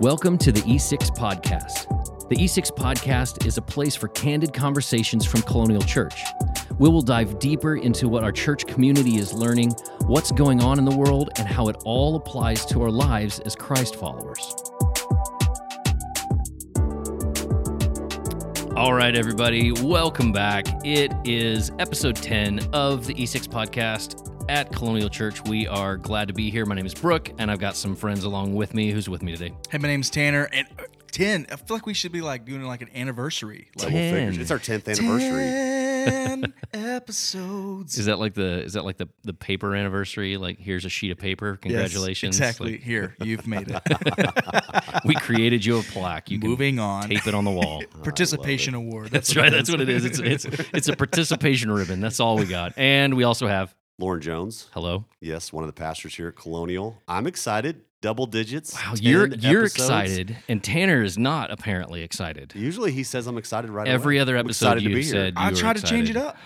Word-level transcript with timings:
Welcome 0.00 0.38
to 0.38 0.50
the 0.50 0.60
E6 0.62 1.16
Podcast. 1.16 2.28
The 2.28 2.34
E6 2.34 2.72
Podcast 2.72 3.46
is 3.46 3.58
a 3.58 3.62
place 3.62 3.94
for 3.94 4.08
candid 4.08 4.52
conversations 4.52 5.24
from 5.24 5.42
Colonial 5.42 5.82
Church. 5.82 6.20
We 6.80 6.88
will 6.88 7.00
dive 7.00 7.38
deeper 7.38 7.76
into 7.76 8.08
what 8.08 8.24
our 8.24 8.32
church 8.32 8.66
community 8.66 9.18
is 9.18 9.32
learning, 9.32 9.70
what's 10.06 10.32
going 10.32 10.60
on 10.60 10.80
in 10.80 10.84
the 10.84 10.96
world, 10.96 11.30
and 11.38 11.46
how 11.46 11.68
it 11.68 11.76
all 11.84 12.16
applies 12.16 12.66
to 12.66 12.82
our 12.82 12.90
lives 12.90 13.38
as 13.38 13.54
Christ 13.54 13.94
followers. 13.94 14.56
All 18.74 18.94
right, 18.94 19.14
everybody, 19.14 19.70
welcome 19.70 20.32
back. 20.32 20.66
It 20.84 21.12
is 21.24 21.70
episode 21.78 22.16
10 22.16 22.68
of 22.72 23.06
the 23.06 23.14
E6 23.14 23.46
Podcast 23.46 24.33
at 24.48 24.72
Colonial 24.72 25.08
Church. 25.08 25.42
We 25.44 25.66
are 25.66 25.96
glad 25.96 26.28
to 26.28 26.34
be 26.34 26.50
here. 26.50 26.66
My 26.66 26.74
name 26.74 26.86
is 26.86 26.94
Brooke, 26.94 27.30
and 27.38 27.50
I've 27.50 27.58
got 27.58 27.76
some 27.76 27.96
friends 27.96 28.24
along 28.24 28.54
with 28.54 28.74
me. 28.74 28.90
Who's 28.90 29.08
with 29.08 29.22
me 29.22 29.32
today? 29.32 29.54
Hey, 29.70 29.78
my 29.78 29.88
name's 29.88 30.10
Tanner, 30.10 30.48
and 30.52 30.66
uh, 30.78 30.82
ten. 31.10 31.46
I 31.50 31.56
feel 31.56 31.76
like 31.76 31.86
we 31.86 31.94
should 31.94 32.12
be 32.12 32.20
like 32.20 32.44
doing 32.44 32.62
like 32.62 32.82
an 32.82 32.90
anniversary. 32.94 33.68
Like 33.76 33.88
Double 33.88 33.98
figures. 33.98 34.34
Ten. 34.34 34.40
It's 34.42 34.50
our 34.50 34.58
tenth 34.58 34.88
anniversary. 34.88 35.44
ten 35.44 36.54
episodes. 36.74 37.98
Is 37.98 38.06
that 38.06 38.18
like 38.18 38.34
the 38.34 38.62
is 38.64 38.74
that 38.74 38.84
like 38.84 38.96
the 38.98 39.08
the 39.22 39.32
paper 39.34 39.74
anniversary? 39.74 40.36
Like 40.36 40.58
here's 40.58 40.84
a 40.84 40.90
sheet 40.90 41.10
of 41.10 41.18
paper. 41.18 41.52
Yes, 41.52 41.60
Congratulations! 41.62 42.36
exactly. 42.36 42.72
Like, 42.72 42.82
Here, 42.82 43.16
you've 43.22 43.46
made 43.46 43.68
it. 43.70 45.02
we 45.04 45.14
created 45.14 45.64
you 45.64 45.78
a 45.78 45.82
plaque. 45.82 46.30
You 46.30 46.38
can 46.38 46.50
Moving 46.50 46.78
on. 46.78 47.08
tape 47.08 47.26
it 47.26 47.34
on 47.34 47.44
the 47.44 47.50
wall. 47.50 47.82
Participation 48.02 48.74
award. 48.74 49.10
That's 49.10 49.34
right. 49.36 49.50
That's 49.50 49.70
what 49.70 49.80
it 49.80 49.88
is. 49.88 50.04
It's 50.04 50.18
it's 50.18 50.44
it's 50.72 50.88
a 50.88 50.96
participation 50.96 51.70
ribbon. 51.72 52.00
That's 52.00 52.20
all 52.20 52.36
we 52.36 52.44
got. 52.46 52.74
And 52.76 53.14
we 53.14 53.24
also 53.24 53.46
have 53.46 53.74
Lauren 53.98 54.20
Jones, 54.20 54.68
hello. 54.74 55.04
yes, 55.20 55.52
one 55.52 55.62
of 55.62 55.68
the 55.68 55.72
pastors 55.80 56.16
here 56.16 56.26
at 56.28 56.34
Colonial. 56.36 57.00
I'm 57.06 57.28
excited. 57.28 57.82
Double 58.04 58.26
digits. 58.26 58.74
Wow, 58.74 58.92
you're 59.00 59.28
you're 59.28 59.60
episodes. 59.62 59.74
excited, 59.76 60.36
and 60.46 60.62
Tanner 60.62 61.02
is 61.02 61.16
not 61.16 61.50
apparently 61.50 62.02
excited. 62.02 62.52
Usually 62.54 62.92
he 62.92 63.02
says 63.02 63.26
I'm 63.26 63.38
excited 63.38 63.70
right 63.70 63.88
Every 63.88 64.16
away. 64.18 64.20
other 64.20 64.36
episode 64.36 64.66
excited 64.76 64.80
to 64.84 64.88
you 64.90 64.94
be 64.96 65.02
here. 65.02 65.10
said 65.10 65.32
I 65.38 65.46
you 65.48 65.54
were 65.54 65.58
tried 65.58 65.76
to 65.76 65.82
change 65.82 66.10
it 66.10 66.16
up. 66.18 66.36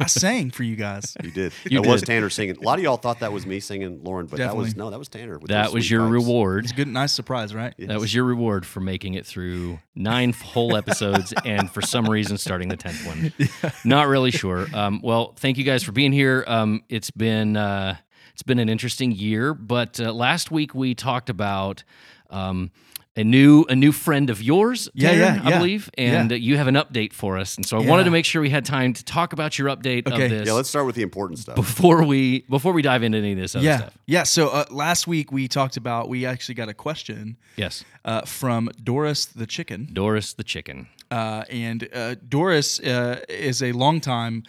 I 0.00 0.06
sang 0.06 0.50
for 0.50 0.64
you 0.64 0.74
guys. 0.74 1.16
You 1.22 1.30
did. 1.30 1.52
You 1.70 1.82
it 1.82 1.86
was. 1.86 2.02
Tanner 2.02 2.30
singing. 2.30 2.56
A 2.56 2.62
lot 2.62 2.78
of 2.78 2.84
y'all 2.84 2.96
thought 2.96 3.20
that 3.20 3.32
was 3.32 3.46
me 3.46 3.60
singing 3.60 4.02
Lauren, 4.02 4.26
but 4.26 4.38
that 4.38 4.56
was 4.56 4.74
no, 4.74 4.90
that 4.90 4.98
was 4.98 5.08
Tanner. 5.08 5.38
with 5.38 5.50
That 5.50 5.72
was 5.72 5.88
your 5.88 6.00
pipes. 6.02 6.12
reward. 6.12 6.64
It's 6.64 6.72
a 6.72 6.76
good, 6.76 6.88
nice 6.88 7.12
surprise, 7.12 7.54
right? 7.54 7.74
Yes. 7.78 7.88
That 7.88 8.00
was 8.00 8.12
your 8.12 8.24
reward 8.24 8.66
for 8.66 8.80
making 8.80 9.14
it 9.14 9.24
through 9.24 9.78
nine 9.94 10.32
whole 10.32 10.76
episodes 10.76 11.32
and 11.44 11.70
for 11.70 11.80
some 11.80 12.06
reason 12.10 12.38
starting 12.38 12.68
the 12.70 12.76
10th 12.76 13.06
one. 13.06 13.72
Not 13.84 14.08
really 14.08 14.32
sure. 14.32 14.66
Um, 14.74 15.00
well, 15.02 15.34
thank 15.36 15.58
you 15.58 15.64
guys 15.64 15.84
for 15.84 15.92
being 15.92 16.10
here. 16.12 16.42
Um, 16.48 16.82
it's 16.88 17.10
been 17.12 17.56
uh, 17.56 17.96
it's 18.38 18.44
been 18.44 18.60
an 18.60 18.68
interesting 18.68 19.10
year, 19.10 19.52
but 19.52 19.98
uh, 19.98 20.12
last 20.12 20.52
week 20.52 20.72
we 20.72 20.94
talked 20.94 21.28
about 21.28 21.82
um, 22.30 22.70
a 23.16 23.24
new 23.24 23.64
a 23.68 23.74
new 23.74 23.90
friend 23.90 24.30
of 24.30 24.40
yours, 24.40 24.88
Yeah, 24.94 25.10
Tanner, 25.10 25.20
yeah, 25.22 25.42
I 25.44 25.50
yeah. 25.50 25.58
believe, 25.58 25.90
and 25.98 26.30
Yeah. 26.30 26.36
uh, 26.36 26.38
you 26.38 26.56
have 26.56 26.68
an 26.68 26.76
update 26.76 27.12
for 27.12 27.36
us. 27.36 27.56
And 27.56 27.66
so 27.66 27.76
I 27.76 27.80
wanted 27.84 28.04
to 28.04 28.12
make 28.12 28.24
sure 28.24 28.40
we 28.40 28.50
had 28.50 28.64
time 28.64 28.92
to 28.92 29.04
talk 29.04 29.32
about 29.32 29.58
your 29.58 29.66
update 29.70 30.06
Okay. 30.06 30.22
of 30.26 30.30
this 30.30 30.46
Yeah, 30.46 30.52
let's 30.52 30.68
start 30.68 30.86
with 30.86 30.94
the 30.94 31.02
important 31.02 31.40
stuff. 31.40 31.56
before 31.56 32.04
we 32.04 32.42
before 32.48 32.72
we 32.72 32.80
dive 32.80 33.02
into 33.02 33.18
any 33.18 33.32
of 33.32 33.38
this 33.38 33.56
other 33.56 33.64
Yeah, 33.64 33.78
stuff. 33.78 33.98
yeah. 34.06 34.22
So 34.22 34.50
uh, 34.50 34.66
last 34.70 35.08
week 35.08 35.32
we 35.32 35.48
talked 35.48 35.76
about. 35.76 36.08
We 36.08 36.24
actually 36.24 36.54
got 36.54 36.68
a 36.68 36.74
question 36.74 37.38
Yes, 37.56 37.84
uh, 38.04 38.20
from 38.22 38.70
Doris 38.84 39.26
the 39.26 39.46
chicken. 39.48 39.88
Doris 39.92 40.34
the 40.34 40.44
chicken. 40.44 40.86
uh, 41.10 41.42
and 41.50 41.88
uh, 41.92 42.14
Doris 42.28 42.78
uh, 42.78 43.18
is 43.28 43.64
a 43.64 43.72
longtime 43.72 44.44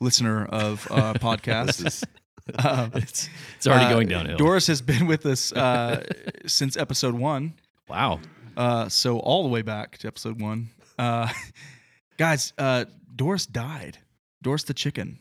listener 0.00 0.46
of 0.46 0.88
uh, 0.90 1.12
podcasts. 1.28 2.02
This 2.46 2.56
is 2.56 2.64
Um, 2.64 2.90
It's 2.94 3.28
it's 3.56 3.66
already 3.66 3.86
uh, 3.86 3.90
going 3.90 4.08
downhill. 4.08 4.36
Doris 4.36 4.66
has 4.66 4.82
been 4.82 5.06
with 5.06 5.24
us 5.26 5.52
uh, 5.52 6.04
since 6.46 6.76
episode 6.76 7.14
one, 7.14 7.54
wow. 7.88 8.20
uh, 8.56 8.88
so 8.88 9.18
all 9.18 9.42
the 9.42 9.48
way 9.48 9.62
back 9.62 9.98
to 9.98 10.08
episode 10.08 10.40
one. 10.40 10.68
Uh, 10.98 11.28
guys, 12.18 12.52
uh, 12.58 12.84
Doris 13.14 13.46
died. 13.46 13.98
Doris 14.42 14.64
the 14.64 14.74
chicken. 14.74 15.18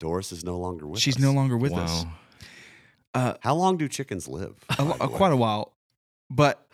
Doris 0.00 0.32
is 0.32 0.44
no 0.44 0.58
longer 0.58 0.86
with 0.86 1.00
She's 1.00 1.16
us. 1.16 1.22
no 1.22 1.32
longer 1.32 1.56
with 1.56 1.72
wow. 1.72 1.84
us. 1.84 2.04
Uh, 3.14 3.34
How 3.40 3.54
long 3.54 3.76
do 3.76 3.86
chickens 3.88 4.26
live? 4.26 4.56
a, 4.70 4.76
by 4.76 4.82
lo- 4.84 4.92
the 4.96 5.04
uh, 5.04 5.08
way? 5.08 5.16
quite 5.16 5.32
a 5.32 5.36
while, 5.36 5.72
but 6.28 6.66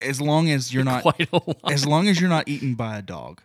as 0.00 0.20
long 0.20 0.48
as 0.48 0.72
you're 0.72 0.84
not, 0.84 1.02
quite 1.02 1.28
a 1.32 1.56
as 1.68 1.84
long 1.84 2.06
as 2.08 2.20
you're 2.20 2.30
not 2.30 2.48
eaten 2.48 2.74
by 2.74 2.96
a 2.98 3.02
dog, 3.02 3.42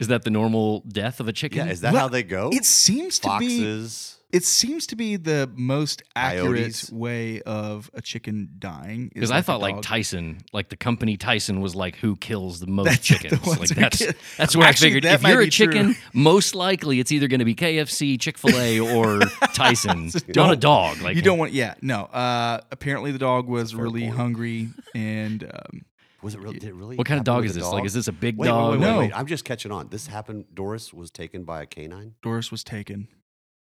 Is 0.00 0.08
that 0.08 0.24
the 0.24 0.30
normal 0.30 0.80
death 0.88 1.20
of 1.20 1.28
a 1.28 1.32
chicken? 1.32 1.58
Yeah, 1.66 1.72
is 1.72 1.82
that 1.82 1.92
Well, 1.92 2.02
how 2.02 2.08
they 2.08 2.22
go? 2.22 2.50
it 2.52 2.64
seems 2.64 3.18
to 3.20 3.36
be. 3.38 3.58
Foxes. 3.58 4.16
It 4.32 4.44
seems 4.44 4.86
to 4.86 4.94
be 4.96 5.16
the 5.16 5.50
most 5.56 6.04
accurate 6.14 6.44
Coyotes. 6.60 6.92
way 6.92 7.42
of 7.42 7.90
a 7.94 8.00
chicken 8.00 8.48
dying. 8.60 9.10
Because 9.12 9.30
like 9.30 9.36
I 9.38 9.40
a 9.40 9.42
thought 9.42 9.60
like. 9.60 9.82
Tyson, 9.82 10.38
like 10.52 10.68
the 10.68 10.76
company 10.76 11.16
Tyson 11.16 11.60
was 11.60 11.74
like 11.74 11.96
who 11.96 12.14
kills 12.14 12.60
the 12.60 12.68
most 12.68 12.84
That's 12.90 13.08
the 13.08 13.14
chickens. 13.16 13.44
ones 13.44 13.58
Like 13.58 13.68
who 13.70 13.74
that's 13.80 13.98
kill- 13.98 14.12
that's 14.38 14.54
where 14.56 14.68
Actually, 14.68 14.86
I 14.86 14.88
figured 14.90 15.02
that 15.04 15.14
if 15.14 15.22
might 15.24 15.30
you're 15.30 15.40
a 15.40 15.44
be 15.46 15.50
true. 15.50 15.66
chicken, 15.66 15.96
most 16.14 16.54
likely 16.54 17.00
it's 17.00 17.10
either 17.10 17.26
going 17.26 17.40
to 17.40 17.44
be 17.44 17.56
KFC, 17.56 18.20
Chick 18.20 18.38
Fil 18.38 18.56
A, 18.56 18.78
or 18.96 19.18
Tyson. 19.52 20.12
Not 20.36 20.52
a 20.52 20.56
dog. 20.56 21.00
Like 21.00 21.16
you 21.16 21.22
don't 21.22 21.38
want, 21.38 21.50
yeah, 21.52 21.74
no. 21.82 22.02
Uh, 22.04 22.60
apparently, 22.70 23.10
the 23.10 23.18
dog 23.18 23.48
was 23.48 23.74
really 23.74 24.02
point. 24.12 24.36
hreally 24.36 24.68
and 24.94 25.42
um, 25.42 25.82
Was 26.22 26.34
it 26.34 26.40
really? 26.40 26.58
Did 26.58 26.68
it 26.68 26.74
really? 26.74 26.96
What 26.96 27.06
kind 27.06 27.18
of 27.18 27.24
dog 27.24 27.44
is 27.44 27.56
a 27.56 27.60
this? 27.60 27.68
Like, 27.68 27.84
is 27.84 27.94
this 27.94 28.08
a 28.08 28.12
big 28.12 28.36
Wait, 28.36 28.48
dog? 28.48 28.72
wait, 28.72 28.78
wait, 28.80 28.86
wait, 28.86 28.92
No. 28.92 28.98
wait. 29.00 29.12
I'm 29.16 29.26
just 29.26 29.44
catching 29.44 29.72
on. 29.72 29.88
This 29.88 30.06
happened. 30.06 30.44
Doris 30.54 30.92
was 30.92 31.10
taken 31.10 31.44
by 31.44 31.62
a 31.62 31.66
canine. 31.66 32.14
Doris 32.22 32.50
was 32.50 32.62
taken 32.62 33.08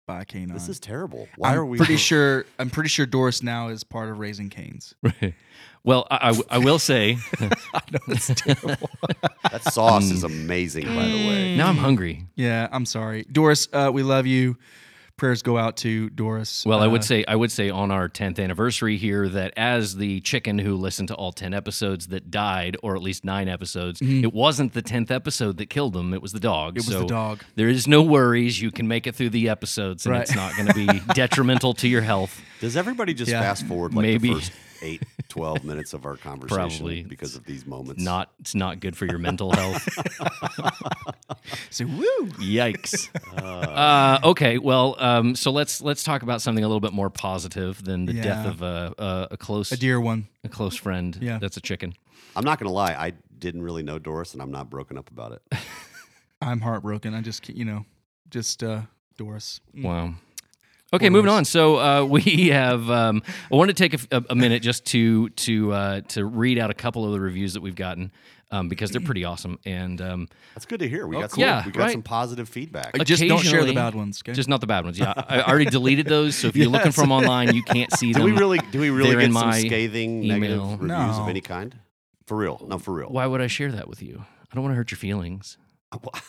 by 0.06 0.22
a 0.22 0.24
canine. 0.24 0.54
This 0.54 0.68
is 0.68 0.80
terrible. 0.80 1.28
Why 1.36 1.52
I'm 1.52 1.58
are 1.58 1.64
we? 1.66 1.76
pretty 1.78 1.96
sure. 2.08 2.44
I'm 2.58 2.70
pretty 2.70 2.88
sure 2.88 3.06
Doris 3.06 3.42
now 3.42 3.68
is 3.68 3.84
part 3.84 4.08
of 4.10 4.18
Raising 4.18 4.48
Cane's. 4.50 4.94
well, 5.84 6.06
I, 6.10 6.30
I, 6.30 6.56
I 6.56 6.58
will 6.58 6.78
say 6.80 7.18
I 7.40 7.80
know 7.92 7.98
it's 8.08 8.26
terrible. 8.34 8.90
That 9.50 9.62
sauce 9.72 10.10
is 10.10 10.24
amazing, 10.24 10.86
by 10.86 11.04
the 11.04 11.28
way. 11.28 11.56
now 11.56 11.68
I'm 11.68 11.76
hungry. 11.76 12.26
yeah, 12.34 12.68
I'm 12.72 12.86
sorry, 12.86 13.24
Doris. 13.30 13.68
Uh, 13.72 13.90
we 13.92 14.02
love 14.02 14.26
you. 14.26 14.56
Prayers 15.20 15.42
go 15.42 15.58
out 15.58 15.76
to 15.76 16.08
Doris. 16.08 16.64
Well, 16.64 16.80
I 16.80 16.86
Uh, 16.86 16.90
would 16.90 17.04
say 17.04 17.26
I 17.28 17.36
would 17.36 17.52
say 17.52 17.68
on 17.68 17.90
our 17.90 18.08
10th 18.08 18.40
anniversary 18.42 18.96
here 18.96 19.28
that 19.28 19.52
as 19.54 19.96
the 19.96 20.20
chicken 20.20 20.58
who 20.58 20.74
listened 20.76 21.08
to 21.08 21.14
all 21.14 21.30
10 21.30 21.52
episodes 21.52 22.06
that 22.06 22.30
died 22.30 22.78
or 22.82 22.96
at 22.96 23.02
least 23.02 23.22
9 23.22 23.46
episodes, 23.46 24.00
it 24.00 24.32
wasn't 24.32 24.72
the 24.72 24.80
10th 24.80 25.10
episode 25.10 25.58
that 25.58 25.66
killed 25.66 25.94
him, 25.94 26.14
it 26.14 26.22
was 26.22 26.32
the 26.32 26.40
dog. 26.40 26.70
Mm-hmm. 26.70 26.78
It 26.78 26.86
was 26.86 26.86
the 26.86 27.00
So 27.02 27.06
dog. 27.06 27.44
There 27.54 27.68
is 27.68 27.86
no 27.86 28.00
worries, 28.00 28.62
you 28.62 28.70
can 28.70 28.88
make 28.88 29.06
it 29.06 29.14
through 29.14 29.28
the 29.30 29.50
episodes 29.50 30.06
and 30.06 30.14
Right. 30.14 30.22
it's 30.22 30.34
not 30.34 30.56
going 30.56 30.68
to 30.68 30.74
be 30.74 30.86
detrimental 31.14 31.74
to 31.74 31.86
your 31.86 32.00
health. 32.00 32.40
Does 32.62 32.74
everybody 32.74 33.12
just 33.12 33.30
Yeah. 33.30 33.42
fast 33.42 33.66
forward 33.66 33.92
like 33.92 34.02
Maybe. 34.04 34.28
the 34.30 34.34
first 34.36 34.52
eight, 34.82 35.02
12 35.28 35.64
minutes 35.64 35.92
of 35.94 36.04
our 36.06 36.16
conversation 36.16 36.56
Probably. 36.78 37.02
because 37.02 37.36
of 37.36 37.44
these 37.44 37.66
moments? 37.66 38.02
Not 38.02 38.30
it's 38.40 38.54
not 38.54 38.80
good 38.80 38.96
for 38.96 39.06
your 39.06 39.18
mental 39.18 39.52
health. 39.52 39.88
say 41.70 41.84
woo. 41.84 42.26
Yikes. 42.38 43.08
Uh, 43.36 44.18
okay, 44.24 44.58
well, 44.58 44.96
um, 44.98 45.34
so 45.34 45.50
let's 45.50 45.80
let's 45.80 46.02
talk 46.04 46.22
about 46.22 46.42
something 46.42 46.64
a 46.64 46.66
little 46.68 46.80
bit 46.80 46.92
more 46.92 47.10
positive 47.10 47.82
than 47.84 48.06
the 48.06 48.14
death 48.14 48.46
of 48.46 48.62
a, 48.62 48.94
a, 48.98 49.28
a 49.32 49.36
close 49.36 49.72
A 49.72 49.76
dear 49.76 50.00
one. 50.00 50.28
a 50.44 50.48
close 50.48 50.76
friend. 50.76 51.16
Yeah. 51.20 51.38
that's 51.38 51.56
a 51.56 51.60
chicken. 51.60 51.94
I'm 52.36 52.44
not 52.44 52.58
going 52.58 52.68
to 52.68 52.72
lie. 52.74 52.94
I 52.94 53.12
didn't 53.38 53.62
really 53.62 53.82
know 53.82 53.98
Doris, 53.98 54.34
and 54.34 54.42
I'm 54.42 54.50
not 54.50 54.70
broken 54.70 54.96
up 54.98 55.10
about 55.10 55.32
it. 55.32 55.42
I'm 56.42 56.60
heartbroken. 56.60 57.14
I 57.14 57.20
just, 57.22 57.42
can't- 57.42 57.58
you 57.58 57.64
know, 57.64 57.84
just 58.28 58.62
uh, 58.62 58.82
Doris. 59.18 59.60
Mm. 59.76 59.84
Wow. 59.84 60.14
Okay, 60.92 61.08
moving 61.10 61.30
on. 61.30 61.44
So 61.44 61.78
uh, 61.78 62.04
we 62.08 62.48
have. 62.48 62.90
Um, 62.90 63.22
I 63.52 63.54
want 63.56 63.68
to 63.68 63.74
take 63.74 63.94
a, 63.94 64.16
a- 64.16 64.24
a 64.30 64.34
minute 64.34 64.62
just 64.62 64.84
to 64.86 65.28
to 65.30 65.72
uh, 65.72 66.00
to 66.08 66.24
read 66.24 66.58
out 66.58 66.70
a 66.70 66.74
couple 66.74 67.04
of 67.06 67.12
the 67.12 67.20
reviews 67.20 67.54
that 67.54 67.60
we've 67.60 67.76
gotten 67.76 68.10
um, 68.50 68.68
because 68.68 68.90
they're 68.90 69.00
pretty 69.00 69.24
awesome 69.24 69.58
and 69.64 70.00
um, 70.00 70.28
That's 70.54 70.66
good 70.66 70.80
to 70.80 70.88
hear. 70.88 71.06
We 71.06 71.16
Oh, 71.16 71.20
got 71.20 71.30
cool. 71.30 71.42
some, 71.42 71.48
Yeah, 71.48 71.64
we 71.64 71.70
got 71.70 71.82
right. 71.84 71.92
some 71.92 72.02
positive 72.02 72.48
feedback. 72.48 72.92
Just 73.04 73.22
don't 73.22 73.38
share 73.44 73.64
the 73.64 73.72
bad 73.74 73.94
ones. 73.94 74.20
Okay? 74.24 74.32
just 74.32 74.48
not 74.48 74.60
the 74.60 74.66
bad 74.66 74.84
ones. 74.84 74.98
Yeah, 74.98 75.12
I 75.28 75.38
I 75.40 75.44
already 75.48 75.66
deleted 75.70 76.06
those. 76.06 76.34
So 76.34 76.48
if 76.48 76.56
you're 76.56 76.66
looking 76.68 76.86
Yes. 76.88 76.94
for 76.96 77.02
them 77.02 77.12
online, 77.12 77.54
you 77.54 77.62
can't 77.62 77.92
see 77.96 78.12
them. 78.12 78.22
Do 78.22 78.26
them. 78.26 78.34
we 78.34 78.40
really? 78.40 78.58
Do 78.72 78.80
we 78.80 78.90
really 78.90 79.10
They're 79.10 79.20
get 79.20 79.26
in 79.26 79.32
some 79.32 79.46
my 79.48 79.60
scathing 79.60 80.24
email. 80.24 80.38
negative 80.40 80.80
reviews 80.80 80.88
No. 81.16 81.22
of 81.22 81.28
any 81.28 81.40
kind? 81.40 81.78
For 82.26 82.36
real? 82.36 82.64
No, 82.68 82.78
for 82.78 82.92
real. 82.94 83.08
Why 83.10 83.26
would 83.26 83.40
I 83.40 83.46
share 83.46 83.70
that 83.72 83.88
with 83.88 84.02
you? 84.02 84.24
I 84.50 84.54
don't 84.56 84.64
want 84.64 84.72
to 84.72 84.76
hurt 84.76 84.90
your 84.90 84.98
feelings. 84.98 85.56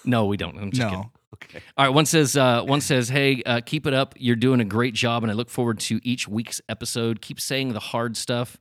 No, 0.06 0.25
we 0.25 0.38
don't. 0.38 0.58
I'm 0.58 0.72
just 0.72 0.88
kidding. 0.88 1.10
No. 1.42 1.48
Okay. 1.50 1.64
All 1.78 1.86
right. 1.86 1.94
One 1.94 2.06
says, 2.06 2.38
uh, 2.38 2.64
one 2.64 2.82
says, 2.82 3.10
"Hey, 3.10 3.42
uh, 3.46 3.62
keep 3.66 3.86
it 3.88 3.94
up. 3.94 4.16
You're 4.18 4.36
doing 4.36 4.60
a 4.62 4.66
great 4.66 4.94
job, 4.94 5.24
and 5.24 5.32
I 5.32 5.36
look 5.36 5.50
forward 5.50 5.80
to 5.82 6.00
each 6.04 6.28
week's 6.28 6.62
episode. 6.70 7.22
Keep 7.22 7.40
saying 7.40 7.74
the 7.74 7.80
hard 7.80 8.16
stuff. 8.18 8.58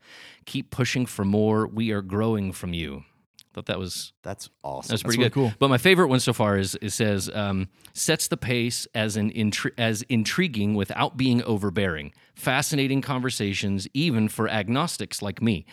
Keep 0.46 0.70
pushing 0.70 1.06
for 1.06 1.24
more. 1.24 1.66
We 1.66 1.90
are 1.92 2.02
growing 2.02 2.52
from 2.52 2.72
you." 2.74 3.04
Thought 3.52 3.66
that 3.66 3.80
was 3.80 4.12
That's 4.22 4.48
awesome. 4.62 4.92
that's 4.92 5.02
pretty 5.02 5.18
really 5.18 5.28
good. 5.30 5.34
cool. 5.34 5.52
But 5.58 5.70
my 5.70 5.78
favorite 5.78 6.06
one 6.06 6.20
so 6.20 6.32
far 6.32 6.56
is 6.56 6.78
it 6.80 6.90
says 6.90 7.28
um, 7.34 7.68
sets 7.94 8.28
the 8.28 8.36
pace 8.36 8.86
as 8.94 9.16
an 9.16 9.32
intri- 9.32 9.72
as 9.76 10.02
intriguing 10.02 10.74
without 10.76 11.16
being 11.16 11.42
overbearing. 11.42 12.12
Fascinating 12.36 13.02
conversations, 13.02 13.88
even 13.92 14.28
for 14.28 14.48
agnostics 14.48 15.20
like 15.20 15.42
me. 15.42 15.66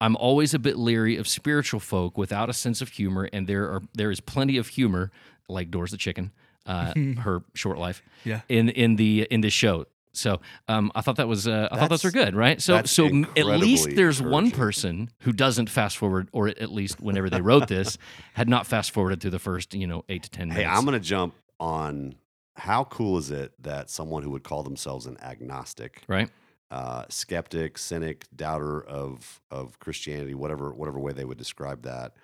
I'm 0.00 0.16
always 0.16 0.54
a 0.54 0.60
bit 0.60 0.76
leery 0.78 1.16
of 1.16 1.26
spiritual 1.26 1.80
folk 1.80 2.16
without 2.16 2.48
a 2.48 2.52
sense 2.52 2.80
of 2.80 2.90
humor, 2.90 3.28
and 3.32 3.48
there 3.48 3.64
are 3.64 3.82
there 3.94 4.12
is 4.12 4.20
plenty 4.20 4.56
of 4.56 4.68
humor, 4.68 5.10
like 5.48 5.72
Doris 5.72 5.90
the 5.90 5.96
chicken, 5.96 6.30
uh, 6.66 6.92
her 7.18 7.42
short 7.54 7.78
life, 7.78 8.02
Yeah. 8.24 8.40
in 8.48 8.68
in 8.68 8.96
the 8.96 9.26
in 9.30 9.40
this 9.40 9.52
show. 9.52 9.86
So 10.16 10.40
um, 10.68 10.92
I 10.94 11.00
thought 11.00 11.16
that 11.16 11.26
was 11.26 11.48
uh, 11.48 11.68
I 11.72 11.76
thought 11.78 11.90
those 11.90 12.04
were 12.04 12.12
good, 12.12 12.36
right? 12.36 12.62
So 12.62 12.82
so 12.84 13.06
at 13.36 13.46
least 13.46 13.96
there's 13.96 14.22
one 14.22 14.52
person 14.52 15.10
who 15.20 15.32
doesn't 15.32 15.68
fast 15.68 15.96
forward, 15.96 16.28
or 16.32 16.46
at 16.48 16.70
least 16.70 17.00
whenever 17.00 17.28
they 17.28 17.40
wrote 17.40 17.66
this, 17.66 17.98
had 18.34 18.48
not 18.48 18.64
fast 18.66 18.92
forwarded 18.92 19.20
through 19.20 19.32
the 19.32 19.40
first 19.40 19.74
you 19.74 19.86
know 19.88 20.04
eight 20.08 20.22
to 20.22 20.30
ten 20.30 20.50
Hey, 20.50 20.58
minutes. 20.58 20.78
I'm 20.78 20.84
going 20.84 21.00
to 21.00 21.04
jump 21.04 21.34
on 21.58 22.14
how 22.54 22.84
cool 22.84 23.18
is 23.18 23.32
it 23.32 23.52
that 23.60 23.90
someone 23.90 24.22
who 24.22 24.30
would 24.30 24.44
call 24.44 24.62
themselves 24.62 25.06
an 25.06 25.18
agnostic, 25.20 26.02
right. 26.06 26.30
uh, 26.70 27.04
skeptic, 27.08 27.76
cynic, 27.76 28.26
doubter 28.36 28.80
of 28.84 29.40
of 29.50 29.80
Christianity, 29.80 30.34
whatever 30.34 30.72
whatever 30.72 31.00
way 31.00 31.12
they 31.12 31.24
would 31.24 31.38
describe 31.38 31.82
that, 31.82 32.14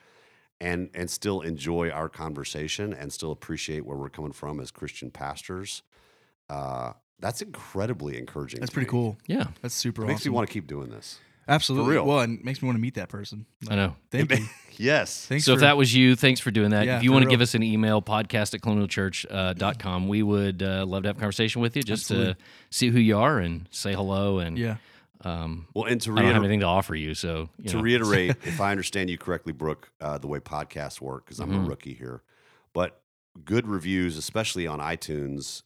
and 0.61 0.91
and 0.95 1.11
still 1.11 1.41
enjoy 1.41 1.91
our 1.91 2.09
conversation 2.09 2.93
and 2.93 3.13
still 3.13 3.33
appreciate 3.33 3.85
where 3.87 3.97
we're 3.97 4.11
coming 4.11 4.33
from 4.33 4.61
as 4.61 4.71
Christian 4.71 5.11
pastors. 5.11 5.83
Uh, 6.49 6.93
that's 7.21 7.43
incredibly 7.43 8.19
encouraging. 8.19 8.61
That's 8.61 8.73
pretty 8.73 8.87
me. 8.87 8.91
cool. 8.91 9.19
Yeah, 9.27 9.49
That's 9.63 9.75
super 9.75 10.03
It 10.05 10.07
makes 10.09 10.23
awesome. 10.23 10.33
me 10.33 10.37
want 10.37 10.49
to 10.49 10.53
keep 10.53 10.67
doing 10.67 10.89
this. 10.91 11.19
Absolutely. 11.49 11.95
real. 11.95 12.07
Well, 12.07 12.21
and 12.21 12.39
it 12.39 12.45
makes 12.45 12.63
me 12.63 12.67
want 12.67 12.77
to 12.77 12.81
meet 12.81 12.95
that 12.95 13.09
person. 13.09 13.45
I 13.69 13.75
know. 13.75 13.97
Thank 14.11 14.31
you. 14.39 14.47
yes. 14.77 15.27
Thanks 15.27 15.45
so 15.45 15.53
for, 15.53 15.55
if 15.57 15.61
that 15.63 15.77
was 15.77 15.93
you, 15.95 16.15
thanks 16.15 16.39
for 16.41 16.51
doing 16.53 16.71
that. 16.71 16.87
Yeah, 16.87 16.97
if 16.99 17.03
you 17.03 17.11
want 17.13 17.23
to 17.23 17.27
real. 17.27 17.33
give 17.33 17.41
us 17.41 17.55
an 17.55 17.63
email, 17.63 18.01
podcast 18.01 18.55
at 18.55 18.61
colonialchurch.com, 18.61 19.57
dot 19.57 19.79
com, 19.81 20.07
we 20.09 20.23
would 20.23 20.63
uh, 20.63 20.85
love 20.87 21.03
to 21.03 21.09
have 21.09 21.17
a 21.17 21.21
conversation 21.21 21.61
with 21.61 21.77
you 21.77 21.83
just 21.83 22.09
to 22.09 22.37
see 22.71 22.89
who 22.89 22.99
you 23.01 23.19
are 23.19 23.39
and 23.39 23.67
say 23.73 23.93
hello. 23.95 24.39
And 24.39 24.57
yeah. 24.59 24.77
Um, 25.25 25.67
Well, 25.75 25.85
and 25.85 26.01
to 26.03 26.13
I 26.17 26.23
don't 26.23 26.33
have 26.33 26.43
anything 26.43 26.61
to 26.61 26.67
offer 26.67 26.95
you. 26.95 27.15
So, 27.15 27.49
you 27.59 27.71
to 27.71 27.77
know. 27.77 27.83
reiterate, 27.83 28.37
if 28.45 28.61
I 28.61 28.71
understand 28.71 29.11
you 29.11 29.19
correctly, 29.19 29.53
Brooke, 29.53 29.91
uh, 30.01 30.19
the 30.19 30.27
way 30.27 30.39
podcasts 30.41 31.01
work, 31.01 31.25
because 31.27 31.41
I'm 31.41 31.51
Mhm. 31.51 31.65
a 31.65 31.69
rookie 31.69 31.95
here, 31.95 32.23
but 32.73 33.01
good 33.45 33.67
reviews, 33.67 34.17
especially 34.17 34.67
on 34.67 34.81
iTunes, 34.81 35.63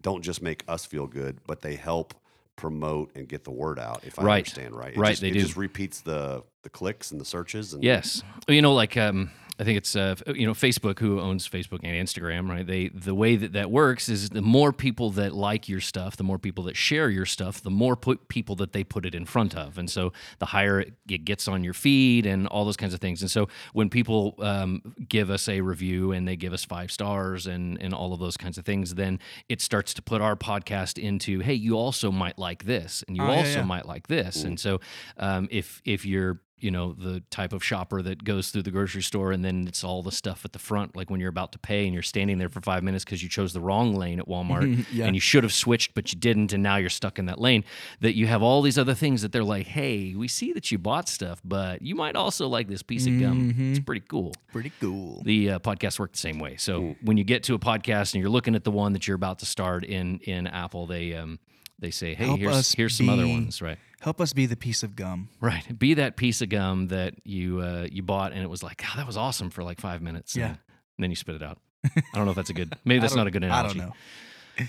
don't 0.00 0.22
just 0.22 0.42
make 0.42 0.62
us 0.68 0.84
feel 0.86 1.06
good, 1.06 1.38
but 1.46 1.60
they 1.62 1.74
help 1.74 2.14
promote 2.56 3.10
and 3.14 3.28
get 3.28 3.44
the 3.44 3.50
word 3.50 3.78
out. 3.78 4.02
If 4.04 4.18
I 4.18 4.22
Right. 4.22 4.38
understand 4.40 4.74
right, 4.76 4.92
it 4.92 4.98
Right, 4.98 5.10
Just, 5.10 5.22
they 5.22 5.28
it 5.28 5.34
do. 5.34 5.40
just 5.40 5.56
repeats 5.56 6.00
the 6.00 6.42
the 6.62 6.70
clicks 6.70 7.10
and 7.12 7.20
the 7.20 7.24
searches. 7.24 7.72
And 7.72 7.82
Yes. 7.84 8.22
You 8.48 8.60
know, 8.62 8.74
like 8.74 8.96
um, 8.96 9.30
I 9.60 9.64
think 9.64 9.76
it's 9.78 9.96
uh, 9.96 10.14
you 10.34 10.46
know 10.46 10.52
Facebook, 10.54 11.00
who 11.00 11.20
owns 11.20 11.48
Facebook 11.48 11.80
and 11.82 12.06
Instagram, 12.06 12.48
right? 12.48 12.66
They 12.66 12.88
the 12.88 13.14
way 13.14 13.34
that 13.36 13.52
that 13.54 13.70
works 13.70 14.08
is 14.08 14.30
the 14.30 14.40
more 14.42 14.72
people 14.72 15.10
that 15.12 15.34
like 15.34 15.68
your 15.68 15.80
stuff, 15.80 16.16
the 16.16 16.22
more 16.24 16.38
people 16.38 16.64
that 16.64 16.76
share 16.76 17.10
your 17.10 17.26
stuff, 17.26 17.60
the 17.60 17.70
more 17.70 17.96
put 17.96 18.28
people 18.28 18.54
that 18.56 18.72
they 18.72 18.84
put 18.84 19.04
it 19.04 19.14
in 19.14 19.24
front 19.24 19.56
of, 19.56 19.76
and 19.76 19.90
so 19.90 20.12
the 20.38 20.46
higher 20.46 20.80
it 21.08 21.24
gets 21.24 21.48
on 21.48 21.64
your 21.64 21.74
feed 21.74 22.24
and 22.24 22.46
all 22.46 22.64
those 22.64 22.76
kinds 22.76 22.94
of 22.94 23.00
things. 23.00 23.20
And 23.20 23.30
so 23.30 23.48
when 23.72 23.90
people 23.90 24.34
um, 24.38 24.94
give 25.08 25.28
us 25.30 25.48
a 25.48 25.60
review 25.60 26.12
and 26.12 26.28
they 26.28 26.36
give 26.36 26.52
us 26.52 26.64
five 26.64 26.92
stars 26.92 27.46
and 27.46 27.80
and 27.82 27.92
all 27.92 28.12
of 28.12 28.20
those 28.20 28.36
kinds 28.36 28.58
of 28.58 28.64
things, 28.64 28.94
then 28.94 29.18
it 29.48 29.60
starts 29.60 29.92
to 29.94 30.02
put 30.02 30.20
our 30.20 30.36
podcast 30.36 31.02
into, 31.02 31.40
hey, 31.40 31.54
you 31.54 31.76
also 31.76 32.12
might 32.12 32.38
like 32.38 32.64
this, 32.64 33.02
and 33.08 33.16
you 33.16 33.22
Oh, 33.24 33.26
also 33.26 33.58
yeah. 33.58 33.64
might 33.64 33.86
like 33.86 34.06
this, 34.06 34.44
and 34.44 34.58
so 34.60 34.80
um, 35.16 35.48
if 35.50 35.82
if 35.84 36.06
you're 36.06 36.40
you 36.60 36.70
know 36.70 36.92
the 36.92 37.20
type 37.30 37.52
of 37.52 37.62
shopper 37.64 38.02
that 38.02 38.24
goes 38.24 38.50
through 38.50 38.62
the 38.62 38.70
grocery 38.70 39.02
store 39.02 39.32
and 39.32 39.44
then 39.44 39.66
it's 39.68 39.82
all 39.84 40.02
the 40.02 40.12
stuff 40.12 40.44
at 40.44 40.52
the 40.52 40.58
front 40.58 40.96
like 40.96 41.10
when 41.10 41.20
you're 41.20 41.28
about 41.28 41.52
to 41.52 41.58
pay 41.58 41.84
and 41.84 41.94
you're 41.94 42.02
standing 42.02 42.38
there 42.38 42.48
for 42.48 42.60
five 42.60 42.82
minutes 42.82 43.04
because 43.04 43.22
you 43.22 43.28
chose 43.28 43.52
the 43.52 43.60
wrong 43.60 43.94
lane 43.94 44.18
at 44.18 44.26
walmart 44.26 44.84
Yeah. 44.92 45.06
and 45.06 45.14
you 45.14 45.20
should 45.20 45.44
have 45.44 45.52
switched 45.52 45.94
but 45.94 46.12
you 46.12 46.18
didn't 46.18 46.52
and 46.52 46.62
now 46.62 46.76
you're 46.76 46.90
stuck 46.90 47.18
in 47.18 47.26
that 47.26 47.40
lane 47.40 47.64
that 48.00 48.14
you 48.16 48.26
have 48.26 48.42
all 48.42 48.62
these 48.62 48.78
other 48.78 48.94
things 48.94 49.22
that 49.22 49.32
they're 49.32 49.44
like 49.44 49.66
hey 49.66 50.14
we 50.16 50.28
see 50.28 50.52
that 50.52 50.70
you 50.72 50.78
bought 50.78 51.08
stuff 51.08 51.40
but 51.44 51.82
you 51.82 51.94
might 51.94 52.16
also 52.16 52.48
like 52.48 52.68
this 52.68 52.82
piece 52.82 53.06
of 53.06 53.18
gum 53.20 53.54
it's 53.58 53.80
pretty 53.80 54.04
cool 54.08 54.32
Pretty 54.52 54.72
cool. 54.80 55.22
the 55.24 55.50
uh, 55.50 55.58
podcasts 55.58 55.98
work 55.98 56.12
the 56.12 56.18
same 56.18 56.38
way. 56.38 56.56
So 56.56 56.96
when 57.02 57.16
you 57.18 57.24
get 57.24 57.42
to 57.44 57.54
a 57.54 57.58
podcast 57.58 58.14
and 58.14 58.20
you're 58.22 58.30
looking 58.30 58.54
at 58.54 58.64
the 58.64 58.70
one 58.70 58.94
that 58.94 59.06
you're 59.06 59.14
about 59.14 59.38
to 59.40 59.46
start 59.46 59.84
in 59.84 60.18
in 60.20 60.46
Apple, 60.46 60.86
they 60.86 61.14
um 61.14 61.38
they 61.78 61.90
say, 61.90 62.14
hey, 62.14 62.24
Help 62.26 62.38
here's 62.40 62.54
us 62.54 62.72
here's 62.72 62.96
some 62.96 63.08
other 63.10 63.28
ones, 63.28 63.60
right? 63.62 63.78
Help 64.00 64.20
us 64.20 64.32
be 64.32 64.46
the 64.46 64.56
piece 64.56 64.82
of 64.82 64.94
gum. 64.94 65.28
Right. 65.40 65.76
Be 65.78 65.94
that 65.94 66.16
piece 66.16 66.40
of 66.40 66.48
gum 66.48 66.88
that 66.88 67.14
you 67.24 67.60
uh, 67.60 67.86
you 67.90 68.02
bought 68.02 68.32
and 68.32 68.42
it 68.42 68.48
was 68.50 68.62
like, 68.62 68.76
God, 68.78 68.96
that 68.96 69.06
was 69.06 69.16
awesome 69.16 69.50
for 69.50 69.62
like 69.64 69.80
five 69.80 70.02
minutes. 70.02 70.36
Yeah. 70.36 70.44
And, 70.46 70.58
and 70.96 71.02
then 71.04 71.10
you 71.10 71.16
spit 71.16 71.34
it 71.34 71.42
out. 71.42 71.58
I 71.84 72.00
don't 72.14 72.24
know 72.24 72.30
if 72.30 72.36
that's 72.36 72.50
a 72.50 72.54
good. 72.54 72.74
Maybe 72.84 73.00
that's 73.00 73.14
not 73.14 73.26
a 73.26 73.30
don't- 73.30 73.42
good 73.42 73.44
I 73.50 73.58
analogy. 73.60 73.78
don't 73.80 73.88
know. 73.88 73.94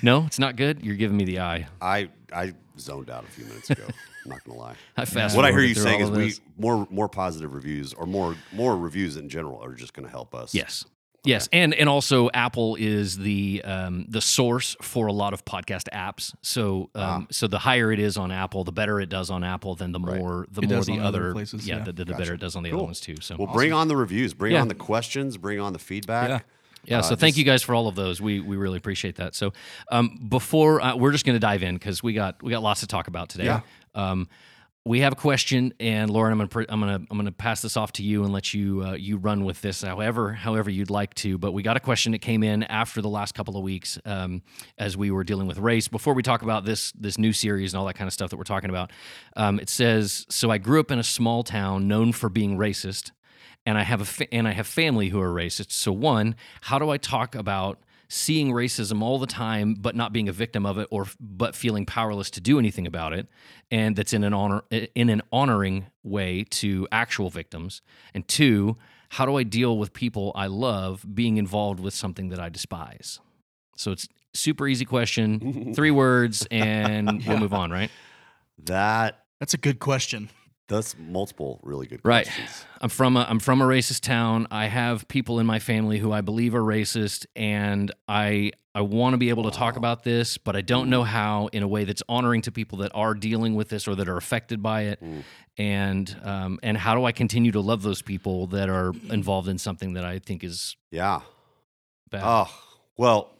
No, 0.03 0.25
it's 0.27 0.37
not 0.37 0.55
good. 0.55 0.83
You're 0.85 0.95
giving 0.95 1.17
me 1.17 1.25
the 1.25 1.39
eye. 1.39 1.67
I 1.81 2.09
I 2.31 2.53
zoned 2.77 3.09
out 3.09 3.23
a 3.23 3.27
few 3.27 3.45
minutes 3.45 3.69
ago. 3.71 3.85
I'm 3.87 4.29
not 4.29 4.43
gonna 4.43 4.59
lie. 4.59 4.75
I 4.97 5.05
fast. 5.05 5.35
what 5.35 5.45
I 5.45 5.51
hear 5.51 5.61
you 5.61 5.73
saying 5.73 6.01
is 6.01 6.09
of 6.09 6.15
we 6.15 6.33
more 6.57 6.87
more 6.91 7.09
positive 7.09 7.55
reviews 7.55 7.93
or 7.95 8.05
more 8.05 8.35
more 8.51 8.77
reviews 8.77 9.17
in 9.17 9.29
general 9.29 9.59
are 9.63 9.73
just 9.73 9.93
going 9.93 10.05
to 10.05 10.11
help 10.11 10.35
us. 10.35 10.53
Yes. 10.53 10.85
Yes, 11.25 11.49
and 11.51 11.73
and 11.73 11.89
also 11.89 12.29
Apple 12.33 12.75
is 12.79 13.17
the 13.17 13.61
um, 13.65 14.05
the 14.07 14.21
source 14.21 14.75
for 14.81 15.07
a 15.07 15.13
lot 15.13 15.33
of 15.33 15.43
podcast 15.43 15.89
apps. 15.93 16.33
So 16.41 16.89
um, 16.95 17.03
Ah. 17.03 17.25
so 17.29 17.47
the 17.47 17.59
higher 17.59 17.91
it 17.91 17.99
is 17.99 18.15
on 18.17 18.31
Apple, 18.31 18.63
the 18.63 18.71
better 18.71 18.99
it 19.01 19.09
does 19.09 19.29
on 19.29 19.43
Apple. 19.43 19.75
Then 19.75 19.91
the 19.91 19.99
Right. 19.99 20.17
more 20.17 20.47
the 20.49 20.61
It 20.61 20.69
more 20.69 20.83
the 20.83 20.99
other 20.99 21.03
other 21.25 21.33
places, 21.33 21.67
yeah, 21.67 21.77
yeah. 21.77 21.83
the, 21.83 21.93
the, 21.93 22.05
the 22.05 22.13
better 22.13 22.33
it 22.35 22.39
does 22.39 22.55
on 22.55 22.63
the 22.63 22.69
Cool. 22.69 22.79
other 22.79 22.85
ones 22.85 22.99
too. 23.01 23.15
So 23.21 23.35
Well, 23.37 23.51
bring 23.53 23.73
on 23.73 23.87
the 23.89 23.97
reviews. 23.97 24.33
Bring 24.33 24.53
Yeah. 24.53 24.61
on 24.61 24.69
the 24.69 24.75
questions. 24.75 25.35
Bring 25.37 25.59
on 25.59 25.73
the 25.73 25.79
feedback. 25.79 26.29
Yeah. 26.29 26.39
Yeah, 26.85 26.99
Uh, 26.99 27.01
so 27.01 27.15
thank 27.17 27.35
you 27.35 27.43
guys 27.43 27.61
for 27.61 27.75
all 27.75 27.89
of 27.89 27.95
those. 27.95 28.21
We 28.21 28.39
we 28.39 28.55
really 28.55 28.77
appreciate 28.77 29.17
that. 29.17 29.35
So 29.35 29.51
um, 29.91 30.25
before 30.29 30.79
uh, 30.81 30.95
we're 30.95 31.11
just 31.11 31.25
going 31.25 31.35
to 31.35 31.39
dive 31.39 31.61
in 31.63 31.75
because 31.75 32.01
we 32.01 32.13
got 32.13 32.41
we 32.41 32.49
got 32.51 32.63
lots 32.63 32.79
to 32.79 32.87
talk 32.87 33.09
about 33.09 33.27
today. 33.27 33.45
Yeah. 33.45 33.61
Um, 33.93 34.29
we 34.89 35.01
have 35.01 35.13
a 35.13 35.15
question, 35.15 35.71
and 35.79 36.09
Lauren, 36.09 36.31
I'm 36.33 36.47
gonna 36.47 36.65
I'm 36.67 36.79
gonna 36.79 37.05
I'm 37.11 37.17
gonna 37.17 37.31
pass 37.31 37.61
this 37.61 37.77
off 37.77 37.91
to 37.93 38.03
you 38.03 38.23
and 38.23 38.33
let 38.33 38.55
you 38.55 38.83
uh, 38.83 38.93
you 38.93 39.17
run 39.17 39.45
with 39.45 39.61
this 39.61 39.83
however 39.83 40.33
however 40.33 40.71
you'd 40.71 40.89
like 40.89 41.13
to. 41.15 41.37
But 41.37 41.51
we 41.51 41.61
got 41.61 41.77
a 41.77 41.79
question 41.79 42.11
that 42.13 42.21
came 42.21 42.41
in 42.41 42.63
after 42.63 42.99
the 42.99 43.07
last 43.07 43.35
couple 43.35 43.55
of 43.55 43.61
weeks 43.61 43.99
um, 44.05 44.41
as 44.79 44.97
we 44.97 45.11
were 45.11 45.23
dealing 45.23 45.45
with 45.45 45.59
race. 45.59 45.87
Before 45.87 46.15
we 46.15 46.23
talk 46.23 46.41
about 46.41 46.65
this 46.65 46.91
this 46.93 47.19
new 47.19 47.33
series 47.33 47.71
and 47.71 47.79
all 47.79 47.85
that 47.85 47.97
kind 47.97 48.07
of 48.07 48.13
stuff 48.13 48.31
that 48.31 48.37
we're 48.37 48.43
talking 48.45 48.71
about, 48.71 48.91
um, 49.37 49.59
it 49.59 49.69
says 49.69 50.25
so. 50.27 50.49
I 50.49 50.57
grew 50.57 50.79
up 50.79 50.89
in 50.89 50.97
a 50.97 51.03
small 51.03 51.43
town 51.43 51.87
known 51.87 52.11
for 52.11 52.27
being 52.27 52.57
racist 52.57 53.11
and 53.67 53.77
I 53.77 53.83
have 53.83 54.01
a 54.01 54.05
fa- 54.05 54.33
and 54.33 54.47
I 54.47 54.53
have 54.53 54.65
family 54.65 55.09
who 55.09 55.21
are 55.21 55.31
racist. 55.31 55.71
So 55.71 55.91
one, 55.91 56.35
how 56.61 56.79
do 56.79 56.89
I 56.89 56.97
talk 56.97 57.35
about 57.35 57.77
seeing 58.09 58.51
racism 58.51 59.03
all 59.03 59.19
the 59.19 59.27
time 59.27 59.75
but 59.75 59.95
not 59.95 60.11
being 60.11 60.27
a 60.27 60.31
victim 60.31 60.65
of 60.65 60.79
it 60.79 60.87
or 60.89 61.05
but 61.19 61.55
feeling 61.55 61.85
powerless 61.85 62.31
to 62.31 62.41
do 62.41 62.57
anything 62.57 62.87
about 62.87 63.13
it 63.13 63.27
and 63.71 63.95
that's 63.95 64.13
in 64.13 64.23
an 64.23 64.33
honor 64.33 64.63
in 64.71 65.09
an 65.09 65.21
honoring 65.31 65.85
way 66.03 66.43
to 66.49 66.87
actual 66.91 67.29
victims. 67.29 67.81
And 68.13 68.27
two, 68.27 68.77
how 69.09 69.25
do 69.25 69.37
I 69.37 69.43
deal 69.43 69.77
with 69.77 69.93
people 69.93 70.31
I 70.35 70.47
love 70.47 71.05
being 71.13 71.37
involved 71.37 71.79
with 71.79 71.93
something 71.93 72.29
that 72.29 72.39
I 72.39 72.49
despise? 72.49 73.19
So 73.77 73.91
it's 73.91 74.07
super 74.33 74.67
easy 74.67 74.85
question, 74.85 75.73
three 75.75 75.91
words 75.91 76.47
and 76.51 77.23
we'll 77.25 77.39
move 77.39 77.53
on, 77.53 77.71
right? 77.71 77.91
That 78.65 79.23
That's 79.39 79.53
a 79.53 79.57
good 79.57 79.79
question. 79.79 80.29
That's 80.69 80.95
multiple 80.97 81.59
really 81.63 81.85
good 81.87 82.01
questions. 82.01 82.37
Right. 82.47 82.65
I'm 82.81 82.89
from 82.89 83.17
a 83.17 83.25
I'm 83.29 83.39
from 83.39 83.61
a 83.61 83.65
racist 83.65 84.01
town. 84.01 84.47
I 84.51 84.67
have 84.67 85.07
people 85.09 85.39
in 85.39 85.45
my 85.45 85.59
family 85.59 85.97
who 85.99 86.11
I 86.13 86.21
believe 86.21 86.55
are 86.55 86.61
racist, 86.61 87.25
and 87.35 87.91
I 88.07 88.51
I 88.73 88.81
want 88.81 89.13
to 89.13 89.17
be 89.17 89.29
able 89.29 89.43
to 89.43 89.51
talk 89.51 89.75
about 89.75 90.03
this, 90.03 90.37
but 90.37 90.55
I 90.55 90.61
don't 90.61 90.89
know 90.89 91.03
how 91.03 91.47
in 91.47 91.63
a 91.63 91.67
way 91.67 91.83
that's 91.83 92.03
honoring 92.07 92.41
to 92.43 92.51
people 92.51 92.77
that 92.77 92.91
are 92.95 93.13
dealing 93.15 93.55
with 93.55 93.67
this 93.69 93.87
or 93.87 93.95
that 93.95 94.07
are 94.07 94.15
affected 94.17 94.61
by 94.63 94.83
it, 94.83 95.03
Mm. 95.03 95.23
and 95.57 96.17
um, 96.23 96.59
and 96.63 96.77
how 96.77 96.95
do 96.95 97.03
I 97.03 97.11
continue 97.11 97.51
to 97.51 97.59
love 97.61 97.81
those 97.81 98.01
people 98.01 98.47
that 98.47 98.69
are 98.69 98.93
involved 99.09 99.49
in 99.49 99.57
something 99.57 99.93
that 99.93 100.05
I 100.05 100.19
think 100.19 100.43
is 100.43 100.77
Yeah. 100.91 101.21
bad? 102.11 102.21
Oh, 102.23 102.47
well, 102.95 103.31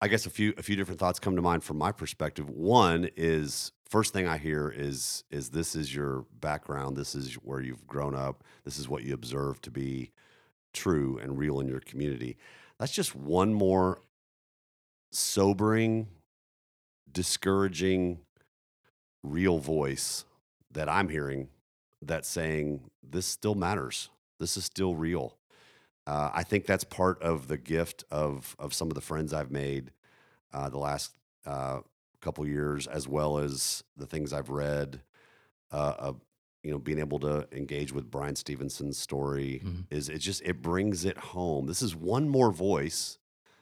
I 0.00 0.06
guess 0.08 0.26
a 0.26 0.30
few 0.30 0.52
a 0.58 0.62
few 0.62 0.76
different 0.76 1.00
thoughts 1.00 1.18
come 1.18 1.34
to 1.36 1.42
mind 1.42 1.64
from 1.64 1.78
my 1.78 1.90
perspective. 1.90 2.48
One 2.48 3.08
is 3.16 3.72
first 3.88 4.12
thing 4.12 4.26
I 4.26 4.38
hear 4.38 4.72
is 4.74 5.24
is 5.30 5.50
this 5.50 5.74
is 5.74 5.94
your 5.94 6.26
background, 6.40 6.96
this 6.96 7.14
is 7.14 7.34
where 7.34 7.60
you've 7.60 7.86
grown 7.86 8.14
up, 8.14 8.44
this 8.64 8.78
is 8.78 8.88
what 8.88 9.02
you 9.02 9.14
observe 9.14 9.60
to 9.62 9.70
be 9.70 10.12
true 10.72 11.18
and 11.22 11.38
real 11.38 11.60
in 11.60 11.68
your 11.68 11.80
community. 11.80 12.36
That's 12.78 12.92
just 12.92 13.14
one 13.16 13.52
more 13.52 13.98
sobering, 15.10 16.08
discouraging, 17.10 18.20
real 19.22 19.58
voice 19.58 20.24
that 20.70 20.88
I'm 20.88 21.08
hearing 21.08 21.48
that's 22.02 22.28
saying 22.28 22.82
this 23.02 23.26
still 23.26 23.54
matters. 23.54 24.10
This 24.38 24.56
is 24.56 24.64
still 24.64 24.94
real. 24.94 25.36
Uh, 26.06 26.30
I 26.32 26.42
think 26.42 26.64
that's 26.64 26.84
part 26.84 27.20
of 27.22 27.48
the 27.48 27.58
gift 27.58 28.04
of 28.10 28.54
of 28.58 28.72
some 28.72 28.88
of 28.88 28.94
the 28.94 29.00
friends 29.00 29.32
I've 29.32 29.50
made 29.50 29.90
uh, 30.52 30.68
the 30.68 30.78
last 30.78 31.12
uh, 31.44 31.80
couple 32.20 32.46
years, 32.46 32.86
as 32.86 33.06
well 33.08 33.38
as 33.38 33.82
the 33.96 34.06
things 34.06 34.32
I've 34.32 34.50
read. 34.50 35.02
Uh, 35.70 35.94
of 35.98 36.20
you 36.64 36.70
know, 36.72 36.78
being 36.78 36.98
able 36.98 37.18
to 37.20 37.46
engage 37.52 37.92
with 37.92 38.10
Bryan 38.10 38.34
Stevenson's 38.34 38.98
story 38.98 39.62
Mhm. 39.64 39.84
is 39.90 40.08
it 40.08 40.18
just 40.18 40.42
it 40.42 40.60
brings 40.62 41.04
it 41.04 41.16
home. 41.18 41.66
This 41.66 41.82
is 41.82 41.94
one 41.94 42.28
more 42.28 42.50
voice 42.50 43.18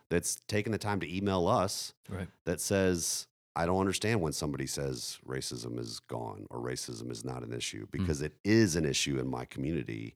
that's 0.09 0.37
taken 0.47 0.71
the 0.73 0.79
time 0.79 1.01
to 1.01 1.17
email 1.17 1.47
us 1.49 1.93
Right. 2.09 2.29
that 2.45 2.61
says, 2.61 3.27
I 3.57 3.67
don't 3.67 3.81
understand 3.81 4.21
when 4.23 4.33
somebody 4.33 4.67
says 4.67 5.19
racism 5.27 5.79
is 5.81 5.99
gone 6.01 6.47
or 6.49 6.61
racism 6.61 7.11
is 7.11 7.25
not 7.25 7.43
an 7.43 7.53
issue 7.53 7.87
because 7.91 8.23
it 8.23 8.39
is 8.45 8.77
an 8.77 8.85
issue 8.87 9.19
in 9.19 9.29
my 9.29 9.45
community. 9.45 10.15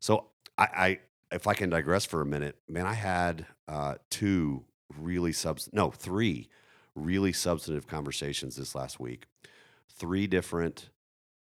So 0.00 0.26
I, 0.58 0.64
I 0.64 1.00
if 1.32 1.46
I 1.46 1.54
can 1.54 1.68
digress 1.70 2.04
for 2.06 2.22
a 2.22 2.26
minute, 2.26 2.56
man, 2.66 2.86
I 2.86 2.94
had 2.94 3.46
uh, 3.68 3.96
two 4.08 4.64
really 4.98 5.32
subs 5.32 5.68
no 5.72 5.90
three 5.90 6.48
really 6.94 7.32
substantive 7.32 7.86
conversations 7.86 8.56
this 8.56 8.74
last 8.74 8.98
week. 9.00 9.26
Three 9.92 10.26
different, 10.26 10.90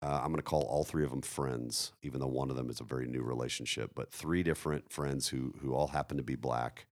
uh, 0.02 0.20
I'm 0.22 0.28
going 0.28 0.38
to 0.38 0.42
call 0.42 0.64
all 0.64 0.84
three 0.84 1.04
of 1.04 1.10
them 1.10 1.22
friends, 1.22 1.94
even 2.02 2.20
though 2.20 2.28
one 2.28 2.50
of 2.50 2.56
them 2.56 2.70
is 2.70 2.80
a 2.80 2.84
very 2.84 3.08
new 3.08 3.22
relationship, 3.22 3.92
but 3.96 4.12
three 4.12 4.44
different 4.44 4.92
friends 4.92 5.28
who, 5.30 5.54
who 5.62 5.74
all 5.74 5.88
happen 5.88 6.18
to 6.18 6.24
be 6.24 6.36
black. 6.36 6.86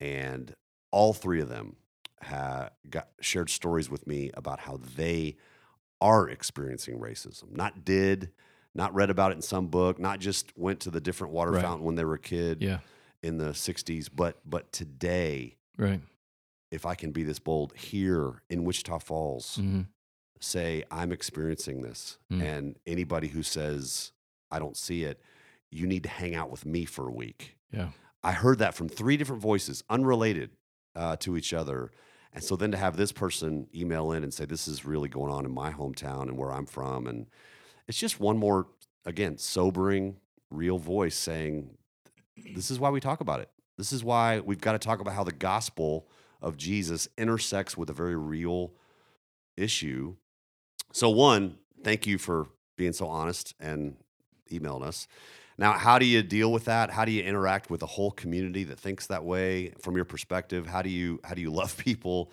And 0.00 0.54
all 0.90 1.12
three 1.12 1.40
of 1.40 1.48
them 1.48 1.76
ha- 2.22 2.70
got, 2.88 3.08
shared 3.20 3.50
stories 3.50 3.90
with 3.90 4.06
me 4.06 4.30
about 4.34 4.60
how 4.60 4.80
they 4.96 5.36
are 6.00 6.28
experiencing 6.28 6.98
racism, 6.98 7.50
not 7.56 7.84
did, 7.84 8.30
not 8.74 8.94
read 8.94 9.10
about 9.10 9.32
it 9.32 9.36
in 9.36 9.42
some 9.42 9.66
book, 9.66 9.98
not 9.98 10.20
just 10.20 10.56
went 10.56 10.78
to 10.80 10.90
the 10.90 11.00
different 11.00 11.32
water 11.32 11.50
Right. 11.50 11.62
fountain 11.62 11.84
when 11.84 11.96
they 11.96 12.04
were 12.04 12.14
a 12.14 12.18
kid 12.20 12.62
Yeah. 12.62 12.78
in 13.22 13.38
the 13.38 13.52
60s, 13.52 14.08
but 14.14 14.38
but 14.48 14.70
today, 14.72 15.56
Right. 15.76 16.00
If 16.70 16.84
I 16.86 16.94
can 16.94 17.12
be 17.12 17.22
this 17.22 17.38
bold 17.38 17.72
here 17.76 18.42
in 18.50 18.64
Wichita 18.64 18.98
Falls, 18.98 19.56
hmm 19.56 19.82
say 20.40 20.84
I'm 20.88 21.10
experiencing 21.10 21.82
this, 21.82 22.16
Mm. 22.32 22.40
and 22.42 22.76
anybody 22.86 23.26
who 23.26 23.42
says 23.42 24.12
I 24.52 24.60
don't 24.60 24.76
see 24.76 25.02
it, 25.02 25.20
you 25.72 25.84
need 25.84 26.04
to 26.04 26.08
hang 26.08 26.36
out 26.36 26.48
with 26.48 26.64
me 26.64 26.84
for 26.84 27.08
a 27.08 27.12
week. 27.12 27.56
Yeah. 27.72 27.88
I 28.22 28.30
heard 28.32 28.58
that 28.60 28.74
from 28.76 28.88
three 28.88 29.16
different 29.16 29.42
voices, 29.42 29.82
unrelated 29.90 30.50
uh, 30.94 31.16
to 31.16 31.36
each 31.36 31.52
other. 31.52 31.90
And 32.32 32.44
so 32.44 32.54
then 32.54 32.70
to 32.70 32.76
have 32.76 32.96
this 32.96 33.10
person 33.10 33.66
email 33.74 34.12
in 34.12 34.22
and 34.22 34.32
say, 34.32 34.44
this 34.44 34.68
is 34.68 34.84
really 34.84 35.08
going 35.08 35.32
on 35.32 35.44
in 35.44 35.50
my 35.50 35.72
hometown 35.72 36.22
and 36.28 36.36
where 36.38 36.52
I'm 36.52 36.66
from. 36.66 37.08
And 37.08 37.26
it's 37.88 37.98
just 37.98 38.20
one 38.20 38.38
more, 38.38 38.68
again, 39.04 39.38
sobering, 39.38 40.18
real 40.50 40.78
voice 40.78 41.16
saying, 41.16 41.76
this 42.54 42.70
is 42.70 42.78
why 42.78 42.90
we 42.90 43.00
talk 43.00 43.20
about 43.20 43.40
it. 43.40 43.50
This 43.76 43.92
is 43.92 44.04
why 44.04 44.38
we've 44.38 44.60
got 44.60 44.72
to 44.72 44.78
talk 44.78 45.00
about 45.00 45.14
how 45.14 45.24
the 45.24 45.32
gospel 45.32 46.06
of 46.40 46.56
Jesus 46.56 47.08
intersects 47.16 47.76
with 47.76 47.90
a 47.90 47.92
very 47.92 48.16
real 48.16 48.72
issue. 49.56 50.16
So, 50.92 51.10
one, 51.10 51.58
thank 51.82 52.06
you 52.06 52.18
for 52.18 52.46
being 52.76 52.92
so 52.92 53.06
honest 53.08 53.54
and 53.60 53.96
emailing 54.50 54.84
us. 54.84 55.08
Now, 55.58 55.72
how 55.72 55.98
do 55.98 56.06
you 56.06 56.22
deal 56.22 56.52
with 56.52 56.66
that? 56.66 56.90
How 56.90 57.04
do 57.04 57.10
you 57.10 57.22
interact 57.22 57.68
with 57.68 57.82
a 57.82 57.86
whole 57.86 58.12
community 58.12 58.62
that 58.64 58.78
thinks 58.78 59.08
that 59.08 59.24
way 59.24 59.74
from 59.80 59.96
your 59.96 60.04
perspective? 60.04 60.66
How 60.66 60.82
do 60.82 60.88
you 60.88 61.20
how 61.24 61.34
do 61.34 61.42
you 61.42 61.50
love 61.50 61.76
people 61.84 62.30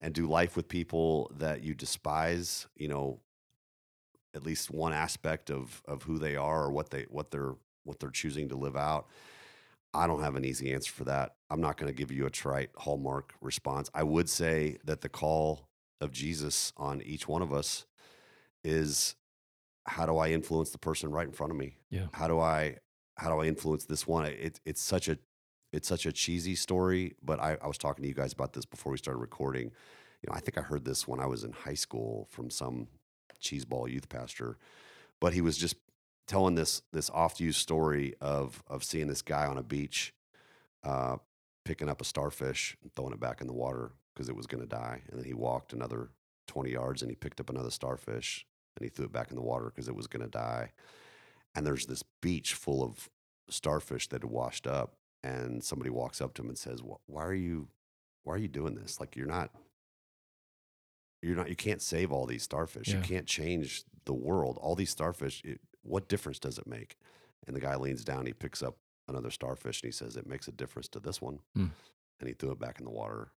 and 0.00 0.14
do 0.14 0.26
life 0.26 0.56
with 0.56 0.68
people 0.68 1.30
that 1.38 1.62
you 1.62 1.74
despise, 1.74 2.68
you 2.76 2.86
know, 2.86 3.18
at 4.34 4.44
least 4.44 4.70
one 4.70 4.92
aspect 4.92 5.50
of 5.50 5.82
of 5.88 6.04
who 6.04 6.18
they 6.18 6.36
are 6.36 6.64
or 6.64 6.70
what 6.70 6.90
they 6.90 7.06
what 7.10 7.32
they're 7.32 7.54
what 7.82 7.98
they're 7.98 8.10
choosing 8.10 8.48
to 8.50 8.56
live 8.56 8.76
out? 8.76 9.08
I 9.94 10.06
don't 10.06 10.22
have 10.22 10.36
an 10.36 10.44
easy 10.44 10.72
answer 10.72 10.92
for 10.92 11.04
that. 11.04 11.34
I'm 11.50 11.60
not 11.60 11.76
going 11.76 11.88
to 11.88 11.96
give 11.96 12.12
you 12.12 12.26
a 12.26 12.30
trite 12.30 12.70
hallmark 12.76 13.34
response. 13.40 13.90
I 13.94 14.02
would 14.02 14.28
say 14.28 14.78
that 14.84 15.00
the 15.00 15.08
call 15.08 15.68
of 16.00 16.12
Jesus 16.12 16.72
on 16.76 17.00
each 17.02 17.26
one 17.26 17.42
of 17.42 17.52
us 17.52 17.86
is 18.62 19.16
how 19.86 20.04
do 20.06 20.18
I 20.18 20.28
influence 20.28 20.70
the 20.70 20.78
person 20.78 21.10
right 21.10 21.26
in 21.26 21.32
front 21.32 21.50
of 21.50 21.58
me? 21.58 21.78
Yeah. 21.90 22.06
How 22.12 22.28
do 22.28 22.38
I 22.38 22.76
how 23.16 23.30
do 23.30 23.40
I 23.40 23.46
influence 23.46 23.84
this 23.84 24.06
one? 24.06 24.26
It, 24.26 24.60
it's 24.64 24.80
such 24.82 25.08
a 25.08 25.18
it's 25.72 25.88
such 25.88 26.06
a 26.06 26.12
cheesy 26.12 26.54
story, 26.54 27.14
but 27.22 27.40
I, 27.40 27.58
I 27.60 27.66
was 27.66 27.78
talking 27.78 28.02
to 28.02 28.08
you 28.08 28.14
guys 28.14 28.32
about 28.32 28.52
this 28.52 28.64
before 28.64 28.92
we 28.92 28.98
started 28.98 29.20
recording. 29.20 29.64
You 30.22 30.28
know, 30.28 30.34
I 30.34 30.40
think 30.40 30.58
I 30.58 30.62
heard 30.62 30.84
this 30.84 31.06
when 31.06 31.20
I 31.20 31.26
was 31.26 31.44
in 31.44 31.52
high 31.52 31.74
school 31.74 32.26
from 32.30 32.50
some 32.50 32.88
cheeseball 33.40 33.90
youth 33.90 34.08
pastor, 34.08 34.58
but 35.20 35.32
he 35.32 35.40
was 35.40 35.56
just 35.56 35.76
telling 36.28 36.54
this 36.54 36.82
this 36.92 37.10
oft 37.10 37.40
used 37.40 37.58
story 37.58 38.14
of 38.20 38.62
of 38.68 38.84
seeing 38.84 39.08
this 39.08 39.22
guy 39.22 39.46
on 39.46 39.58
a 39.58 39.62
beach 39.62 40.14
uh, 40.84 41.16
picking 41.64 41.88
up 41.88 42.00
a 42.00 42.04
starfish 42.04 42.76
and 42.82 42.94
throwing 42.94 43.12
it 43.12 43.18
back 43.20 43.40
in 43.40 43.48
the 43.48 43.52
water 43.52 43.90
because 44.14 44.28
it 44.28 44.36
was 44.36 44.46
going 44.46 44.60
to 44.62 44.68
die, 44.68 45.02
and 45.10 45.18
then 45.18 45.24
he 45.26 45.34
walked 45.34 45.72
another 45.72 46.10
twenty 46.46 46.70
yards 46.70 47.02
and 47.02 47.10
he 47.10 47.16
picked 47.16 47.40
up 47.40 47.50
another 47.50 47.70
starfish 47.70 48.46
and 48.76 48.84
he 48.84 48.88
threw 48.88 49.06
it 49.06 49.12
back 49.12 49.30
in 49.30 49.36
the 49.36 49.42
water 49.42 49.66
because 49.66 49.88
it 49.88 49.96
was 49.96 50.06
going 50.06 50.22
to 50.24 50.30
die. 50.30 50.70
And 51.54 51.66
there's 51.66 51.86
this 51.86 52.04
beach 52.22 52.54
full 52.54 52.84
of 52.84 53.08
starfish 53.50 54.06
that 54.08 54.22
had 54.22 54.30
washed 54.30 54.66
up, 54.66 54.94
and 55.24 55.64
somebody 55.64 55.90
walks 55.90 56.20
up 56.20 56.34
to 56.34 56.42
him 56.42 56.48
and 56.48 56.58
says, 56.58 56.80
"Wh- 56.80 57.10
"Why 57.10 57.24
are 57.24 57.34
you, 57.34 57.68
why 58.22 58.34
are 58.34 58.38
you 58.38 58.48
doing 58.48 58.74
this? 58.76 59.00
Like 59.00 59.16
you're 59.16 59.26
not, 59.26 59.50
you're 61.22 61.34
not, 61.36 61.48
you 61.48 61.56
can't 61.56 61.82
save 61.82 62.12
all 62.12 62.26
these 62.26 62.42
starfish. 62.44 62.88
You 62.88 63.00
can't 63.02 63.26
change 63.26 63.82
the 64.04 64.12
world. 64.14 64.58
All 64.60 64.74
these 64.76 64.90
starfish, 64.90 65.42
it, 65.44 65.60
what 65.88 66.08
difference 66.08 66.38
does 66.38 66.58
it 66.58 66.66
make?" 66.66 66.96
And 67.46 67.56
the 67.56 67.60
guy 67.60 67.76
leans 67.76 68.04
down, 68.04 68.26
he 68.26 68.32
picks 68.32 68.62
up 68.62 68.76
another 69.08 69.30
starfish, 69.30 69.82
and 69.82 69.88
he 69.88 69.92
says, 69.92 70.16
"It 70.16 70.26
makes 70.26 70.48
a 70.48 70.52
difference 70.52 70.88
to 70.88 71.00
this 71.00 71.20
one." 71.20 71.40
Hmm. 71.54 71.66
And 72.20 72.28
he 72.28 72.34
threw 72.34 72.50
it 72.50 72.58
back 72.58 72.78
in 72.78 72.84
the 72.84 72.90
water. 72.90 73.30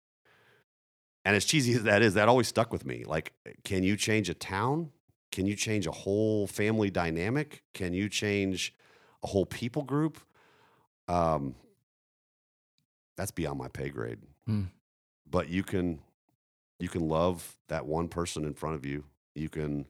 And 1.25 1.35
as 1.35 1.45
cheesy 1.45 1.73
as 1.73 1.83
that 1.83 2.01
is, 2.01 2.13
that 2.13 2.29
always 2.29 2.47
stuck 2.47 2.71
with 2.71 2.85
me. 2.85 3.03
Like, 3.03 3.33
can 3.63 3.83
you 3.83 3.97
change 3.97 4.29
a 4.29 4.33
town? 4.33 4.91
Can 5.31 5.45
you 5.45 5.55
change 5.55 5.85
a 5.85 5.91
whole 5.91 6.47
family 6.47 6.89
dynamic? 6.89 7.63
Can 7.73 7.93
you 7.93 8.09
change 8.09 8.73
a 9.21 9.27
whole 9.27 9.45
people 9.45 9.83
group? 9.83 10.19
Um, 11.07 11.55
that's 13.15 13.31
beyond 13.31 13.59
my 13.59 13.67
pay 13.67 13.89
grade. 13.89 14.19
Hmm. 14.45 14.63
But 15.29 15.49
you 15.49 15.63
can 15.63 15.99
you 16.79 16.87
can 16.87 17.07
love 17.07 17.57
that 17.67 17.85
one 17.85 18.07
person 18.07 18.45
in 18.45 18.53
front 18.53 18.75
of 18.75 18.85
you. 18.85 19.03
You 19.35 19.49
can 19.49 19.85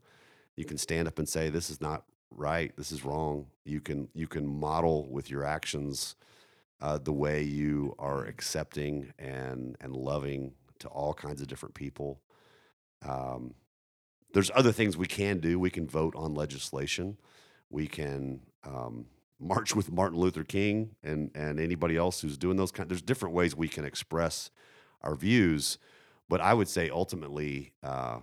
you 0.58 0.66
can 0.66 0.78
stand 0.78 1.08
up 1.08 1.20
and 1.20 1.30
say 1.30 1.50
this 1.50 1.70
is 1.70 1.80
not 1.80 2.06
right. 2.32 2.76
This 2.78 2.92
is 2.92 3.04
wrong. 3.04 3.48
You 3.66 3.82
can 3.82 4.10
you 4.14 4.28
can 4.28 4.48
model 4.48 5.08
with 5.10 5.30
your 5.30 5.44
actions 5.44 6.16
uh, 6.82 6.98
the 6.98 7.14
way 7.14 7.44
you 7.44 7.96
are 8.00 8.26
accepting 8.26 9.14
and 9.20 9.76
and 9.82 9.96
loving 9.96 10.54
to 10.80 10.88
all 10.88 11.14
kinds 11.14 11.42
of 11.42 11.48
different 11.48 11.76
people. 11.76 12.22
Um, 13.06 13.54
there's 14.34 14.52
other 14.54 14.72
things 14.72 14.96
we 14.96 15.08
can 15.08 15.40
do. 15.40 15.60
We 15.60 15.70
can 15.70 15.88
vote 15.88 16.16
on 16.16 16.34
legislation. 16.36 17.18
We 17.70 17.88
can 17.88 18.42
um, 18.64 19.06
march 19.40 19.76
with 19.76 19.92
Martin 19.92 20.20
Luther 20.20 20.44
King 20.44 20.96
and 21.04 21.32
and 21.36 21.60
anybody 21.60 21.98
else 21.98 22.22
who's 22.22 22.38
doing 22.38 22.58
those 22.58 22.72
kind. 22.72 22.90
There's 22.90 23.02
different 23.02 23.36
ways 23.36 23.56
we 23.56 23.68
can 23.68 23.86
express 23.86 24.52
our 25.02 25.16
views, 25.16 25.78
but 26.28 26.42
I 26.42 26.54
would 26.54 26.68
say 26.68 26.90
ultimately, 26.90 27.72
uh, 27.82 28.20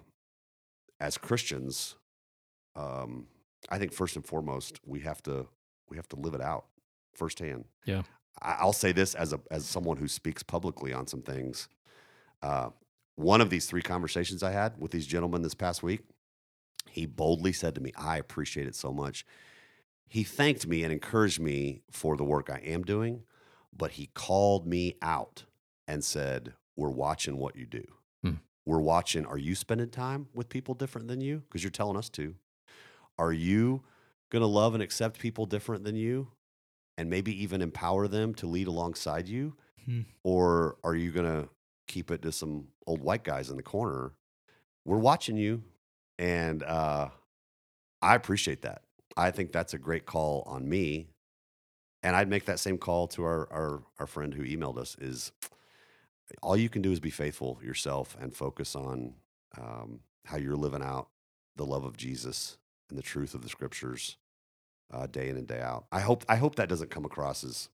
as 1.01 1.17
Christians, 1.17 1.97
um, 2.75 3.27
I 3.69 3.79
think 3.79 3.93
first 3.93 4.17
and 4.17 4.25
foremost 4.25 4.81
we 4.85 5.01
have 5.01 5.23
to 5.25 5.47
we 5.89 5.97
have 5.97 6.09
to 6.09 6.17
live 6.17 6.35
it 6.35 6.41
out 6.41 6.67
firsthand. 7.15 7.65
Yeah. 7.85 8.03
I'll 8.43 8.73
say 8.73 8.93
this 8.93 9.15
as 9.15 9.33
a 9.33 9.41
as 9.51 9.65
someone 9.67 9.97
who 9.97 10.09
speaks 10.09 10.43
publicly 10.43 10.93
on 10.93 11.07
some 11.07 11.23
things. 11.23 11.69
Uh, 12.43 12.71
one 13.15 13.41
of 13.41 13.49
these 13.49 13.67
three 13.67 13.83
conversations 13.83 14.43
I 14.43 14.53
had 14.53 14.79
with 14.79 14.91
these 14.91 15.07
gentlemen 15.07 15.41
this 15.43 15.55
past 15.55 15.83
week, 15.83 16.03
he 16.91 17.07
boldly 17.07 17.53
said 17.53 17.75
to 17.77 17.81
me, 17.81 17.93
"I 17.97 18.19
appreciate 18.19 18.67
it 18.67 18.77
so 18.77 18.93
much." 18.93 19.25
He 20.07 20.23
thanked 20.23 20.67
me 20.67 20.85
and 20.85 20.93
encouraged 20.93 21.41
me 21.41 21.83
for 21.91 22.17
the 22.17 22.25
work 22.25 22.51
I 22.51 22.59
am 22.59 22.83
doing, 22.83 23.25
but 23.77 23.93
he 23.93 24.07
called 24.15 24.67
me 24.67 24.97
out 25.01 25.45
and 25.89 26.05
said, 26.05 26.53
"We're 26.77 26.91
watching 26.91 27.39
what 27.39 27.57
you 27.57 27.65
do. 27.65 27.85
Hmm. 28.23 28.35
We're 28.67 28.81
watching. 28.81 29.25
Are 29.25 29.39
you 29.39 29.55
spending 29.55 29.89
time 29.89 30.29
with 30.35 30.51
people 30.51 30.75
different 30.75 31.09
than 31.09 31.23
you? 31.23 31.39
Because 31.39 31.63
you're 31.65 31.71
telling 31.71 31.97
us 31.97 32.11
to. 32.11 32.35
Are 33.19 33.33
you 33.33 33.83
going 34.31 34.43
to 34.43 34.47
love 34.47 34.75
and 34.75 34.83
accept 34.83 35.19
people 35.19 35.47
different 35.47 35.85
than 35.85 35.97
you, 35.97 36.29
and 36.99 37.09
maybe 37.11 37.43
even 37.43 37.63
empower 37.63 38.09
them 38.09 38.35
to 38.35 38.47
lead 38.47 38.67
alongside 38.67 39.29
you, 39.29 39.57
Hmm. 39.85 40.01
or 40.25 40.77
are 40.83 40.97
you 40.97 41.13
going 41.13 41.27
to 41.27 41.49
keep 41.87 42.11
it 42.11 42.23
to 42.23 42.33
some 42.33 42.67
old 42.87 43.01
white 43.01 43.23
guys 43.23 43.51
in 43.51 43.57
the 43.57 43.63
corner? 43.63 44.13
We're 44.85 44.99
watching 44.99 45.37
you, 45.37 45.63
and 46.19 46.63
uh, 46.65 47.11
I 48.03 48.15
appreciate 48.17 48.63
that. 48.63 48.83
I 49.17 49.31
think 49.31 49.53
that's 49.53 49.75
a 49.75 49.79
great 49.79 50.05
call 50.07 50.43
on 50.47 50.69
me. 50.69 51.09
And 52.03 52.15
I'd 52.15 52.29
make 52.29 52.45
that 52.45 52.61
same 52.61 52.79
call 52.79 53.09
to 53.09 53.25
our, 53.25 53.49
our, 53.53 53.83
our 53.99 54.07
friend 54.07 54.33
who 54.35 54.45
emailed 54.45 54.79
us 54.79 54.97
is 55.01 55.33
all 56.43 56.57
you 56.57 56.69
can 56.69 56.83
do 56.83 56.93
is 56.93 57.01
be 57.01 57.11
faithful 57.11 57.59
yourself 57.65 58.17
and 58.21 58.35
focus 58.35 58.77
on 58.77 59.15
um, 59.59 60.01
how 60.25 60.37
you're 60.37 60.57
living 60.57 60.83
out 60.83 61.09
the 61.57 61.65
love 61.67 61.85
of 61.85 61.97
Jesus 61.97 62.59
and 62.89 62.99
the 62.99 63.03
truth 63.03 63.35
of 63.35 63.43
the 63.43 63.49
scriptures 63.49 64.17
uh, 64.93 65.07
day 65.07 65.29
in 65.29 65.37
and 65.37 65.47
day 65.47 65.61
out. 65.61 65.87
I 65.91 66.01
hope 66.01 66.25
I 66.29 66.37
hope 66.37 66.57
that 66.57 66.69
doesn't 66.69 66.91
come 66.91 67.05
across 67.05 67.45
as 67.45 67.69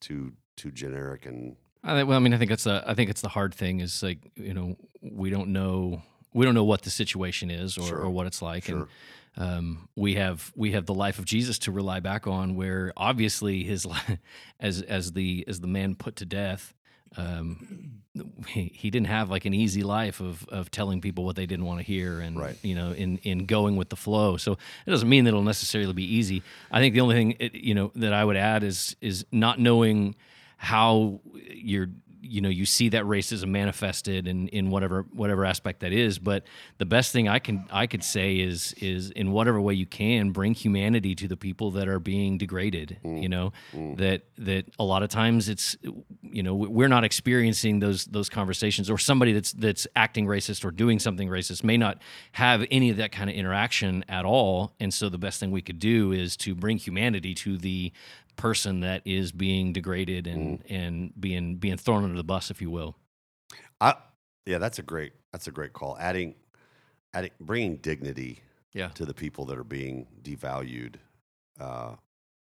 too 0.00 0.32
too 0.56 0.70
generic 0.70 1.26
and 1.26 1.56
I 1.84 1.94
think, 1.94 2.08
well, 2.08 2.16
I 2.16 2.20
mean, 2.20 2.34
I 2.34 2.38
think 2.38 2.50
it's 2.50 2.64
the 2.64 2.82
I 2.86 2.94
think 2.94 3.10
it's 3.10 3.20
the 3.20 3.28
hard 3.28 3.54
thing 3.54 3.80
is 3.80 4.02
like 4.02 4.18
you 4.34 4.54
know 4.54 4.76
we 5.02 5.30
don't 5.30 5.52
know 5.52 6.02
we 6.34 6.44
don't 6.44 6.54
know 6.54 6.64
what 6.64 6.82
the 6.82 6.90
situation 6.90 7.50
is 7.50 7.78
or, 7.78 7.82
Sure. 7.86 7.98
or 8.00 8.10
what 8.10 8.26
it's 8.26 8.42
like, 8.42 8.64
sure. 8.64 8.88
and 9.36 9.48
um, 9.48 9.88
we 9.96 10.14
have 10.14 10.52
we 10.56 10.72
have 10.72 10.86
the 10.86 10.94
life 10.94 11.18
of 11.18 11.24
Jesus 11.26 11.58
to 11.60 11.70
rely 11.72 12.00
back 12.00 12.26
on, 12.26 12.56
where 12.56 12.92
obviously 12.96 13.62
his 13.64 13.86
as 14.60 14.82
as 14.82 15.12
the 15.12 15.44
as 15.46 15.60
the 15.60 15.66
man 15.68 15.94
put 15.94 16.16
to 16.16 16.26
death, 16.26 16.74
um, 17.16 18.00
he, 18.48 18.72
he 18.74 18.90
didn't 18.90 19.08
have 19.08 19.30
like 19.30 19.44
an 19.44 19.52
easy 19.54 19.82
life 19.82 20.20
of 20.20 20.46
of 20.48 20.70
telling 20.70 21.00
people 21.00 21.24
what 21.24 21.36
they 21.36 21.46
didn't 21.46 21.66
want 21.66 21.80
to 21.80 21.84
hear, 21.84 22.20
and 22.20 22.38
Right. 22.38 22.56
you 22.62 22.74
know 22.74 22.92
in 22.92 23.18
in 23.18 23.46
going 23.46 23.76
with 23.76 23.88
the 23.90 23.96
flow. 23.96 24.36
So 24.36 24.52
it 24.86 24.90
doesn't 24.90 25.08
mean 25.08 25.24
that 25.24 25.30
it'll 25.30 25.42
necessarily 25.42 25.92
be 25.92 26.04
easy. 26.16 26.42
I 26.70 26.80
think 26.80 26.94
the 26.94 27.00
only 27.02 27.14
thing 27.14 27.36
it, 27.38 27.54
you 27.54 27.74
know 27.74 27.92
that 27.96 28.12
I 28.12 28.24
would 28.24 28.36
add 28.36 28.62
is 28.62 28.96
is 29.00 29.24
not 29.32 29.58
knowing 29.60 30.14
how 30.58 31.20
you're 31.52 31.88
you 32.26 32.40
know 32.40 32.48
you 32.48 32.66
see 32.66 32.88
that 32.88 33.04
racism 33.04 33.48
manifested 33.48 34.26
in 34.26 34.48
in 34.48 34.70
whatever 34.70 35.04
whatever 35.12 35.44
aspect 35.44 35.80
that 35.80 35.92
is 35.92 36.18
but 36.18 36.44
the 36.78 36.86
best 36.86 37.12
thing 37.12 37.28
i 37.28 37.38
can 37.38 37.64
i 37.70 37.86
could 37.86 38.04
say 38.04 38.38
is 38.38 38.72
is 38.74 39.10
in 39.12 39.32
whatever 39.32 39.60
way 39.60 39.74
you 39.74 39.86
can 39.86 40.30
bring 40.30 40.54
humanity 40.54 41.14
to 41.14 41.28
the 41.28 41.36
people 41.36 41.70
that 41.70 41.88
are 41.88 41.98
being 41.98 42.38
degraded 42.38 42.98
mm. 43.04 43.22
you 43.22 43.28
know? 43.28 43.52
Mm. 43.72 43.96
That 43.98 44.22
that 44.38 44.66
a 44.78 44.84
lot 44.84 45.02
of 45.02 45.08
times 45.08 45.48
it's 45.48 45.76
you 46.22 46.42
know 46.42 46.54
we're 46.54 46.88
not 46.88 47.04
experiencing 47.04 47.80
those 47.80 48.04
those 48.06 48.28
conversations 48.28 48.90
or 48.90 48.98
somebody 48.98 49.32
that's 49.32 49.52
that's 49.52 49.86
acting 49.96 50.26
racist 50.26 50.64
or 50.64 50.70
doing 50.70 50.98
something 50.98 51.28
racist 51.28 51.64
may 51.64 51.76
not 51.76 51.98
have 52.32 52.64
any 52.70 52.90
of 52.90 52.96
that 52.98 53.12
kind 53.12 53.30
of 53.30 53.36
interaction 53.36 54.04
at 54.08 54.24
all 54.24 54.74
and 54.80 54.92
so 54.92 55.08
the 55.08 55.18
best 55.18 55.40
thing 55.40 55.50
we 55.50 55.62
could 55.62 55.78
do 55.78 56.12
is 56.12 56.36
to 56.36 56.54
bring 56.54 56.76
humanity 56.78 57.34
to 57.34 57.56
the 57.58 57.92
person 58.36 58.80
that 58.80 59.02
is 59.04 59.32
being 59.32 59.72
degraded 59.72 60.26
and 60.26 60.62
and 60.68 61.12
being 61.18 61.56
being 61.56 61.76
thrown 61.76 62.04
under 62.04 62.16
the 62.16 62.24
bus, 62.24 62.50
if 62.50 62.60
you 62.62 62.70
will. 62.70 62.96
I, 63.80 63.94
yeah, 64.44 64.58
that's 64.58 64.78
a 64.78 64.82
great 64.82 65.12
that's 65.32 65.46
a 65.46 65.50
great 65.50 65.72
call. 65.72 65.96
Adding, 65.98 66.34
adding, 67.14 67.30
bringing 67.40 67.76
dignity 67.76 68.40
Yeah. 68.72 68.88
to 68.88 69.04
the 69.04 69.14
people 69.14 69.44
that 69.46 69.58
are 69.58 69.64
being 69.64 70.06
devalued 70.22 70.96
uh, 71.60 71.96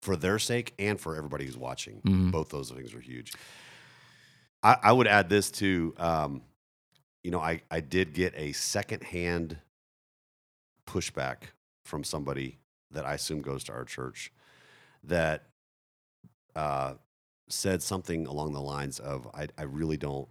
for 0.02 0.16
their 0.16 0.40
sake 0.40 0.74
and 0.80 1.00
for 1.00 1.16
everybody 1.16 1.46
who's 1.46 1.58
watching. 1.58 2.02
Mhm. 2.02 2.32
Both 2.32 2.50
those 2.50 2.70
things 2.72 2.94
are 2.94 3.00
huge. 3.00 3.34
I, 4.64 4.78
I 4.84 4.92
would 4.92 5.08
add 5.08 5.30
this 5.30 5.50
too. 5.52 5.94
Um, 5.98 6.42
you 7.24 7.32
know, 7.32 7.40
I 7.40 7.62
I 7.72 7.80
did 7.82 8.14
get 8.14 8.34
a 8.36 8.52
secondhand 8.54 9.58
pushback 10.88 11.38
from 11.84 12.04
somebody 12.04 12.60
that 12.92 13.06
I 13.06 13.16
assume 13.16 13.42
goes 13.42 13.64
to 13.66 13.74
our 13.74 13.84
church 13.86 14.32
that 15.04 15.50
uh, 16.56 16.94
said 17.50 17.82
something 17.84 18.26
along 18.28 18.54
the 18.54 18.62
lines 18.62 19.00
of, 19.00 19.28
I, 19.34 19.48
I 19.58 19.64
really 19.64 19.98
don't 19.98 20.28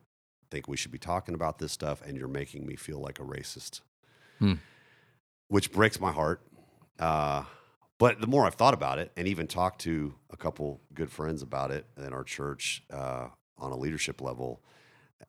think 0.50 0.68
we 0.68 0.76
should 0.76 0.90
be 0.90 0.98
talking 0.98 1.34
about 1.34 1.58
this 1.58 1.72
stuff, 1.72 2.02
and 2.02 2.16
you're 2.16 2.28
making 2.28 2.66
me 2.66 2.76
feel 2.76 3.00
like 3.00 3.18
a 3.18 3.22
racist, 3.22 3.80
Hmm. 4.38 4.54
which 5.48 5.72
breaks 5.72 6.00
my 6.00 6.12
heart. 6.12 6.40
Uh, 6.98 7.44
but 7.98 8.20
the 8.20 8.26
more 8.26 8.44
I've 8.46 8.54
thought 8.54 8.74
about 8.74 8.98
it, 8.98 9.12
and 9.16 9.28
even 9.28 9.46
talked 9.46 9.80
to 9.82 10.14
a 10.30 10.36
couple 10.36 10.80
good 10.92 11.10
friends 11.10 11.42
about 11.42 11.70
it 11.70 11.86
in 11.96 12.12
our 12.12 12.24
church 12.24 12.82
uh, 12.92 13.28
on 13.58 13.70
a 13.72 13.76
leadership 13.76 14.20
level, 14.20 14.60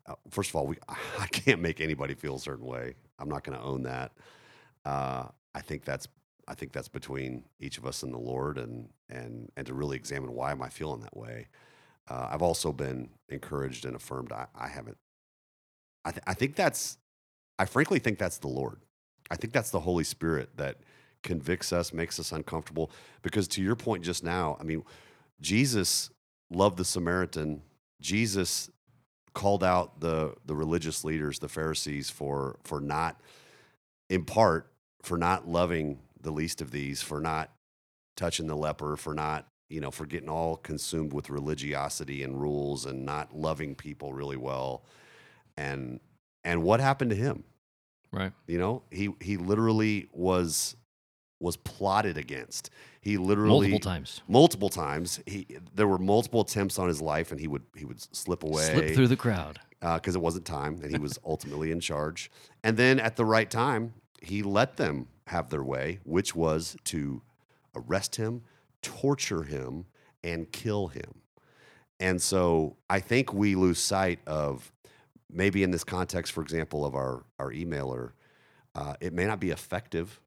uh, 0.07 0.15
first 0.29 0.49
of 0.49 0.55
all, 0.55 0.65
we 0.67 0.77
I 1.19 1.27
can't 1.27 1.61
make 1.61 1.79
anybody 1.79 2.15
feel 2.15 2.35
a 2.35 2.39
certain 2.39 2.65
way. 2.65 2.95
I'm 3.19 3.29
not 3.29 3.43
going 3.43 3.57
to 3.57 3.63
own 3.63 3.83
that. 3.83 4.11
Uh, 4.83 5.25
I 5.53 5.61
think 5.61 5.85
that's 5.85 6.07
I 6.47 6.53
think 6.53 6.73
that's 6.73 6.87
between 6.87 7.43
each 7.59 7.77
of 7.77 7.85
us 7.85 8.03
and 8.03 8.13
the 8.13 8.19
Lord, 8.19 8.57
and 8.57 8.89
and 9.09 9.51
and 9.57 9.65
to 9.67 9.73
really 9.73 9.97
examine 9.97 10.33
why 10.33 10.51
am 10.51 10.61
I 10.61 10.69
feeling 10.69 11.01
that 11.01 11.15
way. 11.15 11.47
Uh, 12.07 12.27
I've 12.31 12.41
also 12.41 12.71
been 12.71 13.09
encouraged 13.29 13.85
and 13.85 13.95
affirmed. 13.95 14.31
I, 14.31 14.45
I 14.55 14.67
haven't. 14.67 14.97
I 16.03 16.11
th- 16.11 16.23
I 16.27 16.33
think 16.33 16.55
that's. 16.55 16.97
I 17.57 17.65
frankly 17.65 17.99
think 17.99 18.19
that's 18.19 18.37
the 18.37 18.47
Lord. 18.47 18.81
I 19.31 19.35
think 19.35 19.53
that's 19.53 19.71
the 19.71 19.79
Holy 19.79 20.03
Spirit 20.03 20.57
that 20.57 20.77
convicts 21.23 21.73
us, 21.73 21.93
makes 21.93 22.19
us 22.19 22.31
uncomfortable. 22.31 22.91
Because 23.23 23.47
to 23.49 23.61
your 23.61 23.75
point 23.75 24.03
just 24.03 24.23
now, 24.23 24.57
I 24.59 24.63
mean, 24.63 24.83
Jesus 25.41 26.11
loved 26.51 26.77
the 26.77 26.85
Samaritan. 26.85 27.63
Jesus 28.01 28.69
called 29.33 29.63
out 29.63 29.99
the 29.99 30.35
the 30.45 30.55
religious 30.55 31.03
leaders, 31.03 31.39
the 31.39 31.49
Pharisees, 31.49 32.09
for 32.09 32.59
for 32.63 32.79
not, 32.79 33.19
in 34.09 34.25
part, 34.25 34.71
for 35.01 35.17
not 35.17 35.47
loving 35.47 35.99
the 36.25 36.32
least 36.32 36.62
of 36.62 36.72
these, 36.72 37.01
for 37.01 37.22
not 37.22 37.51
touching 38.17 38.48
the 38.48 38.58
leper, 38.58 38.98
for 38.98 39.13
not 39.13 39.48
you 39.70 39.82
know, 39.82 39.91
for 39.91 40.05
getting 40.05 40.29
all 40.29 40.58
consumed 40.58 41.12
with 41.12 41.29
religiosity 41.29 42.22
and 42.22 42.39
rules 42.39 42.86
and 42.86 43.03
not 43.03 43.36
loving 43.36 43.74
people 43.75 44.13
really 44.13 44.38
well. 44.38 44.84
And 45.58 46.00
and 46.44 46.62
what 46.62 46.79
happened 46.79 47.10
to 47.12 47.15
him? 47.15 47.44
Right. 48.12 48.32
You 48.48 48.60
know, 48.60 48.84
he 48.91 49.10
he 49.22 49.38
literally 49.38 50.08
was 50.13 50.75
was 51.39 51.58
plotted 51.58 52.17
against. 52.17 52.69
He 53.02 53.17
literally 53.17 53.69
Multiple 53.69 53.80
times. 53.80 54.21
multiple 54.28 54.69
times. 54.69 55.19
He 55.26 55.47
there 55.73 55.88
were 55.88 55.97
multiple 55.97 56.41
attempts 56.41 56.80
on 56.80 56.88
his 56.88 57.02
life, 57.02 57.32
and 57.32 57.39
he 57.39 57.47
would 57.47 57.63
he 57.76 57.86
would 57.86 58.02
slip 58.15 58.43
away 58.43 58.71
Slip 58.71 58.95
through 58.95 59.08
the 59.08 59.17
crowd. 59.17 59.60
Uh, 59.82 59.95
because 59.95 60.15
it 60.15 60.21
wasn't 60.21 60.45
time, 60.45 60.80
and 60.82 60.91
he 60.91 60.97
was 60.97 61.19
ultimately 61.26 61.71
in 61.71 61.80
charge. 61.80 62.32
And 62.63 62.76
then 62.76 62.99
at 62.99 63.17
the 63.17 63.26
right 63.26 63.49
time, 63.49 63.93
he 64.21 64.41
let 64.41 64.78
them 64.78 65.08
have 65.27 65.49
their 65.49 65.63
way, 65.63 65.99
which 66.03 66.35
was 66.35 66.75
to 66.85 67.21
arrest 67.75 68.15
him, 68.15 68.41
torture 68.81 69.43
him, 69.43 69.85
and 70.23 70.51
kill 70.51 70.88
him. 70.88 71.21
And 71.99 72.21
so 72.21 72.75
I 72.89 72.99
think 72.99 73.33
we 73.33 73.55
lose 73.55 73.79
sight 73.79 74.19
of 74.27 74.71
maybe 75.31 75.63
in 75.63 75.71
this 75.71 75.83
context, 75.83 76.31
for 76.33 76.41
example, 76.41 76.85
of 76.85 76.95
our 76.95 77.23
our 77.39 77.51
emailer, 77.51 78.11
uh, 78.75 78.95
it 78.99 79.13
may 79.13 79.25
not 79.25 79.39
be 79.39 79.51
effective 79.51 80.19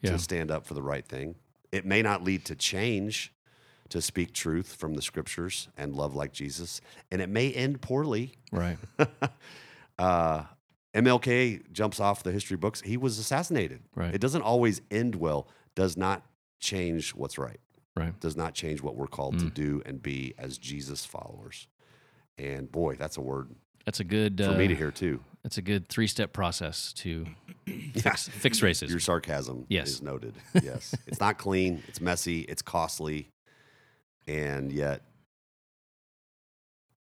Yeah. 0.00 0.12
to 0.12 0.18
stand 0.18 0.50
up 0.50 0.66
for 0.66 0.74
the 0.74 0.82
right 0.82 1.06
thing. 1.06 1.36
It 1.70 1.84
may 1.84 2.02
not 2.02 2.24
lead 2.24 2.44
to 2.46 2.56
change 2.56 3.32
to 3.90 4.00
speak 4.02 4.32
truth 4.32 4.74
from 4.74 4.94
the 4.94 5.02
scriptures 5.02 5.68
and 5.76 5.94
love 5.94 6.14
like 6.14 6.32
Jesus, 6.32 6.80
and 7.10 7.20
it 7.22 7.28
may 7.28 7.52
end 7.52 7.80
poorly. 7.82 8.32
Right. 8.50 8.78
uh, 9.98 10.44
MLK 10.94 11.70
jumps 11.72 12.00
off 12.00 12.22
the 12.22 12.32
history 12.32 12.56
books. 12.56 12.80
He 12.82 12.96
was 12.96 13.18
assassinated. 13.18 13.80
Right. 13.94 14.14
It 14.14 14.20
doesn't 14.20 14.42
always 14.42 14.82
end 14.90 15.14
well. 15.14 15.48
Does 15.74 15.96
not 15.96 16.24
change 16.60 17.10
what's 17.14 17.38
right. 17.38 17.58
Right. 17.96 18.18
Does 18.20 18.36
not 18.36 18.54
change 18.54 18.82
what 18.82 18.96
we're 18.96 19.06
called 19.06 19.38
to 19.40 19.46
Mm. 19.46 19.54
do 19.54 19.82
and 19.86 20.02
be 20.02 20.34
as 20.38 20.58
Jesus 20.58 21.04
followers. 21.04 21.66
And 22.38 22.70
boy, 22.70 22.96
that's 22.96 23.16
a 23.16 23.20
word 23.20 23.54
That's 23.84 24.00
a 24.00 24.04
good. 24.04 24.38
for 24.38 24.50
uh, 24.50 24.56
me 24.56 24.68
to 24.68 24.74
hear 24.74 24.90
too. 24.90 25.20
That's 25.42 25.58
a 25.58 25.62
good 25.62 25.88
three-step 25.88 26.32
process 26.32 26.92
to 26.94 27.26
fix, 27.94 28.28
fix 28.28 28.60
racism. 28.60 28.90
Your 28.90 29.00
sarcasm 29.00 29.66
Yes. 29.68 29.88
is 29.88 30.02
noted. 30.02 30.34
Yes. 30.62 30.94
it's 31.06 31.20
not 31.20 31.36
clean, 31.38 31.82
it's 31.88 32.00
messy, 32.00 32.42
it's 32.42 32.62
costly, 32.62 33.28
and 34.26 34.70
yet 34.72 35.02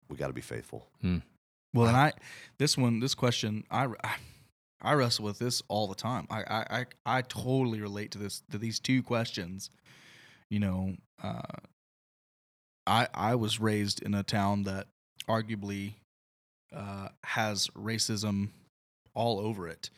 we 0.09 0.15
got 0.17 0.27
to 0.27 0.33
be 0.33 0.41
faithful. 0.41 0.87
Well, 1.73 1.87
and 1.87 1.97
I, 1.97 2.13
this 2.57 2.77
one, 2.77 2.99
this 2.99 3.13
question, 3.13 3.63
I, 3.69 3.87
I 4.81 4.93
wrestle 4.93 5.25
with 5.25 5.39
this 5.39 5.61
all 5.67 5.87
the 5.87 5.95
time. 5.95 6.27
I, 6.29 6.41
I, 6.41 6.65
I, 6.69 6.85
I 7.05 7.21
totally 7.21 7.81
relate 7.81 8.11
to 8.11 8.17
this, 8.17 8.41
to 8.51 8.57
these 8.57 8.79
two 8.79 9.03
questions. 9.03 9.69
You 10.49 10.59
know, 10.59 10.95
uh, 11.21 11.41
I, 12.87 13.07
I 13.13 13.35
was 13.35 13.59
raised 13.59 14.01
in 14.01 14.15
a 14.15 14.23
town 14.23 14.63
that 14.63 14.87
arguably 15.27 15.93
uh, 16.75 17.09
has 17.23 17.67
racism 17.77 18.49
all 19.13 19.39
over 19.39 19.67
it, 19.67 19.89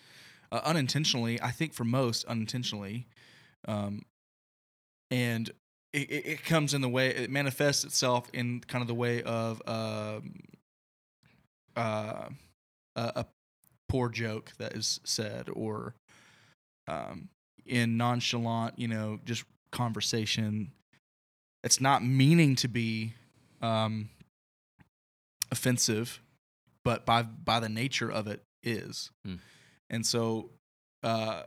uh, 0.52 0.62
unintentionally. 0.66 1.42
I 1.42 1.52
think 1.52 1.74
for 1.74 1.86
most, 1.86 2.26
unintentionally, 2.26 3.08
um, 3.68 4.04
and 5.10 5.50
it, 5.94 6.10
it, 6.10 6.46
comes 6.46 6.74
in 6.74 6.82
the 6.82 6.90
way 6.90 7.10
it 7.10 7.30
manifests 7.30 7.84
itself 7.84 8.30
in 8.34 8.62
kind 8.62 8.82
of 8.82 8.88
the 8.88 8.96
way 8.96 9.22
of 9.24 9.62
um, 9.68 10.34
uh, 11.76 12.30
a, 12.96 13.12
a 13.16 13.26
poor 13.90 14.10
joke 14.10 14.52
that 14.58 14.74
is 14.74 15.00
said 15.04 15.50
or 15.52 15.96
um, 16.88 17.30
in 17.66 17.98
nonchalant, 17.98 18.78
you 18.78 18.88
know, 18.88 19.20
just 19.26 19.44
conversation. 19.72 20.72
It's 21.64 21.80
not 21.80 22.04
meaning 22.04 22.56
to 22.58 22.68
be 22.68 23.14
um, 23.62 24.10
offensive, 25.52 26.22
but 26.84 27.06
by 27.06 27.24
by 27.24 27.60
the 27.60 27.70
nature 27.70 28.12
of 28.12 28.28
it 28.28 28.42
is. 28.64 29.12
Hmm. 29.26 29.36
And 29.90 30.06
so, 30.06 30.52
uh, 31.04 31.44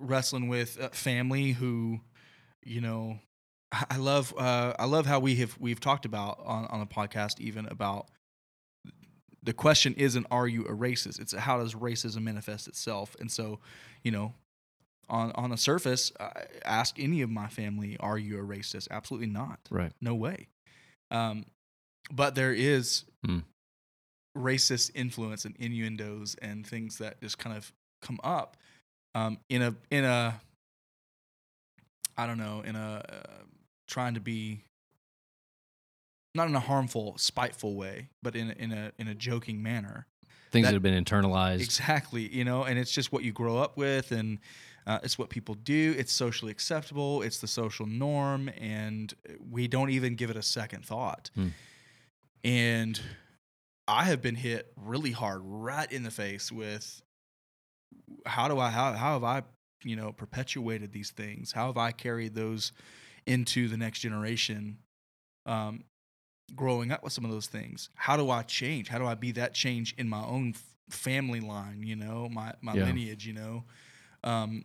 wrestling 0.00 0.48
with 0.48 0.80
uh, 0.80 0.88
family 0.88 1.52
who, 1.52 2.00
you 2.64 2.80
know, 2.80 3.20
I 3.72 3.84
I 3.90 3.96
love 3.98 4.34
uh, 4.36 4.74
I 4.78 4.86
love 4.86 5.06
how 5.06 5.20
we 5.20 5.36
have 5.36 5.56
we've 5.60 5.80
talked 5.80 6.04
about 6.04 6.40
on 6.44 6.66
on 6.66 6.80
the 6.80 6.86
podcast 6.86 7.38
even 7.38 7.66
about 7.66 8.08
the 9.42 9.52
question 9.52 9.94
isn't 9.94 10.26
are 10.30 10.46
you 10.46 10.62
a 10.66 10.72
racist? 10.72 11.20
It's 11.20 11.32
how 11.34 11.58
does 11.58 11.74
racism 11.74 12.22
manifest 12.22 12.68
itself? 12.68 13.16
And 13.20 13.30
so 13.30 13.58
you 14.04 14.10
know 14.10 14.34
on 15.08 15.32
on 15.32 15.50
the 15.50 15.56
surface 15.56 16.12
I 16.20 16.44
ask 16.64 16.98
any 16.98 17.22
of 17.22 17.30
my 17.30 17.48
family 17.48 17.96
are 17.98 18.18
you 18.18 18.38
a 18.38 18.42
racist? 18.42 18.88
Absolutely 18.90 19.28
not. 19.28 19.58
Right. 19.70 19.92
no 20.00 20.14
way. 20.14 20.48
Um 21.10 21.46
but 22.12 22.34
there 22.34 22.52
is 22.52 23.04
Hmm. 23.24 23.40
racist 24.36 24.90
influence 24.94 25.44
and 25.44 25.56
innuendos 25.58 26.34
and 26.40 26.66
things 26.66 26.98
that 26.98 27.20
just 27.20 27.38
kind 27.38 27.56
of 27.56 27.72
come 28.00 28.18
up 28.22 28.56
um 29.14 29.38
in 29.48 29.60
a 29.62 29.74
in 29.90 30.04
a 30.04 30.40
i 32.16 32.26
don't 32.26 32.38
know 32.38 32.62
in 32.64 32.76
a 32.76 33.02
uh, 33.08 33.42
trying 33.88 34.14
to 34.14 34.20
be 34.20 34.62
not 36.34 36.48
in 36.48 36.54
a 36.54 36.60
harmful 36.60 37.14
spiteful 37.18 37.74
way 37.74 38.08
but 38.22 38.36
in 38.36 38.50
a, 38.50 38.54
in 38.54 38.72
a 38.72 38.92
in 38.98 39.08
a 39.08 39.14
joking 39.14 39.62
manner 39.62 40.06
Things 40.50 40.64
That- 40.64 40.70
that, 40.70 40.74
have 40.74 40.82
been 40.82 41.04
internalized. 41.04 41.60
Exactly, 41.60 42.28
you 42.34 42.44
know, 42.44 42.64
and 42.64 42.76
it's 42.76 42.90
just 42.90 43.12
what 43.12 43.22
you 43.22 43.32
grow 43.32 43.58
up 43.58 43.76
with, 43.76 44.10
and 44.10 44.40
uh, 44.84 44.98
it's 45.04 45.16
what 45.16 45.30
people 45.30 45.54
do. 45.54 45.94
It's 45.96 46.12
socially 46.12 46.50
acceptable. 46.50 47.22
It's 47.22 47.38
the 47.38 47.46
social 47.46 47.86
norm, 47.86 48.50
and 48.58 49.14
we 49.48 49.68
don't 49.68 49.90
even 49.90 50.16
give 50.16 50.28
it 50.28 50.36
a 50.36 50.42
second 50.42 50.84
thought. 50.84 51.30
Hmm. 51.36 51.48
And 52.42 53.00
I 53.86 54.04
have 54.04 54.22
been 54.22 54.34
hit 54.34 54.72
really 54.76 55.12
hard, 55.12 55.42
right 55.44 55.90
in 55.92 56.02
the 56.02 56.10
face 56.10 56.50
with 56.50 57.00
how 58.26 58.48
do 58.48 58.58
I 58.58 58.70
how 58.70 58.92
how 58.94 59.12
have 59.12 59.24
I 59.24 59.42
you 59.84 59.94
know 59.94 60.10
perpetuated 60.10 60.92
these 60.92 61.10
things? 61.10 61.52
How 61.52 61.66
have 61.66 61.76
I 61.76 61.92
carried 61.92 62.34
those 62.34 62.72
into 63.24 63.68
the 63.68 63.76
next 63.76 64.00
generation? 64.00 64.78
Um, 65.46 65.84
growing 66.56 66.90
up 66.90 67.02
with 67.02 67.12
some 67.12 67.24
of 67.24 67.30
those 67.30 67.46
things, 67.46 67.88
how 67.94 68.16
do 68.16 68.30
I 68.30 68.42
change? 68.42 68.88
How 68.88 68.98
do 68.98 69.06
I 69.06 69.14
be 69.14 69.32
that 69.32 69.54
change 69.54 69.94
in 69.98 70.08
my 70.08 70.24
own 70.24 70.54
f- 70.54 70.62
family 70.90 71.40
line? 71.40 71.82
You 71.82 71.96
know, 71.96 72.28
my 72.30 72.54
my 72.60 72.74
Yeah. 72.74 72.84
lineage. 72.84 73.26
You 73.26 73.34
know, 73.34 73.64
um, 74.24 74.64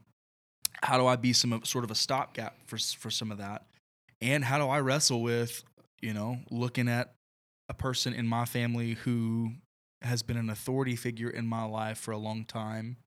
how 0.84 0.98
do 0.98 1.06
I 1.08 1.15
be 1.15 1.34
some 1.34 1.54
of- 1.54 1.65
sort 1.67 1.84
of 1.84 1.91
a 1.91 1.95
stopgap 1.95 2.56
for 2.67 2.78
for 2.78 3.10
some 3.12 3.32
of 3.32 3.38
that? 3.39 3.65
And 4.21 4.43
how 4.43 4.58
do 4.58 4.65
I 4.67 4.80
wrestle 4.80 5.21
with 5.21 5.63
you 6.02 6.13
know 6.13 6.39
looking 6.52 6.88
at 6.89 7.13
a 7.69 7.74
person 7.74 8.13
in 8.13 8.28
my 8.28 8.45
family 8.45 8.93
who 8.93 9.54
has 10.02 10.21
been 10.21 10.38
an 10.38 10.50
authority 10.50 10.95
figure 10.95 11.30
in 11.30 11.48
my 11.48 11.63
life 11.63 11.98
for 11.98 12.12
a 12.12 12.17
long 12.17 12.45
time 12.45 12.98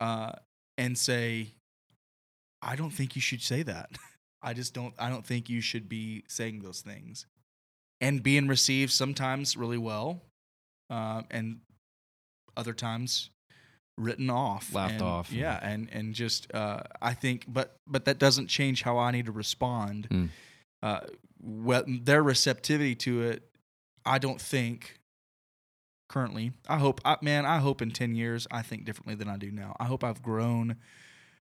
uh, 0.00 0.32
and 0.76 0.98
say 0.98 1.54
i 2.60 2.76
don't 2.76 2.90
think 2.90 3.14
you 3.16 3.22
should 3.22 3.40
say 3.40 3.62
that 3.62 3.90
i 4.42 4.52
just 4.52 4.74
don't 4.74 4.92
i 4.98 5.08
don't 5.08 5.24
think 5.24 5.48
you 5.48 5.60
should 5.62 5.88
be 5.88 6.22
saying 6.28 6.60
those 6.60 6.82
things 6.82 7.24
and 8.00 8.22
being 8.22 8.48
received 8.48 8.92
sometimes 8.92 9.56
really 9.56 9.78
well 9.78 10.22
uh, 10.90 11.22
and 11.30 11.60
other 12.56 12.72
times 12.72 13.30
written 13.98 14.30
off 14.30 14.72
Laughed 14.74 14.94
and- 14.94 15.02
off. 15.02 15.32
yeah 15.32 15.58
and 15.62 15.88
and 15.92 16.14
just 16.14 16.52
uh, 16.54 16.80
i 17.02 17.12
think 17.12 17.44
but 17.46 17.76
but 17.86 18.06
that 18.06 18.18
doesn't 18.18 18.46
change 18.46 18.82
how 18.82 18.96
i 18.98 19.10
need 19.10 19.26
to 19.26 19.32
respond 19.32 20.08
Mm. 20.10 20.28
uh, 20.82 21.00
well, 21.42 21.84
their 21.86 22.22
receptivity 22.22 22.94
to 22.96 23.22
it, 23.22 23.42
I 24.04 24.18
don't 24.18 24.38
think 24.40 24.98
currently. 26.10 26.52
I 26.68 26.76
hope, 26.76 27.00
I, 27.02 27.16
man, 27.22 27.46
I 27.46 27.58
hope 27.60 27.80
in 27.80 27.90
10 27.92 28.14
years 28.14 28.46
I 28.50 28.60
think 28.60 28.84
differently 28.84 29.14
than 29.14 29.26
I 29.28 29.38
do 29.38 29.50
now. 29.50 29.74
I 29.80 29.84
hope 29.86 30.04
I've 30.04 30.22
grown. 30.22 30.76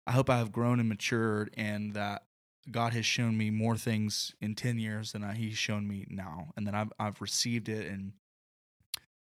I 0.08 0.12
hope 0.14 0.30
I've 0.30 0.54
grown 0.54 0.80
and 0.80 0.88
matured 0.88 1.54
and 1.58 1.94
that 1.96 2.24
God 2.71 2.93
has 2.93 3.06
shown 3.06 3.38
me 3.38 3.49
more 3.49 3.78
things 3.78 4.34
in 4.41 4.56
10 4.56 4.80
years 4.80 5.12
than 5.12 5.23
I, 5.23 5.34
he's 5.36 5.58
shown 5.58 5.88
me 5.88 6.06
now 6.10 6.52
and 6.56 6.65
that 6.67 6.73
I've, 6.76 6.93
I've 6.99 7.21
received 7.21 7.67
it 7.69 7.88
and 7.88 8.13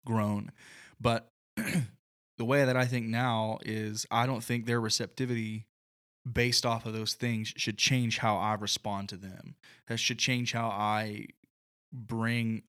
grown. 0.05 0.51
But 0.99 1.31
the 1.55 2.45
way 2.45 2.65
that 2.65 2.77
I 2.77 2.85
think 2.85 3.07
now 3.07 3.59
is 3.63 4.05
I 4.11 4.25
don't 4.25 4.43
think 4.43 4.65
their 4.65 4.81
receptivity 4.81 5.65
based 6.31 6.65
off 6.65 6.85
of 6.85 6.93
those 6.93 7.13
things 7.15 7.53
should 7.57 7.77
change 7.77 8.19
how 8.19 8.37
I 8.37 8.53
respond 8.53 9.09
to 9.09 9.17
them. 9.17 9.55
That 9.87 9.97
should 9.97 10.19
change 10.19 10.53
how 10.53 10.67
I 10.69 11.27
bring 11.91 12.63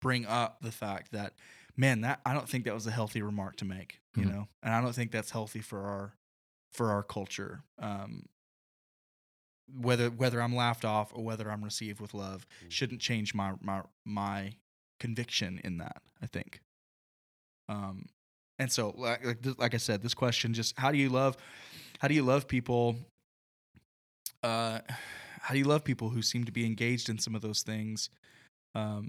bring 0.00 0.26
up 0.26 0.58
the 0.62 0.72
fact 0.72 1.12
that 1.12 1.34
man, 1.76 2.02
that 2.02 2.20
I 2.26 2.34
don't 2.34 2.48
think 2.48 2.64
that 2.64 2.74
was 2.74 2.86
a 2.86 2.90
healthy 2.90 3.22
remark 3.22 3.56
to 3.56 3.64
make, 3.64 4.00
you 4.14 4.24
Mhm. 4.24 4.32
know. 4.32 4.48
And 4.62 4.74
I 4.74 4.80
don't 4.80 4.94
think 4.94 5.10
that's 5.10 5.30
healthy 5.30 5.60
for 5.60 5.86
our 5.86 6.16
for 6.72 6.90
our 6.90 7.02
culture. 7.02 7.64
Um 7.78 8.26
whether 9.80 10.10
whether 10.10 10.40
I'm 10.42 10.54
laughed 10.54 10.84
off 10.84 11.12
or 11.14 11.22
whether 11.24 11.50
I'm 11.50 11.62
received 11.64 12.00
with 12.00 12.14
love 12.14 12.46
Mm. 12.64 12.70
shouldn't 12.70 13.00
change 13.00 13.34
my 13.34 13.54
my 13.60 13.82
my 14.04 14.54
conviction 15.00 15.60
in 15.64 15.78
that, 15.78 16.02
I 16.22 16.26
think. 16.26 16.60
Um 17.68 18.06
and 18.58 18.70
so 18.70 18.94
like 18.96 19.24
like, 19.24 19.58
like 19.58 19.74
I 19.74 19.78
said, 19.78 20.02
this 20.02 20.14
question 20.14 20.54
just 20.54 20.78
how 20.78 20.90
do 20.92 20.98
you 20.98 21.08
love 21.08 21.36
how 22.00 22.08
do 22.08 22.14
you 22.14 22.22
love 22.22 22.46
people 22.48 22.96
uh 24.42 24.80
how 25.40 25.52
do 25.52 25.58
you 25.58 25.64
love 25.64 25.84
people 25.84 26.10
who 26.10 26.22
seem 26.22 26.44
to 26.44 26.52
be 26.52 26.64
engaged 26.66 27.08
in 27.08 27.18
some 27.18 27.34
of 27.34 27.42
those 27.42 27.62
things 27.62 28.08
um 28.74 29.08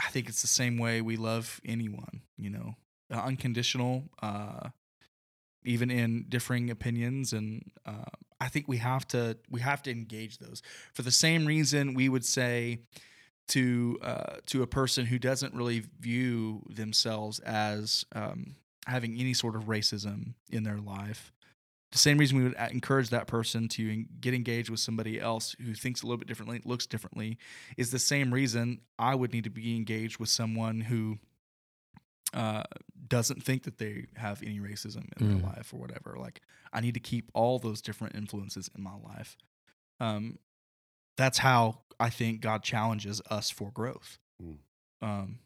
i 0.00 0.08
think 0.10 0.28
it's 0.28 0.42
the 0.42 0.48
same 0.48 0.78
way 0.78 1.00
we 1.00 1.16
love 1.16 1.60
anyone 1.64 2.22
you 2.36 2.50
know 2.50 2.74
uh, 3.12 3.20
unconditional 3.20 4.04
uh 4.22 4.68
even 5.64 5.90
in 5.90 6.24
differing 6.28 6.70
opinions 6.70 7.32
and 7.32 7.70
uh, 7.84 8.04
i 8.40 8.48
think 8.48 8.66
we 8.68 8.78
have 8.78 9.06
to 9.08 9.36
we 9.50 9.60
have 9.60 9.82
to 9.82 9.90
engage 9.90 10.38
those. 10.38 10.62
For 10.94 11.02
the 11.02 11.10
same 11.10 11.46
reason 11.46 11.94
we 11.94 12.08
would 12.08 12.24
say 12.24 12.80
to 13.48 13.98
uh, 14.02 14.36
to 14.46 14.62
a 14.62 14.66
person 14.66 15.06
who 15.06 15.18
doesn't 15.18 15.54
really 15.54 15.84
view 16.00 16.62
themselves 16.68 17.38
as 17.40 18.04
um, 18.14 18.56
having 18.86 19.18
any 19.18 19.34
sort 19.34 19.56
of 19.56 19.64
racism 19.64 20.34
in 20.50 20.64
their 20.64 20.78
life 20.78 21.32
the 21.90 21.98
same 21.98 22.18
reason 22.18 22.36
we 22.36 22.44
would 22.44 22.56
encourage 22.70 23.08
that 23.10 23.26
person 23.26 23.66
to 23.68 24.04
get 24.20 24.34
engaged 24.34 24.68
with 24.68 24.80
somebody 24.80 25.18
else 25.18 25.56
who 25.64 25.74
thinks 25.74 26.02
a 26.02 26.06
little 26.06 26.18
bit 26.18 26.28
differently, 26.28 26.60
looks 26.64 26.86
differently, 26.86 27.38
is 27.78 27.90
the 27.90 27.98
same 27.98 28.32
reason 28.32 28.80
I 28.98 29.14
would 29.14 29.32
need 29.32 29.44
to 29.44 29.50
be 29.50 29.74
engaged 29.74 30.18
with 30.18 30.28
someone 30.28 30.82
who 30.82 31.18
uh, 32.34 32.64
doesn't 33.08 33.42
think 33.42 33.62
that 33.64 33.78
they 33.78 34.06
have 34.16 34.42
any 34.42 34.60
racism 34.60 35.08
in 35.20 35.26
Mm. 35.26 35.40
their 35.40 35.50
life 35.50 35.72
or 35.72 35.78
whatever. 35.78 36.16
Like, 36.18 36.40
I 36.72 36.80
need 36.80 36.94
to 36.94 37.00
keep 37.00 37.30
all 37.34 37.58
those 37.58 37.80
different 37.82 38.14
influences 38.14 38.70
in 38.76 38.82
my 38.82 38.94
life. 38.96 39.36
Um, 40.00 40.38
that's 41.16 41.38
how 41.38 41.82
I 41.98 42.10
think 42.10 42.40
God 42.40 42.62
challenges 42.62 43.20
us 43.30 43.50
for 43.50 43.70
growth. 43.72 44.18
Mm. 44.42 44.58
Um, 45.02 45.38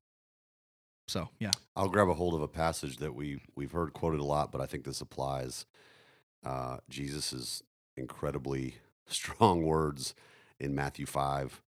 so 1.09 1.29
yeah, 1.38 1.51
I'll 1.77 1.88
grab 1.88 2.09
a 2.09 2.14
hold 2.14 2.35
of 2.35 2.42
a 2.42 2.48
passage 2.48 2.98
that 2.98 3.14
we 3.14 3.40
we've 3.55 3.72
heard 3.72 3.92
quoted 3.92 4.20
a 4.20 4.25
lot, 4.25 4.51
but 4.53 4.61
I 4.61 4.66
think 4.66 4.85
this 4.85 5.01
applies. 5.01 5.66
Uh, 6.44 6.79
Jesus' 6.88 7.62
incredibly 7.96 8.77
strong 9.07 9.62
words 9.64 10.14
in 10.59 10.75
Matthew 10.75 11.07
five. 11.07 11.62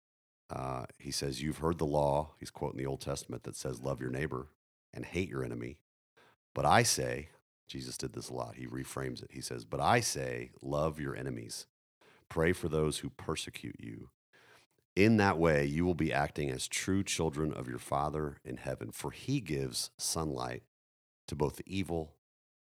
Uh, 0.49 0.85
he 0.99 1.11
says, 1.11 1.41
"You've 1.41 1.57
heard 1.59 1.77
the 1.77 1.85
law." 1.85 2.31
He's 2.39 2.51
quoting 2.51 2.77
the 2.77 2.85
Old 2.85 3.01
Testament 3.01 3.43
that 3.43 3.55
says, 3.55 3.81
"Love 3.81 3.99
your 4.01 4.11
neighbor 4.11 4.47
and 4.93 5.05
hate 5.05 5.29
your 5.29 5.43
enemy." 5.43 5.77
But 6.53 6.65
I 6.65 6.83
say, 6.83 7.29
Jesus 7.67 7.97
did 7.97 8.13
this 8.13 8.29
a 8.29 8.33
lot. 8.33 8.55
He 8.55 8.67
reframes 8.67 9.23
it. 9.23 9.31
He 9.31 9.41
says, 9.41 9.65
"But 9.65 9.79
I 9.79 9.99
say, 9.99 10.51
love 10.61 10.99
your 10.99 11.15
enemies, 11.15 11.65
pray 12.29 12.53
for 12.53 12.69
those 12.69 12.99
who 12.99 13.09
persecute 13.09 13.79
you." 13.79 14.09
In 14.95 15.17
that 15.17 15.39
way, 15.39 15.65
you 15.65 15.85
will 15.85 15.95
be 15.95 16.13
acting 16.13 16.51
as 16.51 16.67
true 16.67 17.03
children 17.03 17.51
of 17.51 17.67
your 17.67 17.79
Father 17.79 18.37
in 18.45 18.57
heaven, 18.57 18.91
for 18.91 19.09
he 19.09 19.41
gives 19.41 19.89
sunlight 19.97 20.63
to 21.27 21.35
both 21.35 21.55
the 21.55 21.63
evil 21.65 22.13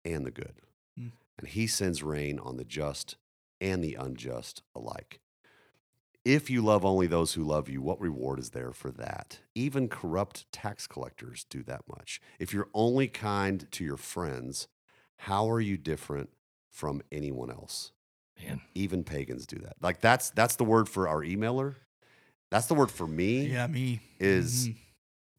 and 0.04 0.24
the 0.24 0.30
good. 0.30 0.62
Mm. 0.98 1.12
And 1.38 1.48
he 1.48 1.66
sends 1.66 2.02
rain 2.02 2.38
on 2.38 2.56
the 2.56 2.64
just 2.64 3.16
and 3.60 3.84
the 3.84 3.94
unjust 3.94 4.62
alike. 4.74 5.20
If 6.24 6.50
you 6.50 6.62
love 6.62 6.84
only 6.84 7.08
those 7.08 7.34
who 7.34 7.42
love 7.42 7.68
you, 7.68 7.82
what 7.82 8.00
reward 8.00 8.38
is 8.38 8.50
there 8.50 8.72
for 8.72 8.92
that? 8.92 9.40
Even 9.56 9.88
corrupt 9.88 10.50
tax 10.52 10.86
collectors 10.86 11.44
do 11.50 11.64
that 11.64 11.82
much. 11.88 12.20
If 12.38 12.52
you're 12.52 12.68
only 12.74 13.08
kind 13.08 13.66
to 13.72 13.84
your 13.84 13.96
friends, 13.96 14.68
how 15.18 15.50
are 15.50 15.60
you 15.60 15.76
different 15.76 16.30
from 16.70 17.02
anyone 17.10 17.50
else? 17.50 17.90
Man. 18.40 18.60
Even 18.74 19.02
pagans 19.02 19.46
do 19.46 19.58
that. 19.58 19.74
Like 19.80 20.00
that's 20.00 20.30
that's 20.30 20.56
the 20.56 20.64
word 20.64 20.88
for 20.88 21.08
our 21.08 21.22
emailer. 21.22 21.74
That's 22.50 22.66
the 22.66 22.74
word 22.74 22.90
for 22.90 23.06
me 23.06 23.46
yeah, 23.46 23.66
me 23.66 24.00
is 24.20 24.68
Mhm. 24.68 24.76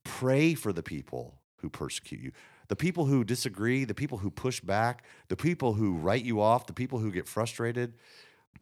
pray 0.03 0.53
for 0.53 0.73
the 0.73 0.83
people 0.83 1.39
who 1.57 1.69
persecute 1.69 2.21
you. 2.21 2.31
The 2.67 2.75
people 2.75 3.05
who 3.05 3.23
disagree, 3.23 3.85
the 3.85 3.93
people 3.93 4.17
who 4.19 4.29
push 4.31 4.59
back, 4.59 5.05
the 5.27 5.35
people 5.35 5.73
who 5.73 5.93
write 5.93 6.23
you 6.25 6.41
off, 6.41 6.65
the 6.65 6.73
people 6.73 6.99
who 6.99 7.11
get 7.11 7.27
frustrated. 7.27 7.93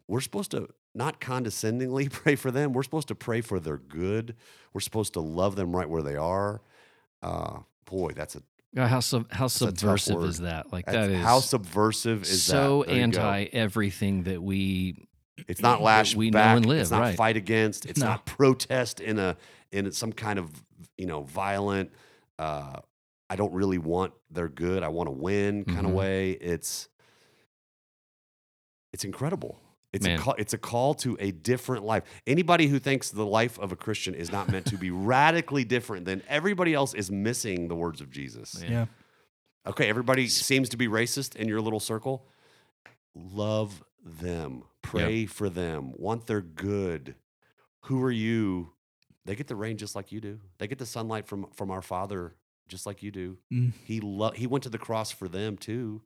We're 0.06 0.20
supposed 0.20 0.50
to 0.52 0.68
not 0.94 1.20
condescendingly 1.20 2.08
pray 2.10 2.36
for 2.36 2.50
them. 2.50 2.72
We're 2.72 2.82
supposed 2.82 3.08
to 3.08 3.14
pray 3.14 3.40
for 3.40 3.58
their 3.60 3.78
good. 3.78 4.36
We're 4.72 4.80
supposed 4.80 5.14
to 5.14 5.20
love 5.20 5.56
them 5.56 5.74
right 5.74 5.88
where 5.88 6.02
they 6.02 6.16
are. 6.16 6.60
Uh, 7.22 7.60
boy, 7.86 8.12
that's 8.12 8.36
a 8.36 8.42
how 8.74 9.00
sub, 9.00 9.30
how 9.32 9.48
subversive 9.48 10.22
is 10.24 10.38
that? 10.38 10.72
Like 10.72 10.86
that's, 10.86 10.96
that 10.96 11.10
is 11.10 11.22
how 11.22 11.40
subversive 11.40 12.22
is 12.22 12.42
so 12.42 12.80
that? 12.80 12.86
There 12.88 12.96
go. 12.96 13.02
anti 13.02 13.42
everything 13.52 14.22
that 14.24 14.42
we 14.42 15.06
It's 15.46 15.60
not 15.60 15.82
lash 15.82 16.16
we 16.16 16.30
know 16.30 16.38
back. 16.38 16.56
and 16.56 16.66
live, 16.66 16.80
it's 16.80 16.90
not 16.90 17.00
right. 17.00 17.16
fight 17.16 17.36
against. 17.36 17.84
It's 17.86 18.00
No. 18.00 18.06
not 18.06 18.24
protest 18.26 19.00
in 19.00 19.18
a 19.18 19.36
in 19.72 19.92
some 19.92 20.12
kind 20.12 20.38
of 20.38 20.50
you 20.96 21.06
know 21.06 21.22
violent. 21.22 21.90
Uh, 22.38 22.80
I 23.30 23.36
don't 23.36 23.52
really 23.52 23.78
want 23.78 24.14
their 24.30 24.48
good. 24.48 24.82
I 24.82 24.88
want 24.88 25.06
to 25.06 25.12
win 25.12 25.64
kind 25.64 25.82
Mhm. 25.86 25.90
of 25.90 25.94
way. 25.94 26.30
It's 26.32 26.88
it's 28.92 29.04
incredible. 29.04 29.58
It's 29.92 30.06
a 30.06 30.16
call, 30.16 30.34
it's 30.38 30.54
a 30.54 30.58
call 30.58 30.94
to 30.94 31.16
a 31.20 31.30
different 31.32 31.84
life. 31.84 32.02
Anybody 32.26 32.66
who 32.66 32.78
thinks 32.78 33.10
the 33.10 33.26
life 33.26 33.58
of 33.58 33.72
a 33.72 33.76
Christian 33.76 34.14
is 34.14 34.32
not 34.32 34.50
meant 34.50 34.66
to 34.66 34.76
be 34.78 34.90
radically 34.90 35.64
different 35.64 36.06
than 36.06 36.22
everybody 36.28 36.72
else 36.72 36.94
is 36.94 37.10
missing 37.10 37.68
the 37.68 37.74
words 37.76 38.00
of 38.00 38.10
Jesus. 38.10 38.60
Man. 38.62 38.72
yeah. 38.72 38.86
Okay, 39.66 39.88
everybody 39.88 40.26
seems 40.28 40.68
to 40.70 40.76
be 40.76 40.88
racist 40.88 41.36
in 41.36 41.46
your 41.46 41.60
little 41.60 41.78
circle. 41.80 42.26
Love 43.14 43.82
them. 44.04 44.64
Pray 44.82 45.26
for 45.26 45.48
them. 45.48 45.92
Want 45.96 46.26
their 46.26 46.40
good. 46.40 47.14
Who 47.82 48.02
are 48.02 48.10
you? 48.10 48.72
They 49.24 49.36
get 49.36 49.46
the 49.46 49.56
rain 49.56 49.76
just 49.76 49.94
like 49.94 50.10
you 50.10 50.20
do. 50.20 50.40
They 50.58 50.66
get 50.66 50.78
the 50.78 50.86
sunlight 50.86 51.26
from 51.26 51.46
from 51.54 51.70
our 51.70 51.82
Father 51.82 52.34
just 52.68 52.86
like 52.86 53.02
you 53.02 53.10
do. 53.10 53.38
Mm. 53.52 53.72
He 53.84 54.00
lo- 54.00 54.32
he 54.34 54.46
went 54.46 54.64
to 54.64 54.70
the 54.70 54.78
cross 54.78 55.10
for 55.12 55.28
them 55.28 55.56
too. 55.56 56.02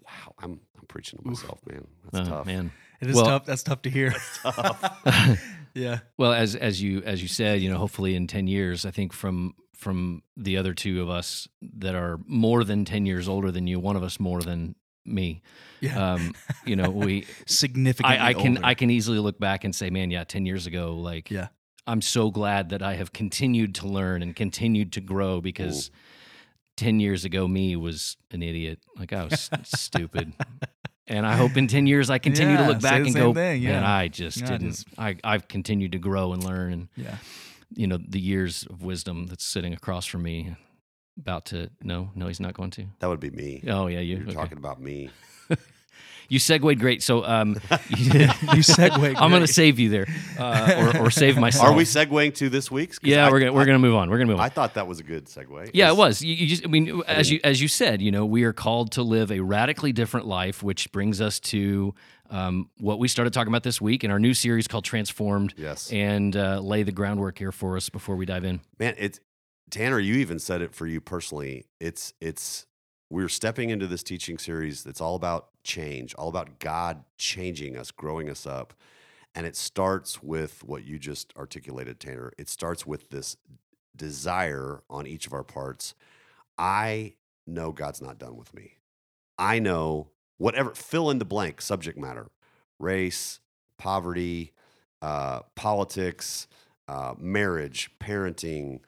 Wow, 0.00 0.34
I'm 0.38 0.60
I'm 0.78 0.86
preaching 0.88 1.18
to 1.18 1.28
Oof. 1.28 1.42
myself, 1.42 1.60
man. 1.66 1.86
That's 2.12 2.28
Oh, 2.28 2.30
tough. 2.32 2.46
man. 2.46 2.70
It 3.00 3.08
is 3.10 3.16
Well- 3.16 3.26
tough. 3.26 3.44
That's 3.44 3.62
tough 3.62 3.82
to 3.82 3.90
hear. 3.90 4.14
tough. 4.42 5.40
yeah. 5.74 6.00
Well, 6.16 6.32
as 6.32 6.54
as 6.54 6.80
you 6.82 7.02
as 7.02 7.22
you 7.22 7.28
said, 7.28 7.60
you 7.60 7.70
know, 7.70 7.78
hopefully 7.78 8.14
in 8.14 8.26
ten 8.26 8.46
years, 8.46 8.84
I 8.86 8.90
think 8.90 9.12
from 9.12 9.54
from 9.74 10.22
the 10.36 10.56
other 10.56 10.72
two 10.72 11.02
of 11.02 11.10
us 11.10 11.46
that 11.60 11.94
are 11.94 12.18
more 12.26 12.64
than 12.64 12.84
ten 12.84 13.04
years 13.06 13.28
older 13.28 13.50
than 13.52 13.66
you. 13.66 13.78
One 13.78 13.96
of 13.96 14.02
us 14.02 14.18
more 14.18 14.40
than 14.42 14.74
me. 15.04 15.42
Yeah. 15.80 16.14
Um, 16.14 16.34
you 16.64 16.74
know, 16.76 16.90
we 16.90 17.26
Significantly. 17.46 18.16
I, 18.18 18.28
I 18.28 18.32
can 18.34 18.56
older. 18.56 18.60
I 18.66 18.74
can 18.74 18.90
easily 18.90 19.18
look 19.18 19.38
back 19.38 19.64
and 19.64 19.74
say, 19.74 19.90
man, 19.90 20.10
yeah, 20.10 20.24
ten 20.24 20.46
years 20.46 20.66
ago, 20.66 20.94
like 20.96 21.30
Yeah. 21.30 21.48
I'm 21.86 22.00
so 22.02 22.30
glad 22.30 22.70
that 22.70 22.82
I 22.82 22.94
have 22.94 23.12
continued 23.12 23.76
to 23.76 23.86
learn 23.86 24.22
and 24.22 24.34
continued 24.34 24.92
to 24.94 25.00
grow 25.00 25.40
because 25.40 25.90
ten 26.76 26.98
years 26.98 27.24
ago 27.24 27.46
me 27.46 27.76
was 27.76 28.16
an 28.32 28.42
idiot. 28.42 28.80
Like 28.98 29.12
I 29.12 29.24
was 29.24 29.48
stupid. 29.64 30.32
And 31.08 31.24
I 31.26 31.36
hope 31.36 31.56
in 31.56 31.68
ten 31.68 31.86
years 31.86 32.10
I 32.10 32.18
continue 32.18 32.56
to 32.56 32.66
look 32.66 32.80
say 32.80 32.88
back 32.88 33.00
the 33.00 33.04
and 33.06 33.12
same 33.12 33.22
go, 33.22 33.34
thing, 33.34 33.62
man, 33.62 33.82
yeah. 33.82 33.88
I 33.90 34.08
just 34.08 34.38
Yeah, 34.40 34.46
didn't. 34.48 34.70
just- 34.72 34.86
I 34.98 35.16
I've 35.22 35.46
continued 35.48 35.92
to 35.92 35.98
grow 35.98 36.32
and 36.32 36.42
learn, 36.42 36.72
and 36.72 36.88
Yeah. 36.96 37.16
you 37.74 37.86
know 37.86 37.98
the 37.98 38.20
years 38.20 38.64
of 38.68 38.82
wisdom 38.82 39.26
that's 39.26 39.44
sitting 39.44 39.72
across 39.72 40.06
from 40.06 40.22
me, 40.24 40.56
about 41.18 41.46
to 41.46 41.70
no, 41.82 42.10
no, 42.16 42.26
he's 42.26 42.40
not 42.40 42.54
going 42.54 42.70
to. 42.72 42.86
That 42.98 43.08
would 43.08 43.20
be 43.20 43.30
me. 43.30 43.62
Oh 43.68 43.86
yeah, 43.86 44.00
you. 44.00 44.16
You're 44.16 44.24
okay. 44.26 44.34
talking 44.34 44.58
about 44.58 44.80
me. 44.80 45.10
You 46.28 46.38
segued 46.38 46.78
great. 46.80 47.02
So 47.02 47.24
um, 47.24 47.54
You 47.90 48.62
segue. 48.62 49.14
I'm 49.18 49.30
going 49.30 49.42
to 49.42 49.46
save 49.52 49.78
you 49.78 49.88
there, 49.88 50.06
uh, 50.38 50.90
or, 50.96 51.06
or 51.06 51.10
save 51.10 51.36
myself. 51.38 51.66
Are 51.68 51.72
we 51.74 51.84
segueing 51.84 52.34
to 52.36 52.48
this 52.48 52.70
week's? 52.70 52.98
Yeah, 53.02 53.26
I- 53.26 53.30
we're 53.30 53.40
gonna 53.40 53.52
we're 53.52 53.62
I- 53.62 53.66
gonna 53.66 53.78
move 53.78 53.94
on. 53.94 54.10
We're 54.10 54.18
gonna 54.18 54.30
move 54.32 54.40
on. 54.40 54.44
I 54.46 54.48
thought 54.48 54.74
that 54.74 54.86
was 54.86 55.00
a 55.00 55.02
good 55.02 55.26
segue. 55.26 55.70
yeah, 55.74 55.90
it 55.90 55.96
was. 55.96 56.22
You, 56.22 56.34
you 56.34 56.46
just, 56.46 56.64
I 56.64 56.68
mean, 56.68 57.02
as 57.06 57.30
you 57.30 57.40
as 57.44 57.60
you 57.60 57.68
said, 57.68 58.00
you 58.02 58.10
know, 58.10 58.24
we 58.26 58.44
are 58.44 58.52
called 58.52 58.92
to 58.92 59.02
live 59.02 59.30
a 59.30 59.40
radically 59.40 59.92
different 59.92 60.26
life, 60.26 60.62
which 60.62 60.90
brings 60.92 61.20
us 61.20 61.38
to 61.40 61.94
um, 62.30 62.68
what 62.78 62.98
we 62.98 63.06
started 63.08 63.32
talking 63.32 63.52
about 63.52 63.62
this 63.62 63.80
week 63.80 64.02
in 64.02 64.10
our 64.10 64.18
new 64.18 64.34
series 64.34 64.66
called 64.66 64.84
Transformed. 64.84 65.54
Yes. 65.56 65.92
and 65.92 66.36
uh, 66.36 66.58
lay 66.60 66.82
the 66.82 66.92
groundwork 66.92 67.38
here 67.38 67.52
for 67.52 67.76
us 67.76 67.88
before 67.88 68.16
we 68.16 68.26
dive 68.26 68.44
in. 68.44 68.60
Man, 68.78 68.94
it's 68.98 69.20
Tanner. 69.70 69.98
You 70.00 70.14
even 70.16 70.38
said 70.38 70.60
it 70.62 70.74
for 70.74 70.86
you 70.86 71.00
personally. 71.00 71.66
It's 71.80 72.12
it's 72.20 72.66
we're 73.10 73.28
stepping 73.28 73.70
into 73.70 73.86
this 73.86 74.02
teaching 74.02 74.38
series 74.38 74.82
that's 74.82 75.00
all 75.00 75.14
about 75.14 75.46
change, 75.66 76.14
all 76.14 76.28
about 76.28 76.58
God 76.58 77.04
changing 77.18 77.76
us, 77.76 77.90
growing 77.90 78.30
us 78.30 78.46
up, 78.46 78.72
and 79.34 79.44
it 79.44 79.56
starts 79.56 80.22
with 80.22 80.64
what 80.64 80.84
you 80.84 80.98
just 80.98 81.34
articulated, 81.36 82.00
Tanner. 82.00 82.32
It 82.38 82.48
starts 82.48 82.86
with 82.86 83.10
this 83.10 83.36
desire 83.94 84.82
on 84.88 85.06
each 85.06 85.26
of 85.26 85.34
our 85.34 85.44
parts. 85.44 85.94
I 86.56 87.14
know 87.46 87.72
God's 87.72 88.00
not 88.00 88.18
done 88.18 88.36
with 88.36 88.54
me. 88.54 88.78
I 89.38 89.58
know 89.58 90.08
whatever 90.38 90.74
fill 90.74 91.10
in 91.10 91.18
the 91.18 91.24
blank 91.24 91.60
subject 91.60 91.98
matter, 91.98 92.28
race, 92.78 93.40
poverty, 93.78 94.52
uh, 95.02 95.40
politics, 95.54 96.46
uh, 96.88 97.14
marriage, 97.18 97.90
parenting, 98.00 98.80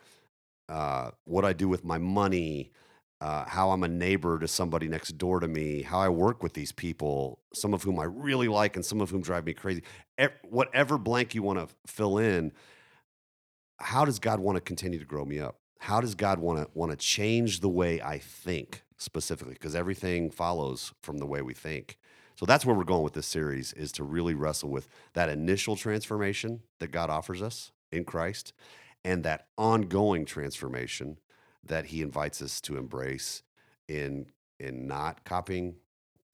uh, 0.69 1.11
what 1.25 1.45
I 1.45 1.53
do 1.53 1.69
with 1.69 1.85
my 1.85 1.99
money, 1.99 2.71
uh, 3.21 3.45
how 3.47 3.71
I'm 3.71 3.83
a 3.83 3.89
neighbor 3.89 4.39
to 4.39 4.47
somebody 4.47 4.89
next 4.89 5.19
door 5.19 5.41
to 5.41 5.49
me, 5.49 5.83
how 5.83 5.99
I 5.99 6.09
work 6.09 6.43
with 6.43 6.53
these 6.53 6.73
people, 6.73 7.41
some 7.53 7.75
of 7.75 7.83
whom 7.83 7.99
I 7.99 8.05
really 8.05 8.49
like 8.49 8.77
and 8.77 8.85
some 8.85 9.01
of 9.01 9.11
whom 9.11 9.23
drive 9.23 9.45
me 9.45 9.55
crazy. 9.55 9.83
Whatever 10.49 10.99
blank 10.99 11.35
you 11.35 11.43
want 11.43 11.59
to 11.59 11.75
fill 11.87 12.19
in, 12.19 12.53
how 13.81 14.05
does 14.05 14.19
God 14.19 14.41
want 14.41 14.57
to 14.57 14.61
continue 14.61 14.99
to 14.99 15.05
grow 15.05 15.25
me 15.25 15.41
up? 15.41 15.57
How 15.81 16.01
does 16.01 16.15
God 16.15 16.39
want 16.39 16.59
to 16.59 16.69
want 16.75 16.91
to 16.93 16.97
change 16.97 17.61
the 17.61 17.69
way 17.69 18.01
I 18.01 18.19
think 18.19 18.83
specifically? 18.97 19.55
Because 19.55 19.75
everything 19.75 20.31
follows 20.31 20.93
from 21.03 21.19
the 21.19 21.27
way 21.27 21.43
we 21.43 21.55
think. 21.55 21.99
So 22.37 22.47
that's 22.47 22.65
where 22.65 22.75
we're 22.75 22.85
going 22.85 23.03
with 23.03 23.15
this 23.15 23.27
series 23.27 23.73
is 23.73 23.91
to 23.93 24.05
really 24.05 24.35
wrestle 24.35 24.71
with 24.71 24.89
that 25.15 25.29
initial 25.29 25.75
transformation 25.75 26.61
that 26.79 26.93
God 26.93 27.11
offers 27.11 27.43
us 27.43 27.73
in 27.91 28.05
Christ 28.05 28.53
and 29.05 29.25
that 29.25 29.47
ongoing 29.57 30.25
transformation 30.25 31.19
that 31.69 31.87
he 31.87 32.03
invites 32.03 32.43
us 32.43 32.61
to 32.63 32.77
embrace 32.77 33.43
in 33.89 34.27
in 34.61 34.87
not 34.87 35.25
copying 35.25 35.77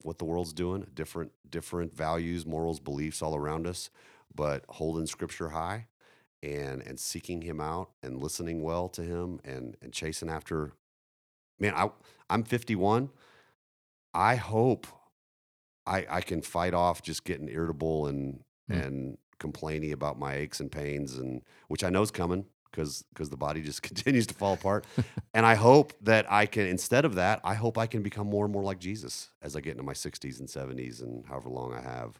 what 0.01 0.17
the 0.19 0.25
world's 0.25 0.53
doing, 0.53 0.85
different 0.93 1.31
different 1.49 1.95
values, 1.95 2.45
morals, 2.45 2.79
beliefs 2.79 3.21
all 3.21 3.35
around 3.35 3.67
us, 3.67 3.89
but 4.33 4.63
holding 4.69 5.07
scripture 5.07 5.49
high 5.49 5.87
and 6.43 6.81
and 6.81 6.99
seeking 6.99 7.41
him 7.41 7.59
out 7.61 7.91
and 8.03 8.21
listening 8.21 8.61
well 8.63 8.89
to 8.89 9.03
him 9.03 9.39
and 9.43 9.77
and 9.81 9.93
chasing 9.93 10.29
after 10.29 10.73
man, 11.59 11.73
I 11.75 11.89
I'm 12.29 12.43
51. 12.43 13.09
I 14.13 14.35
hope 14.35 14.87
I 15.85 16.05
I 16.09 16.21
can 16.21 16.41
fight 16.41 16.73
off 16.73 17.01
just 17.01 17.23
getting 17.25 17.49
irritable 17.49 18.07
and 18.07 18.43
Hmm. 18.67 18.73
and 18.75 19.17
complaining 19.39 19.91
about 19.91 20.17
my 20.17 20.35
aches 20.35 20.59
and 20.59 20.71
pains 20.71 21.15
and 21.17 21.41
which 21.67 21.83
I 21.83 21.89
know 21.89 22.01
is 22.01 22.11
coming 22.11 22.45
because 22.75 23.03
because 23.13 23.29
the 23.29 23.37
body 23.37 23.61
just 23.61 23.81
continues 23.89 24.27
to 24.27 24.33
fall 24.33 24.53
apart. 24.53 24.85
and 25.33 25.45
I 25.45 25.55
hope 25.55 25.93
that 26.01 26.31
I 26.31 26.45
can 26.45 26.67
instead 26.67 27.05
of 27.05 27.15
that, 27.15 27.39
I 27.43 27.53
hope 27.53 27.77
I 27.77 27.87
can 27.87 28.01
become 28.01 28.27
more 28.27 28.45
and 28.45 28.53
more 28.53 28.63
like 28.63 28.79
Jesus 28.79 29.29
as 29.41 29.55
I 29.55 29.61
get 29.61 29.71
into 29.71 29.83
my 29.83 29.93
60s 29.93 30.39
and 30.39 30.49
70s 30.49 31.01
and 31.01 31.25
however 31.25 31.49
long 31.49 31.73
I 31.73 31.81
have. 31.81 32.19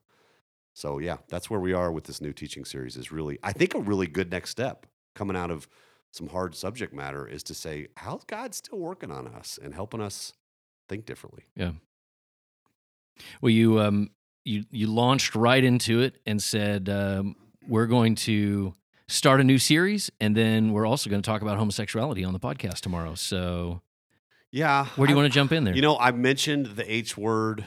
So 0.73 0.99
yeah, 0.99 1.17
that's 1.29 1.49
where 1.49 1.59
we 1.59 1.73
are 1.73 1.91
with 1.91 2.05
this 2.05 2.21
new 2.21 2.33
teaching 2.33 2.65
series 2.65 2.95
is 2.97 3.11
really 3.11 3.39
I 3.43 3.51
think 3.51 3.73
a 3.73 3.79
really 3.79 4.07
good 4.07 4.31
next 4.31 4.51
step 4.51 4.85
coming 5.15 5.35
out 5.35 5.51
of 5.51 5.67
some 6.11 6.29
hard 6.29 6.55
subject 6.55 6.93
matter 6.93 7.27
is 7.27 7.43
to 7.43 7.53
say 7.53 7.87
how's 7.97 8.23
God 8.23 8.55
still 8.55 8.79
working 8.79 9.11
on 9.11 9.27
us 9.27 9.59
and 9.61 9.73
helping 9.73 10.01
us 10.01 10.33
think 10.87 11.05
differently. 11.05 11.43
Yeah. 11.55 11.71
Well, 13.41 13.49
you 13.49 13.79
um 13.79 14.11
you 14.45 14.63
you 14.71 14.87
launched 14.87 15.35
right 15.35 15.63
into 15.63 16.01
it 16.01 16.19
and 16.25 16.41
said 16.41 16.87
um, 16.89 17.35
we're 17.67 17.87
going 17.87 18.15
to 18.15 18.73
start 19.07 19.39
a 19.39 19.43
new 19.43 19.57
series, 19.57 20.09
and 20.19 20.35
then 20.35 20.71
we're 20.73 20.85
also 20.85 21.09
going 21.09 21.21
to 21.21 21.25
talk 21.25 21.41
about 21.41 21.57
homosexuality 21.57 22.23
on 22.23 22.33
the 22.33 22.39
podcast 22.39 22.79
tomorrow. 22.81 23.15
So, 23.15 23.81
Yeah. 24.51 24.85
where 24.95 25.07
do 25.07 25.13
you 25.13 25.17
I- 25.17 25.21
want 25.21 25.31
to 25.31 25.35
jump 25.35 25.51
in 25.51 25.63
there? 25.63 25.75
You 25.75 25.81
know, 25.81 25.97
I 25.97 26.11
mentioned 26.11 26.67
the 26.75 26.91
H 26.91 27.17
word 27.17 27.65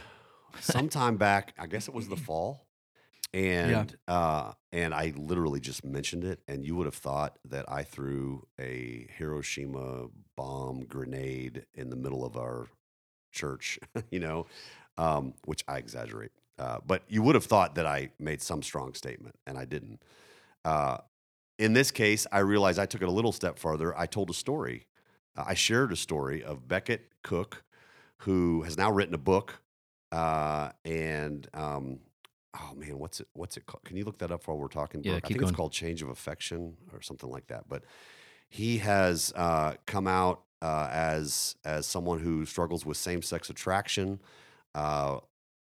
sometime 0.60 1.16
back. 1.16 1.54
I 1.58 1.66
guess 1.66 1.88
it 1.88 1.94
was 1.94 2.08
the 2.08 2.16
fall, 2.16 2.66
and 3.32 3.96
uh, 4.08 4.52
and 4.72 4.92
I 4.94 5.12
literally 5.16 5.60
just 5.60 5.84
mentioned 5.84 6.24
it, 6.24 6.40
and 6.48 6.64
you 6.64 6.74
would 6.76 6.86
have 6.86 6.94
thought 6.94 7.38
that 7.44 7.70
I 7.70 7.82
threw 7.84 8.46
a 8.58 9.06
Hiroshima 9.16 10.08
bomb 10.36 10.84
grenade 10.86 11.66
in 11.74 11.90
the 11.90 11.96
middle 11.96 12.24
of 12.24 12.36
our 12.36 12.66
church. 13.32 13.78
you 14.10 14.18
know, 14.18 14.46
um, 14.96 15.34
which 15.44 15.62
I 15.68 15.76
exaggerate, 15.78 16.32
uh, 16.58 16.78
but 16.84 17.02
you 17.08 17.22
would 17.22 17.36
have 17.36 17.44
thought 17.44 17.76
that 17.76 17.86
I 17.86 18.10
made 18.18 18.42
some 18.42 18.62
strong 18.62 18.94
statement, 18.94 19.36
and 19.46 19.56
I 19.56 19.64
didn't. 19.66 20.02
Uh, 20.64 20.98
in 21.58 21.72
this 21.72 21.90
case, 21.90 22.26
I 22.30 22.38
realized 22.38 22.78
I 22.78 22.86
took 22.86 23.02
it 23.02 23.08
a 23.08 23.12
little 23.12 23.32
step 23.32 23.58
farther. 23.58 23.96
I 23.98 24.06
told 24.06 24.30
a 24.30 24.34
story. 24.34 24.86
I 25.36 25.54
shared 25.54 25.92
a 25.92 25.96
story 25.96 26.42
of 26.42 26.66
Becket 26.66 27.12
Cook, 27.22 27.64
who 28.18 28.62
has 28.62 28.76
now 28.76 28.90
written 28.90 29.14
a 29.14 29.18
book. 29.18 29.60
Uh, 30.10 30.70
and 30.84 31.46
um, 31.54 32.00
oh 32.58 32.74
man, 32.74 32.98
what's 32.98 33.20
it? 33.20 33.28
What's 33.34 33.56
it 33.56 33.66
called? 33.66 33.84
Can 33.84 33.96
you 33.96 34.04
look 34.04 34.18
that 34.18 34.32
up 34.32 34.46
while 34.46 34.56
we're 34.56 34.68
talking? 34.68 35.02
Yeah, 35.04 35.12
Brooke? 35.12 35.24
I 35.24 35.28
think 35.28 35.40
going. 35.40 35.48
it's 35.50 35.56
called 35.56 35.72
Change 35.72 36.02
of 36.02 36.08
Affection 36.08 36.76
or 36.92 37.02
something 37.02 37.30
like 37.30 37.46
that. 37.48 37.68
But 37.68 37.84
he 38.48 38.78
has 38.78 39.32
uh, 39.36 39.74
come 39.86 40.06
out 40.06 40.42
uh, 40.62 40.88
as 40.90 41.56
as 41.64 41.86
someone 41.86 42.20
who 42.20 42.46
struggles 42.46 42.84
with 42.86 42.96
same 42.96 43.22
sex 43.22 43.50
attraction. 43.50 44.20
Uh, 44.74 45.18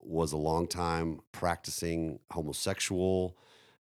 was 0.05 0.33
a 0.33 0.37
long 0.37 0.67
time 0.67 1.21
practicing 1.31 2.19
homosexual. 2.33 3.37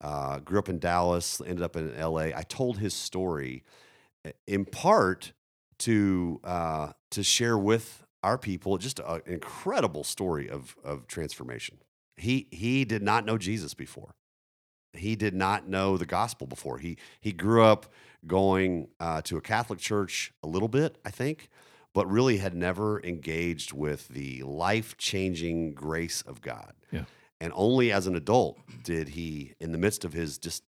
Uh, 0.02 0.40
grew 0.40 0.58
up 0.60 0.68
in 0.68 0.80
Dallas, 0.80 1.42
ended 1.46 1.62
up 1.62 1.76
in 1.76 1.94
L.A. 1.96 2.34
I 2.36 2.42
told 2.42 2.80
his 2.80 2.94
story 2.94 3.64
in 4.48 4.66
part 4.66 5.34
to 5.80 6.40
uh, 6.44 6.94
to 7.12 7.24
share 7.24 7.58
with 7.58 8.06
our 8.24 8.38
people 8.38 8.78
just 8.78 9.00
an 9.00 9.22
incredible 9.26 10.04
story 10.04 10.50
of 10.50 10.76
of 10.84 11.08
transformation. 11.08 11.78
He 12.18 12.48
he 12.52 12.86
did 12.86 13.02
not 13.02 13.26
know 13.26 13.38
Jesus 13.38 13.74
before. 13.74 14.16
He 14.94 15.16
did 15.16 15.34
not 15.34 15.68
know 15.68 15.98
the 15.98 16.06
gospel 16.06 16.48
before. 16.48 16.78
He 16.80 16.98
he 17.20 17.32
grew 17.32 17.64
up 17.64 17.92
going 18.28 18.90
uh, 19.00 19.22
to 19.24 19.38
a 19.38 19.42
Catholic 19.42 19.80
church 19.80 20.34
a 20.44 20.48
little 20.48 20.68
bit, 20.68 20.98
I 21.06 21.10
think, 21.10 21.50
but 21.94 22.10
really 22.10 22.38
had 22.38 22.54
never 22.54 23.02
engaged 23.04 23.74
with 23.74 24.08
the 24.10 24.44
life 24.44 24.98
changing 24.98 25.74
grace 25.74 26.22
of 26.22 26.42
God. 26.42 26.74
Yeah. 26.92 27.06
And 27.42 27.52
only 27.56 27.92
as 27.92 28.06
an 28.06 28.16
adult 28.16 28.60
did 28.84 29.10
he, 29.10 29.56
in 29.60 29.72
the 29.72 29.80
midst 29.80 30.06
of 30.06 30.14
his 30.14 30.38
just 30.38 30.64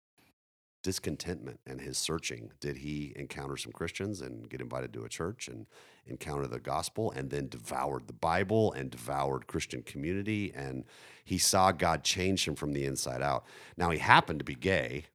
discontentment 0.83 1.59
and 1.65 1.81
his 1.81 1.97
searching, 1.97 2.51
did 2.59 2.77
he 2.77 3.11
encounter 3.15 3.57
some 3.57 3.71
Christians 3.71 4.21
and 4.21 4.47
get 4.47 4.61
invited 4.61 4.93
to 4.93 5.03
a 5.03 5.09
church 5.09 5.47
and 5.47 5.65
encounter 6.05 6.45
the 6.45 6.59
gospel 6.59 7.11
and 7.11 7.31
then 7.31 7.49
devoured 7.49 8.05
the 8.05 8.13
Bible 8.13 8.71
and 8.73 8.91
devoured 8.91 9.47
Christian 9.47 9.81
community. 9.81 10.53
And 10.55 10.85
he 11.25 11.39
saw 11.39 11.71
God 11.71 12.03
change 12.03 12.47
him 12.47 12.53
from 12.53 12.73
the 12.73 12.85
inside 12.85 13.23
out. 13.23 13.45
Now, 13.75 13.89
he 13.89 13.97
happened 13.97 14.37
to 14.39 14.45
be 14.45 14.55
gay. 14.55 15.05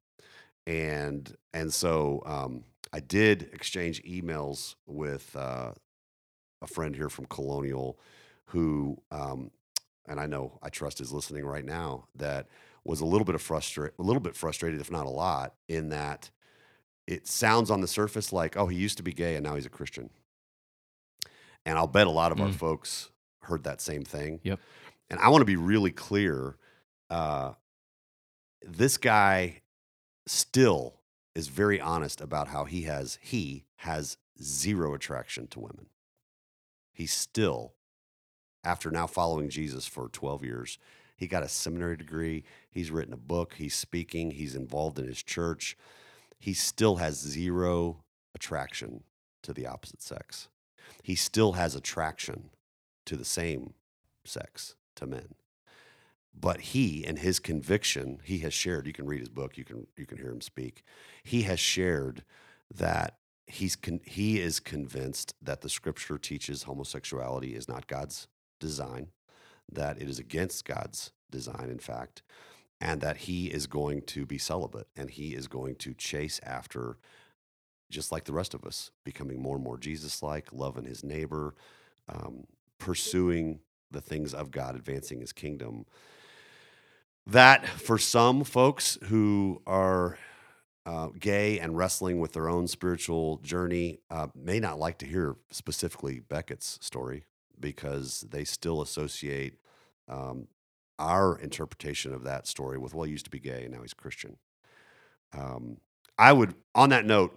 And, 0.67 1.33
and 1.53 1.73
so 1.73 2.21
um, 2.25 2.65
I 2.91 2.99
did 2.99 3.49
exchange 3.53 4.03
emails 4.03 4.75
with 4.87 5.33
uh, 5.37 5.71
a 6.61 6.67
friend 6.67 6.93
here 6.93 7.09
from 7.09 7.27
Colonial 7.27 7.97
who, 8.47 8.97
um, 9.09 9.51
and 10.07 10.19
I 10.19 10.25
know 10.25 10.59
I 10.61 10.69
trust 10.69 11.01
is 11.01 11.11
listening 11.11 11.45
right 11.45 11.65
now, 11.65 12.07
that 12.15 12.47
was 12.83 13.01
a 13.01 13.05
little 13.05 13.25
bit 13.25 13.35
of 13.35 13.41
frustra- 13.41 13.91
a 13.97 14.03
little 14.03 14.19
bit 14.21 14.35
frustrated, 14.35 14.79
if 14.79 14.91
not 14.91 15.05
a 15.05 15.09
lot, 15.09 15.55
in 15.67 15.89
that 15.89 16.29
it 17.07 17.27
sounds 17.27 17.69
on 17.71 17.81
the 17.81 17.87
surface 17.87 18.33
like, 18.33 18.57
oh, 18.57 18.67
he 18.67 18.77
used 18.77 18.97
to 18.97 19.03
be 19.03 19.11
gay 19.13 19.35
and 19.35 19.43
now 19.43 19.55
he's 19.55 19.65
a 19.65 19.69
Christian. 19.69 20.09
And 21.65 21.77
I'll 21.77 21.87
bet 21.87 22.07
a 22.07 22.11
lot 22.11 22.31
of 22.31 22.39
our 22.41 22.49
Mm. 22.49 22.55
folks 22.55 23.09
heard 23.43 23.63
that 23.63 23.81
same 23.81 24.03
thing. 24.03 24.39
Yep. 24.43 24.59
And 25.09 25.19
I 25.19 25.29
want 25.29 25.41
to 25.41 25.45
be 25.45 25.55
really 25.55 25.91
clear. 25.91 26.57
Uh, 27.09 27.53
this 28.61 28.97
guy 28.97 29.61
still 30.25 31.01
is 31.35 31.47
very 31.47 31.79
honest 31.79 32.21
about 32.21 32.47
how 32.47 32.65
he 32.65 32.83
has 32.83 33.19
he 33.21 33.65
has 33.77 34.17
zero 34.41 34.93
attraction 34.93 35.47
to 35.47 35.59
women. 35.59 35.87
He 36.93 37.05
still, 37.05 37.73
after 38.65 38.91
now 38.91 39.07
following 39.07 39.49
Jesus 39.49 39.85
for 39.85 40.09
12 40.09 40.43
years, 40.43 40.77
he 41.15 41.27
got 41.27 41.43
a 41.43 41.47
seminary 41.47 41.95
degree. 41.95 42.43
He's 42.69 42.91
written 42.91 43.13
a 43.13 43.17
book. 43.17 43.53
He's 43.57 43.75
speaking. 43.75 44.31
He's 44.31 44.55
involved 44.55 44.99
in 44.99 45.07
his 45.07 45.23
church. 45.23 45.77
He 46.37 46.53
still 46.53 46.97
has 46.97 47.15
zero 47.15 48.03
attraction 48.33 49.03
to 49.43 49.53
the 49.53 49.65
opposite 49.65 50.01
sex. 50.01 50.49
He 51.01 51.15
still 51.15 51.53
has 51.53 51.75
attraction 51.75 52.49
to 53.05 53.15
the 53.15 53.25
same 53.25 53.73
sex, 54.25 54.75
to 54.95 55.05
men. 55.05 55.35
But 56.37 56.59
he 56.59 57.05
and 57.05 57.19
his 57.19 57.39
conviction, 57.39 58.19
he 58.23 58.39
has 58.39 58.53
shared, 58.53 58.87
you 58.87 58.93
can 58.93 59.05
read 59.05 59.21
his 59.21 59.29
book, 59.29 59.57
you 59.57 59.63
can 59.63 59.87
you 59.95 60.05
can 60.05 60.17
hear 60.17 60.31
him 60.31 60.41
speak. 60.41 60.83
He 61.23 61.43
has 61.43 61.59
shared 61.59 62.25
that 62.73 63.17
he's 63.47 63.75
con- 63.77 64.01
he 64.03 64.41
is 64.41 64.59
convinced 64.59 65.33
that 65.41 65.61
the 65.61 65.69
scripture 65.69 66.17
teaches 66.17 66.63
homosexuality 66.63 67.55
is 67.55 67.69
not 67.69 67.87
God's 67.87 68.27
design, 68.59 69.07
that 69.71 70.01
it 70.01 70.09
is 70.09 70.19
against 70.19 70.65
God's 70.65 71.11
design, 71.31 71.69
in 71.69 71.79
fact, 71.79 72.21
and 72.79 73.01
that 73.01 73.17
he 73.17 73.47
is 73.47 73.67
going 73.67 74.01
to 74.03 74.25
be 74.25 74.37
celibate 74.37 74.87
and 74.95 75.09
he 75.09 75.33
is 75.33 75.47
going 75.47 75.75
to 75.77 75.93
chase 75.93 76.39
after, 76.43 76.97
just 77.89 78.11
like 78.11 78.25
the 78.25 78.33
rest 78.33 78.53
of 78.53 78.63
us, 78.65 78.91
becoming 79.03 79.41
more 79.41 79.55
and 79.55 79.63
more 79.63 79.77
Jesus 79.77 80.21
like, 80.21 80.51
loving 80.53 80.85
his 80.85 81.03
neighbor, 81.03 81.55
um, 82.09 82.45
pursuing 82.79 83.59
the 83.91 84.01
things 84.01 84.33
of 84.33 84.51
God, 84.51 84.75
advancing 84.75 85.21
his 85.21 85.33
kingdom. 85.33 85.85
That 87.27 87.65
for 87.67 87.97
some 87.97 88.43
folks 88.43 88.97
who 89.05 89.61
are 89.65 90.17
uh, 90.85 91.09
gay 91.19 91.59
and 91.59 91.75
wrestling 91.75 92.19
with 92.19 92.33
their 92.33 92.47
own 92.47 92.67
spiritual 92.67 93.37
journey 93.37 93.99
uh, 94.11 94.27
may 94.35 94.59
not 94.59 94.77
like 94.77 94.99
to 94.99 95.07
hear 95.07 95.35
specifically 95.49 96.19
Becket's 96.19 96.77
story 96.81 97.25
because 97.59 98.25
they 98.29 98.43
still 98.43 98.81
associate 98.81 99.55
um, 100.07 100.47
our 100.99 101.37
interpretation 101.39 102.13
of 102.13 102.23
that 102.23 102.47
story 102.47 102.77
with, 102.77 102.93
well, 102.93 103.03
he 103.05 103.11
used 103.11 103.25
to 103.25 103.31
be 103.31 103.39
gay 103.39 103.63
and 103.63 103.73
now 103.73 103.81
he's 103.81 103.93
Christian. 103.93 104.37
Um, 105.33 105.77
I 106.17 106.31
would, 106.31 106.55
on 106.73 106.89
that 106.89 107.05
note, 107.05 107.33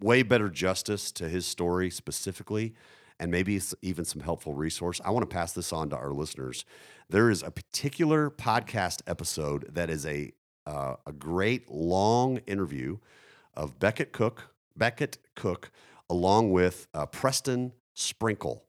way 0.00 0.22
better 0.22 0.48
justice 0.48 1.10
to 1.12 1.28
his 1.28 1.46
story 1.46 1.90
specifically, 1.90 2.74
and 3.18 3.30
maybe 3.30 3.60
even 3.82 4.04
some 4.04 4.22
helpful 4.22 4.54
resource. 4.54 5.00
I 5.04 5.10
want 5.10 5.28
to 5.28 5.34
pass 5.34 5.52
this 5.52 5.72
on 5.72 5.90
to 5.90 5.96
our 5.96 6.12
listeners. 6.12 6.64
There 7.08 7.28
is 7.28 7.42
a 7.42 7.50
particular 7.50 8.30
podcast 8.30 9.02
episode 9.06 9.74
that 9.74 9.90
is 9.90 10.06
a 10.06 10.32
uh, 10.66 10.94
a 11.06 11.12
great 11.12 11.70
long 11.70 12.38
interview 12.46 12.98
of 13.54 13.78
Becket 13.78 14.12
Cook, 14.12 14.54
Becket 14.76 15.18
Cook, 15.34 15.72
along 16.08 16.52
with 16.52 16.86
uh, 16.94 17.06
Preston 17.06 17.72
Sprinkle. 17.94 18.64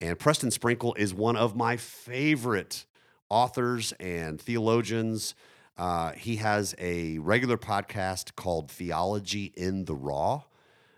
And 0.00 0.18
Preston 0.18 0.50
Sprinkle 0.50 0.94
is 0.94 1.12
one 1.12 1.36
of 1.36 1.54
my 1.54 1.76
favorite 1.76 2.86
authors 3.28 3.92
and 4.00 4.40
theologians. 4.40 5.34
Uh, 5.76 6.12
he 6.12 6.36
has 6.36 6.74
a 6.78 7.18
regular 7.18 7.58
podcast 7.58 8.34
called 8.34 8.70
Theology 8.70 9.52
in 9.56 9.84
the 9.84 9.94
Raw. 9.94 10.42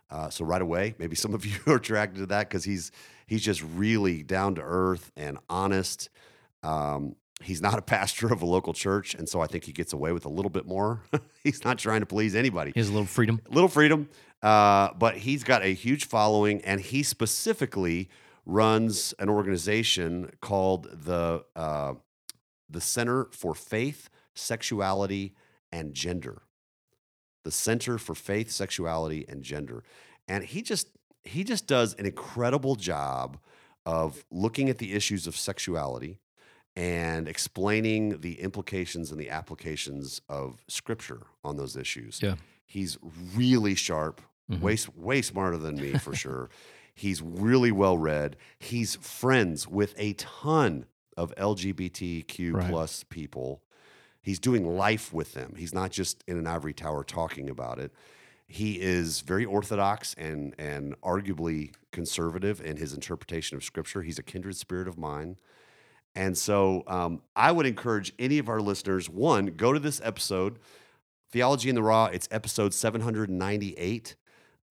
Uh, 0.08 0.30
so 0.30 0.44
right 0.44 0.62
away, 0.62 0.94
maybe 0.98 1.16
some 1.16 1.34
of 1.34 1.44
you 1.46 1.56
are 1.66 1.76
attracted 1.76 2.20
to 2.20 2.26
that 2.26 2.48
because 2.48 2.64
he's 2.64 2.92
he's 3.26 3.42
just 3.42 3.62
really 3.74 4.22
down 4.22 4.54
to 4.54 4.62
earth 4.62 5.10
and 5.16 5.38
honest. 5.48 6.08
Um, 6.62 7.16
he's 7.42 7.60
not 7.60 7.78
a 7.78 7.82
pastor 7.96 8.32
of 8.32 8.40
a 8.42 8.46
local 8.46 8.72
church, 8.72 9.14
and 9.14 9.28
so 9.28 9.40
I 9.40 9.48
think 9.48 9.64
he 9.64 9.72
gets 9.72 9.92
away 9.92 10.12
with 10.12 10.26
a 10.26 10.28
little 10.28 10.50
bit 10.50 10.66
more. 10.66 11.02
he's 11.42 11.64
not 11.64 11.78
trying 11.78 12.00
to 12.00 12.06
please 12.06 12.36
anybody 12.36 12.70
He 12.72 12.78
has 12.78 12.88
a 12.88 12.92
little 12.92 13.06
freedom. 13.06 13.40
little 13.48 13.68
freedom, 13.68 14.08
uh, 14.42 14.90
but 14.96 15.16
he's 15.16 15.42
got 15.42 15.62
a 15.62 15.74
huge 15.74 16.06
following, 16.06 16.60
and 16.62 16.80
he 16.80 17.02
specifically 17.02 18.08
runs 18.44 19.14
an 19.18 19.28
organization 19.28 20.30
called 20.40 20.88
the 21.04 21.44
uh, 21.56 21.94
the 22.68 22.80
Center 22.80 23.26
for 23.32 23.54
Faith, 23.54 24.08
Sexuality, 24.34 25.34
and 25.70 25.94
Gender. 25.94 26.42
The 27.44 27.50
Center 27.50 27.98
for 27.98 28.14
Faith, 28.14 28.50
Sexuality, 28.50 29.24
and 29.28 29.42
Gender, 29.42 29.82
and 30.28 30.44
he 30.44 30.62
just 30.62 30.88
he 31.24 31.44
just 31.44 31.66
does 31.66 31.94
an 31.94 32.06
incredible 32.06 32.74
job 32.76 33.38
of 33.84 34.24
looking 34.30 34.68
at 34.68 34.78
the 34.78 34.92
issues 34.92 35.26
of 35.26 35.36
sexuality 35.36 36.18
and 36.76 37.28
explaining 37.28 38.20
the 38.20 38.40
implications 38.40 39.10
and 39.10 39.20
the 39.20 39.28
applications 39.28 40.20
of 40.28 40.64
scripture 40.68 41.22
on 41.44 41.56
those 41.56 41.76
issues. 41.76 42.20
Yeah. 42.22 42.36
He's 42.64 42.96
really 43.36 43.74
sharp, 43.74 44.20
Mhm. 44.50 44.60
way 44.60 44.76
way 44.96 45.20
smarter 45.22 45.58
than 45.58 45.74
me 45.76 45.92
for 45.98 46.14
sure. 46.24 46.48
He's 46.94 47.22
really 47.22 47.72
well 47.72 47.96
read. 47.98 48.36
He's 48.58 48.96
friends 48.96 49.66
with 49.66 49.94
a 49.96 50.12
ton 50.14 50.86
of 51.16 51.34
LGBTQ 51.36 52.52
Right. 52.54 52.70
plus 52.70 53.04
people. 53.04 53.62
He's 54.20 54.38
doing 54.38 54.76
life 54.76 55.12
with 55.12 55.32
them. 55.34 55.54
He's 55.56 55.74
not 55.74 55.90
just 55.90 56.22
in 56.28 56.38
an 56.38 56.46
ivory 56.46 56.74
tower 56.74 57.02
talking 57.02 57.50
about 57.50 57.78
it. 57.78 57.92
He 58.46 58.80
is 58.80 59.20
very 59.20 59.44
orthodox 59.44 60.14
and 60.18 60.54
and 60.58 61.00
arguably 61.00 61.72
conservative 61.90 62.60
in 62.60 62.76
his 62.76 62.92
interpretation 62.92 63.56
of 63.56 63.64
scripture. 63.64 64.02
He's 64.02 64.18
a 64.18 64.22
kindred 64.22 64.56
spirit 64.56 64.86
of 64.88 64.98
mine. 64.98 65.36
And 66.14 66.36
so 66.36 66.84
um, 66.86 67.22
I 67.34 67.50
would 67.52 67.64
encourage 67.64 68.12
any 68.18 68.38
of 68.38 68.50
our 68.50 68.60
listeners, 68.60 69.08
one, 69.08 69.46
go 69.46 69.72
to 69.72 69.78
this 69.80 69.98
episode, 70.04 70.58
Theology 71.30 71.70
in 71.70 71.74
the 71.74 71.82
Raw. 71.82 72.04
It's 72.06 72.28
episode 72.30 72.74
798. 72.74 74.14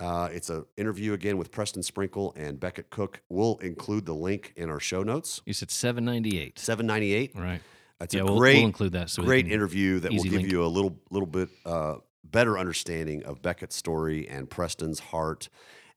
Uh, 0.02 0.30
it's 0.34 0.50
an 0.50 0.66
interview 0.78 1.14
again 1.14 1.38
with 1.38 1.52
Preston 1.52 1.84
Sprinkle 1.84 2.34
and 2.36 2.60
Becket 2.60 2.90
Cook. 2.90 3.22
We'll 3.30 3.58
include 3.58 4.08
the 4.08 4.16
link 4.16 4.52
in 4.56 4.70
our 4.70 4.80
show 4.80 5.04
notes. 5.04 5.42
You 5.46 5.54
said 5.54 5.70
798. 5.70 6.58
798. 6.58 7.36
Right. 7.36 7.62
It's 8.02 8.16
yeah, 8.16 8.22
a 8.22 8.26
we'll, 8.26 8.40
great, 8.40 8.56
we'll 8.58 8.66
include 8.66 8.94
that. 8.94 9.12
So 9.12 9.22
great 9.22 9.48
interview 9.48 10.00
that 10.00 10.12
will 10.12 10.24
give 10.24 10.34
link. 10.34 10.52
you 10.52 10.66
a 10.66 10.66
little 10.66 10.98
little 11.12 11.28
bit 11.28 11.50
uh, 11.68 11.98
better 12.24 12.58
understanding 12.58 13.24
of 13.24 13.44
Becket's 13.44 13.76
story 13.76 14.28
and 14.28 14.50
Preston's 14.50 15.00
heart. 15.00 15.50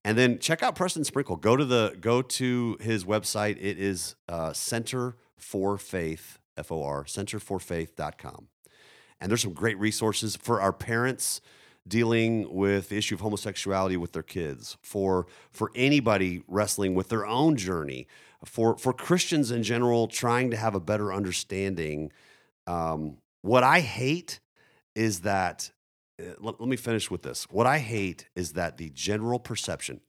And 0.04 0.18
then 0.18 0.38
check 0.38 0.62
out 0.62 0.76
Preston 0.76 1.04
Sprinkle. 1.04 1.36
Go 1.36 1.56
to 1.56 1.64
the 1.64 1.96
go 1.98 2.20
to 2.20 2.76
his 2.80 3.06
website. 3.06 3.56
It 3.58 3.78
is 3.78 4.16
uh, 4.28 4.52
Center 4.52 5.16
for 5.38 5.78
Faith, 5.78 6.38
F 6.58 6.70
O 6.70 6.82
R, 6.82 7.04
centerforfaith.com. 7.04 8.48
And 9.18 9.30
there's 9.30 9.40
some 9.40 9.54
great 9.54 9.78
resources 9.78 10.36
for 10.36 10.60
our 10.60 10.74
parents 10.74 11.40
dealing 11.87 12.53
with 12.55 12.88
the 12.88 12.97
issue 12.97 13.14
of 13.14 13.20
homosexuality 13.20 13.97
with 13.97 14.12
their 14.12 14.23
kids, 14.23 14.77
for 14.83 15.27
for 15.51 15.70
anybody 15.75 16.42
wrestling 16.49 16.94
with 16.94 17.09
their 17.09 17.27
own 17.27 17.57
journey, 17.57 18.07
for 18.44 18.77
for 18.79 18.92
Christians 18.92 19.51
in 19.51 19.62
general 19.62 20.07
trying 20.07 20.51
to 20.51 20.57
have 20.57 20.75
a 20.75 20.81
better 20.81 21.12
understanding. 21.12 22.11
Um, 22.66 23.18
what 23.42 23.62
I 23.62 23.81
hate 23.81 24.40
is 24.94 25.20
that. 25.20 25.70
uh, 26.18 26.25
Let, 26.38 26.61
let 26.61 26.68
me 26.68 26.77
finish 26.77 27.11
with 27.11 27.23
this. 27.23 27.44
What 27.51 27.66
I 27.66 27.79
hate 27.79 28.29
is 28.35 28.53
that 28.55 28.77
the 28.79 28.88
general 28.90 29.38
perception, 29.38 30.01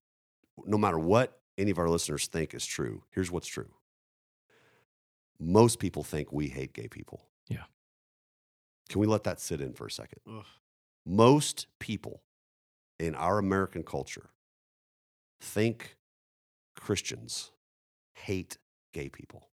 no 0.66 0.78
matter 0.78 1.00
what 1.00 1.40
any 1.58 1.72
of 1.72 1.80
our 1.80 1.90
listeners 1.90 2.28
think 2.28 2.54
is 2.54 2.66
true, 2.66 3.04
here's 3.12 3.32
what's 3.32 3.48
true. 3.48 3.72
Most 5.40 5.80
people 5.80 6.04
think 6.04 6.32
we 6.32 6.48
hate 6.48 6.72
gay 6.74 6.88
people. 6.88 7.24
Yeah. 7.50 7.64
Can 8.90 9.02
we 9.02 9.08
let 9.08 9.24
that 9.24 9.42
sit 9.42 9.60
in 9.60 9.74
for 9.74 9.88
a 9.88 9.92
second? 9.92 10.20
Ugh. 10.30 10.46
Most 11.06 11.68
people 11.80 12.22
in 13.00 13.14
our 13.16 13.38
American 13.38 13.84
culture 13.84 14.30
think 15.42 15.96
Christians 16.76 17.52
hate 18.16 18.58
gay 18.94 19.10
people. 19.10 19.50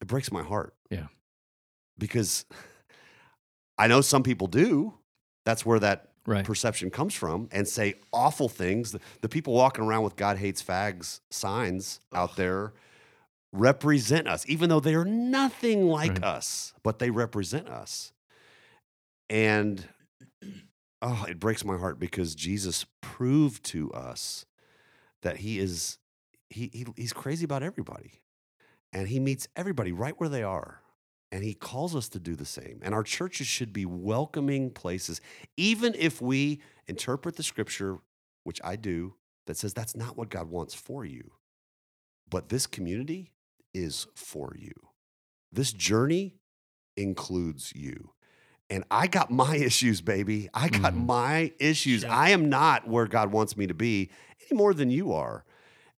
It 0.00 0.08
breaks 0.08 0.30
my 0.30 0.42
heart. 0.42 0.74
Yeah. 0.90 1.06
Because 1.98 2.44
I 3.78 3.86
know 3.86 4.00
some 4.00 4.22
people 4.22 4.46
do. 4.46 4.94
That's 5.44 5.64
where 5.64 5.78
that 5.80 6.10
Right. 6.26 6.44
perception 6.44 6.90
comes 6.90 7.14
from 7.14 7.48
and 7.52 7.68
say 7.68 7.94
awful 8.12 8.48
things. 8.48 8.90
The, 8.90 9.00
the 9.20 9.28
people 9.28 9.52
walking 9.54 9.84
around 9.84 10.02
with 10.02 10.16
God 10.16 10.38
hates 10.38 10.60
fags 10.60 11.20
signs 11.30 12.00
out 12.12 12.34
there 12.34 12.72
represent 13.58 14.28
us, 14.28 14.44
even 14.48 14.68
though 14.68 14.80
they 14.80 14.94
are 14.94 15.04
nothing 15.04 15.88
like 15.88 16.12
Right. 16.12 16.24
us, 16.24 16.72
but 16.82 16.98
they 16.98 17.10
represent 17.10 17.68
us. 17.68 18.12
And 19.28 19.88
oh, 21.02 21.26
it 21.28 21.38
breaks 21.40 21.64
my 21.64 21.76
heart 21.76 21.98
because 21.98 22.34
Jesus 22.34 22.86
proved 23.00 23.64
to 23.66 23.92
us 23.92 24.46
that 25.22 25.38
he 25.38 25.58
is 25.58 25.98
he, 26.48 26.70
he 26.72 26.86
he's 26.96 27.12
crazy 27.12 27.44
about 27.44 27.62
everybody. 27.62 28.22
And 28.92 29.08
he 29.08 29.18
meets 29.20 29.48
everybody 29.56 29.92
right 29.92 30.18
where 30.18 30.28
they 30.28 30.42
are. 30.42 30.80
And 31.32 31.42
he 31.42 31.54
calls 31.54 31.94
us 31.96 32.08
to 32.10 32.20
do 32.20 32.34
the 32.36 32.46
same. 32.46 32.78
And 32.82 32.94
our 32.94 33.02
churches 33.02 33.46
should 33.48 33.72
be 33.72 33.84
welcoming 33.84 34.70
places, 34.70 35.20
even 35.56 35.94
if 35.98 36.22
we 36.22 36.60
interpret 36.86 37.36
the 37.36 37.42
scripture, 37.42 37.98
which 38.44 38.60
I 38.62 38.76
do, 38.76 39.14
that 39.46 39.56
says 39.56 39.74
that's 39.74 39.96
not 39.96 40.16
what 40.16 40.30
God 40.30 40.48
wants 40.48 40.72
for 40.72 41.04
you. 41.04 41.32
But 42.30 42.48
this 42.48 42.66
community 42.66 43.32
is 43.76 44.06
for 44.14 44.54
you. 44.58 44.72
This 45.52 45.72
journey 45.72 46.36
includes 46.96 47.72
you. 47.74 48.10
And 48.68 48.84
I 48.90 49.06
got 49.06 49.30
my 49.30 49.56
issues, 49.70 50.00
baby. 50.00 50.48
I 50.54 50.68
got 50.68 50.94
Mhm. 50.94 51.06
my 51.06 51.52
issues. 51.58 52.00
Sure. 52.02 52.10
I 52.10 52.30
am 52.30 52.48
not 52.48 52.88
where 52.88 53.06
God 53.06 53.30
wants 53.32 53.56
me 53.56 53.66
to 53.66 53.74
be 53.74 54.10
any 54.50 54.56
more 54.56 54.74
than 54.74 54.90
you 54.90 55.12
are. 55.12 55.44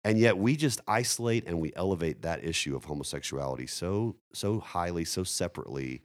And 0.04 0.18
yet 0.18 0.38
we 0.38 0.56
just 0.56 0.80
isolate 0.86 1.46
and 1.46 1.60
we 1.60 1.72
elevate 1.76 2.22
that 2.22 2.44
issue 2.44 2.76
of 2.76 2.84
homosexuality 2.84 3.66
so 3.66 4.16
so 4.32 4.60
highly, 4.60 5.04
so 5.04 5.24
separately 5.24 6.02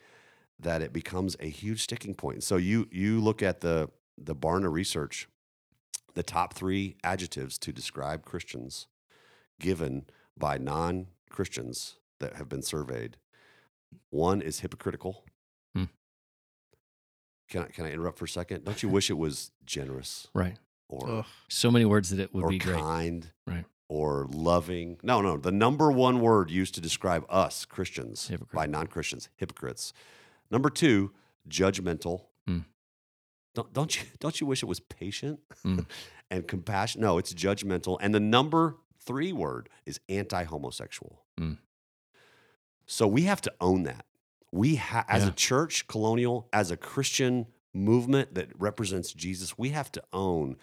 that 0.59 0.81
it 0.81 0.93
becomes 0.93 1.35
a 1.39 1.49
huge 1.49 1.81
sticking 1.83 2.13
point. 2.15 2.43
So 2.43 2.57
you 2.57 2.87
you 2.91 3.19
look 3.21 3.41
at 3.43 3.61
the 3.61 3.89
the 4.17 4.35
Barna 4.35 4.71
research, 4.71 5.27
the 6.15 6.23
top 6.23 6.53
three 6.53 6.95
adjectives 7.03 7.57
to 7.59 7.71
describe 7.71 8.25
Christians 8.25 8.87
given 9.59 10.05
by 10.37 10.57
non-Christians 11.37 11.95
that 12.19 12.35
have 12.35 12.47
been 12.49 12.61
surveyed. 12.61 13.17
One 14.09 14.41
is 14.41 14.59
hypocritical. 14.61 15.23
Hmm. 15.75 15.85
Can 17.49 17.63
I 17.63 17.65
can 17.65 17.85
I 17.85 17.91
interrupt 17.91 18.17
for 18.19 18.25
a 18.25 18.29
second? 18.29 18.63
Don't 18.65 18.81
you 18.83 18.89
wish 18.97 19.09
it 19.09 19.17
was 19.17 19.51
generous 19.65 20.27
Right. 20.33 20.57
or 20.89 21.09
Ugh. 21.19 21.25
So 21.49 21.71
many 21.71 21.85
words 21.85 22.09
that 22.09 22.19
it 22.19 22.33
would 22.33 22.43
or 22.45 22.49
be 22.49 22.57
great. 22.59 22.79
kind 22.79 23.29
Right. 23.47 23.65
or 23.89 24.27
loving. 24.31 24.97
No, 25.03 25.21
no. 25.21 25.37
The 25.37 25.51
number 25.51 25.91
one 25.91 26.21
word 26.21 26.49
used 26.51 26.75
to 26.75 26.81
describe 26.81 27.25
us 27.29 27.65
Christians 27.65 28.27
Hypocrite. 28.27 28.55
by 28.55 28.65
non 28.65 28.87
Christians, 28.87 29.29
hypocrites. 29.35 29.93
Number 30.51 30.69
two, 30.69 31.11
judgmental. 31.47 32.25
Hmm. 32.47 32.59
Don't, 33.55 33.71
don't 33.73 33.95
you 33.95 34.03
don't 34.19 34.39
you 34.39 34.47
wish 34.47 34.63
it 34.63 34.67
was 34.67 34.79
patient 34.79 35.39
Hmm. 35.63 35.79
and 36.31 36.47
compassion? 36.47 37.01
No, 37.01 37.17
it's 37.19 37.33
judgmental. 37.33 37.97
And 38.01 38.13
the 38.13 38.19
number 38.19 38.77
three 39.05 39.33
word 39.33 39.67
is 39.85 39.99
anti-homosexual. 40.09 41.19
Hmm. 41.37 41.53
So 42.85 43.07
we 43.07 43.23
have 43.23 43.41
to 43.41 43.53
own 43.61 43.83
that. 43.83 44.05
We 44.51 44.75
ha- 44.75 45.05
as 45.07 45.25
a 45.25 45.31
church, 45.31 45.87
colonial, 45.87 46.47
as 46.53 46.69
a 46.69 46.77
Christian 46.77 47.47
movement 47.73 48.35
that 48.35 48.49
represents 48.59 49.11
Jesus, 49.13 49.57
we 49.57 49.69
have 49.69 49.91
to 49.93 50.03
own 50.13 50.57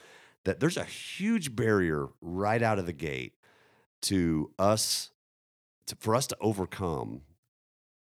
that 0.44 0.60
there's 0.60 0.76
a 0.76 0.84
huge 0.84 1.56
barrier 1.56 2.08
right 2.20 2.62
out 2.62 2.78
of 2.78 2.86
the 2.86 2.92
gate 2.92 3.34
to 4.02 4.52
us 4.58 5.10
to, 5.86 5.96
for 5.96 6.14
us 6.14 6.26
to 6.28 6.36
overcome 6.40 7.22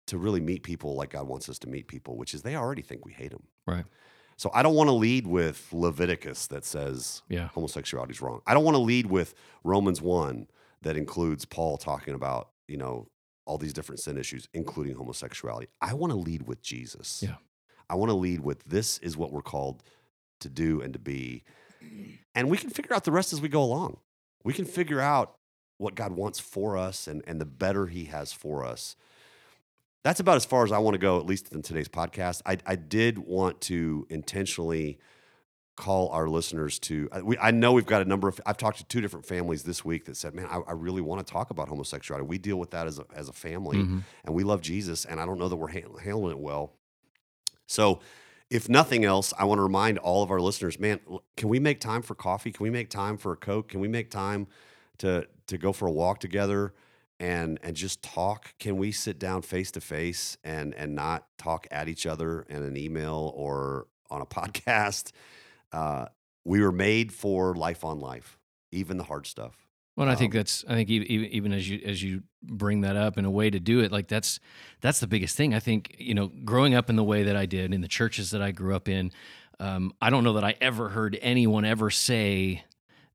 to 0.07 0.18
really 0.18 0.41
meet 0.41 0.63
people 0.63 0.95
like 0.95 1.11
God 1.11 1.28
wants 1.28 1.49
us 1.49 1.59
to 1.59 1.70
meet 1.70 1.88
people, 1.88 2.18
which 2.18 2.34
is 2.34 2.41
they 2.41 2.55
already 2.55 2.82
think 2.82 3.05
we 3.05 3.13
hate 3.13 3.32
them. 3.32 3.43
Right. 3.68 3.86
So 4.38 4.51
I 4.53 4.63
don't 4.63 4.76
want 4.76 4.88
to 4.89 4.93
lead 4.93 5.26
with 5.28 5.68
Leviticus 5.72 6.47
that 6.47 6.66
says 6.66 7.22
Yeah. 7.30 7.47
homosexuality 7.49 8.11
is 8.11 8.22
wrong. 8.22 8.41
I 8.47 8.53
don't 8.53 8.63
want 8.63 8.76
to 8.76 8.82
lead 8.82 9.05
with 9.05 9.34
Romans 9.63 10.01
1 10.01 10.47
that 10.82 10.97
includes 10.97 11.45
Paul 11.45 11.78
talking 11.78 12.13
about, 12.13 12.49
you 12.68 12.78
know, 12.78 13.07
all 13.45 13.57
these 13.57 13.74
different 13.74 13.99
sin 13.99 14.18
issues, 14.18 14.47
including 14.53 14.95
homosexuality. 14.95 15.68
I 15.82 15.93
want 15.93 16.11
to 16.11 16.18
lead 16.18 16.47
with 16.47 16.61
Jesus. 16.61 17.22
Yeah. 17.24 17.36
I 17.89 17.95
want 17.95 18.09
to 18.09 18.16
lead 18.16 18.41
with 18.41 18.63
this 18.63 18.97
is 18.99 19.16
what 19.16 19.32
we're 19.32 19.41
called 19.41 19.84
to 20.39 20.49
do 20.49 20.82
and 20.82 20.93
to 20.93 20.99
be. 20.99 21.43
And 22.34 22.49
we 22.49 22.57
can 22.57 22.72
figure 22.72 22.95
out 22.95 23.03
the 23.03 23.11
rest 23.11 23.32
as 23.32 23.41
we 23.41 23.47
go 23.47 23.61
along. 23.61 23.97
We 24.43 24.53
can 24.53 24.66
figure 24.66 24.99
out 24.99 25.36
what 25.78 25.95
God 25.95 26.13
wants 26.13 26.39
for 26.39 26.78
us 26.78 27.07
and, 27.07 27.22
and 27.28 27.39
the 27.39 27.45
better 27.45 27.88
He 27.88 28.05
has 28.05 28.34
for 28.34 28.63
us. 28.63 28.95
That's 30.03 30.20
about 30.20 30.36
as 30.36 30.45
far 30.45 30.63
as 30.63 30.72
I 30.72 30.78
want 30.78 30.93
to 30.95 30.99
go, 30.99 31.20
at 31.20 31.26
least 31.26 31.51
in 31.51 31.61
today's 31.61 31.88
podcast. 31.88 32.41
I, 32.45 32.57
I 32.66 32.76
did 32.76 33.20
want 33.20 33.61
to 33.61 34.05
intentionally 34.09 34.99
call 35.76 36.09
our 36.09 36.28
listeners 36.28 36.80
to. 36.80 37.09
I- 37.11 37.21
We, 37.21 37.38
I 37.38 37.51
know 37.51 37.73
we've 37.73 37.86
got 37.86 38.01
a 38.01 38.05
number 38.05 38.28
of. 38.28 38.39
I've 38.45 38.57
talked 38.57 38.78
to 38.78 38.86
two 38.86 39.01
different 39.01 39.26
families 39.26 39.63
this 39.63 39.84
week 39.84 40.05
that 40.05 40.15
said, 40.17 40.34
"Man, 40.34 40.45
I, 40.49 40.59
I 40.67 40.71
really 40.71 41.01
want 41.01 41.26
to 41.26 41.32
talk 41.32 41.49
about 41.49 41.67
homosexuality. 41.67 42.26
We 42.28 42.38
deal 42.38 42.57
with 42.57 42.71
that 42.71 42.88
as 42.88 42.99
a 42.99 43.05
as 43.13 43.28
a 43.30 43.34
family, 43.34 43.78
Mhm. 43.78 44.03
and 44.26 44.36
we 44.36 44.43
love 44.43 44.61
Jesus, 44.61 45.05
and 45.05 45.19
I 45.19 45.26
don't 45.26 45.38
know 45.39 45.49
that 45.49 45.55
we're 45.57 45.67
han- 45.71 45.95
handling 46.01 46.32
it 46.32 46.39
well." 46.39 46.73
So, 47.67 47.99
if 48.49 48.69
nothing 48.69 49.05
else, 49.05 49.34
I 49.38 49.45
want 49.45 49.57
to 49.59 49.63
remind 49.63 49.97
all 49.97 50.21
of 50.23 50.32
our 50.32 50.39
listeners, 50.39 50.80
man, 50.80 50.99
can 51.36 51.49
we 51.49 51.59
make 51.59 51.80
time 51.80 52.01
for 52.01 52.13
coffee? 52.15 52.51
Can 52.51 52.63
we 52.63 52.69
make 52.69 52.89
time 52.89 53.17
for 53.17 53.32
a 53.34 53.38
Coke? 53.38 53.69
Can 53.69 53.80
we 53.80 53.88
make 53.88 54.09
time 54.11 54.47
to 54.99 55.28
to 55.47 55.57
go 55.57 55.73
for 55.73 55.88
a 55.88 55.91
walk 55.91 56.19
together 56.19 56.73
and 57.19 57.59
and 57.63 57.76
just 57.76 58.01
talk? 58.01 58.53
Can 58.59 58.78
we 58.78 58.91
sit 58.91 59.19
down 59.19 59.41
face 59.41 59.71
to 59.71 59.82
face 59.82 60.38
and 60.43 60.73
and 60.76 60.95
not 60.95 61.28
talk 61.38 61.67
at 61.71 61.88
each 61.89 62.05
other 62.05 62.43
in 62.49 62.63
an 62.63 62.78
email 62.78 63.34
or 63.36 63.88
on 64.09 64.21
a 64.21 64.26
podcast? 64.38 65.11
Uh, 65.76 66.05
we 66.45 66.61
were 66.61 66.71
made 66.71 67.11
for 67.11 67.53
life 67.53 67.84
on 67.84 67.99
life, 67.99 68.39
even 68.71 68.97
the 68.97 69.03
hard 69.03 69.28
stuff. 69.28 69.67
Well, 69.95 70.07
and 70.07 70.11
I 70.11 70.15
think 70.15 70.34
Um, 70.34 70.39
that's 70.39 70.63
I 70.67 70.73
think 70.73 70.89
even, 70.89 71.07
even 71.11 71.28
even 71.32 71.53
as 71.53 71.69
you 71.69 71.82
as 71.86 72.01
you 72.01 72.23
bring 72.43 72.82
that 72.82 72.95
up 72.95 73.17
in 73.17 73.26
a 73.26 73.32
way 73.32 73.49
to 73.49 73.59
do 73.59 73.80
it, 73.82 73.91
like 73.91 74.07
that's 74.07 74.39
that's 74.82 74.99
the 74.99 75.07
biggest 75.07 75.36
thing. 75.36 75.53
I 75.53 75.59
think 75.59 75.95
you 75.99 76.13
know, 76.13 76.28
growing 76.43 76.76
up 76.76 76.89
in 76.89 76.95
the 76.95 77.03
way 77.03 77.23
that 77.23 77.36
I 77.36 77.45
did 77.45 77.73
in 77.73 77.82
the 77.82 77.88
churches 77.88 78.32
that 78.32 78.41
I 78.41 78.51
grew 78.51 78.76
up 78.76 78.88
in, 78.88 79.11
um, 79.59 79.93
I 80.01 80.09
don't 80.09 80.23
know 80.23 80.34
that 80.34 80.43
I 80.43 80.55
ever 80.61 80.89
heard 80.89 81.17
anyone 81.21 81.65
ever 81.65 81.89
say 81.89 82.63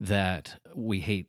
that 0.01 0.61
we 0.75 1.01
hate 1.01 1.29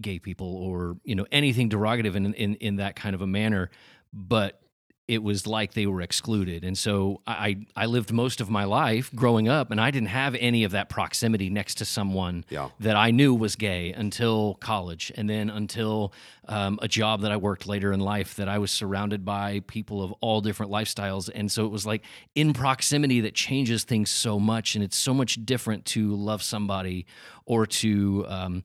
gay 0.00 0.18
people 0.18 0.54
or 0.56 0.96
you 1.04 1.14
know 1.14 1.26
anything 1.32 1.68
derogative 1.70 2.14
in 2.14 2.34
in 2.34 2.54
in 2.56 2.76
that 2.76 2.94
kind 2.94 3.14
of 3.14 3.22
a 3.22 3.26
manner, 3.26 3.70
but 4.12 4.60
it 5.08 5.22
was 5.22 5.46
like 5.46 5.72
they 5.72 5.86
were 5.86 6.02
excluded. 6.02 6.62
And 6.64 6.76
so 6.76 7.22
I 7.26 7.66
I 7.74 7.86
lived 7.86 8.12
most 8.12 8.40
of 8.42 8.50
my 8.50 8.64
life 8.64 9.10
growing 9.14 9.48
up, 9.48 9.70
and 9.70 9.80
I 9.80 9.90
didn't 9.90 10.10
have 10.10 10.36
any 10.38 10.64
of 10.64 10.72
that 10.72 10.90
proximity 10.90 11.48
next 11.48 11.76
to 11.76 11.84
someone 11.86 12.44
Yeah, 12.50 12.68
that 12.80 12.94
I 12.94 13.10
knew 13.10 13.34
was 13.34 13.56
gay 13.56 13.92
until 13.92 14.54
college, 14.60 15.10
and 15.16 15.28
then 15.28 15.48
until 15.48 16.12
um, 16.46 16.78
a 16.82 16.88
job 16.88 17.22
that 17.22 17.32
I 17.32 17.38
worked 17.38 17.66
later 17.66 17.92
in 17.92 18.00
life 18.00 18.36
that 18.36 18.48
I 18.48 18.58
was 18.58 18.70
surrounded 18.70 19.24
by 19.24 19.60
people 19.66 20.02
of 20.02 20.12
all 20.20 20.40
different 20.42 20.70
lifestyles. 20.70 21.30
And 21.34 21.50
so 21.50 21.64
it 21.64 21.72
was 21.72 21.86
like 21.86 22.04
in 22.34 22.52
proximity 22.52 23.22
that 23.22 23.34
changes 23.34 23.84
things 23.84 24.10
so 24.10 24.38
much, 24.38 24.74
and 24.74 24.84
it's 24.84 24.96
so 24.96 25.14
much 25.14 25.44
different 25.44 25.86
to 25.86 26.14
love 26.14 26.42
somebody 26.42 27.06
or 27.46 27.66
to 27.66 28.26
um, 28.28 28.64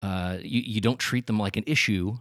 uh, 0.00 0.38
you, 0.40 0.60
you 0.60 0.80
don't 0.80 0.98
treat 0.98 1.26
them 1.26 1.38
like 1.38 1.56
an 1.56 1.64
issue 1.66 2.18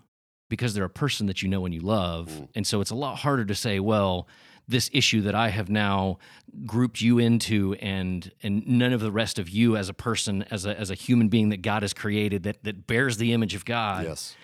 because 0.51 0.75
they're 0.75 0.83
a 0.83 0.89
person 0.89 1.25
that 1.25 1.41
you 1.41 1.47
know 1.49 1.65
and 1.65 1.73
you 1.73 1.79
love. 1.81 2.27
Mm. 2.29 2.47
And 2.55 2.67
so 2.67 2.79
it's 2.81 2.91
a 2.91 2.95
lot 2.95 3.15
harder 3.19 3.45
to 3.45 3.55
say, 3.55 3.79
well, 3.79 4.27
this 4.67 4.89
issue 4.93 5.21
that 5.21 5.33
I 5.33 5.49
have 5.49 5.69
now 5.69 6.19
grouped 6.65 7.01
you 7.01 7.17
into 7.17 7.73
and 7.81 8.31
and 8.43 8.67
none 8.67 8.93
of 8.93 8.99
the 9.01 9.11
rest 9.11 9.39
of 9.39 9.49
you 9.49 9.75
as 9.75 9.89
a 9.89 9.93
person, 9.93 10.43
as 10.51 10.65
a 10.65 10.79
as 10.79 10.91
a 10.91 10.93
human 10.93 11.29
being 11.29 11.49
that 11.49 11.61
God 11.63 11.81
has 11.81 11.93
created 11.93 12.43
that 12.43 12.63
that 12.63 12.85
bears 12.85 13.17
the 13.17 13.33
image 13.33 13.55
of 13.55 13.65
God. 13.65 14.03
yes, 14.03 14.35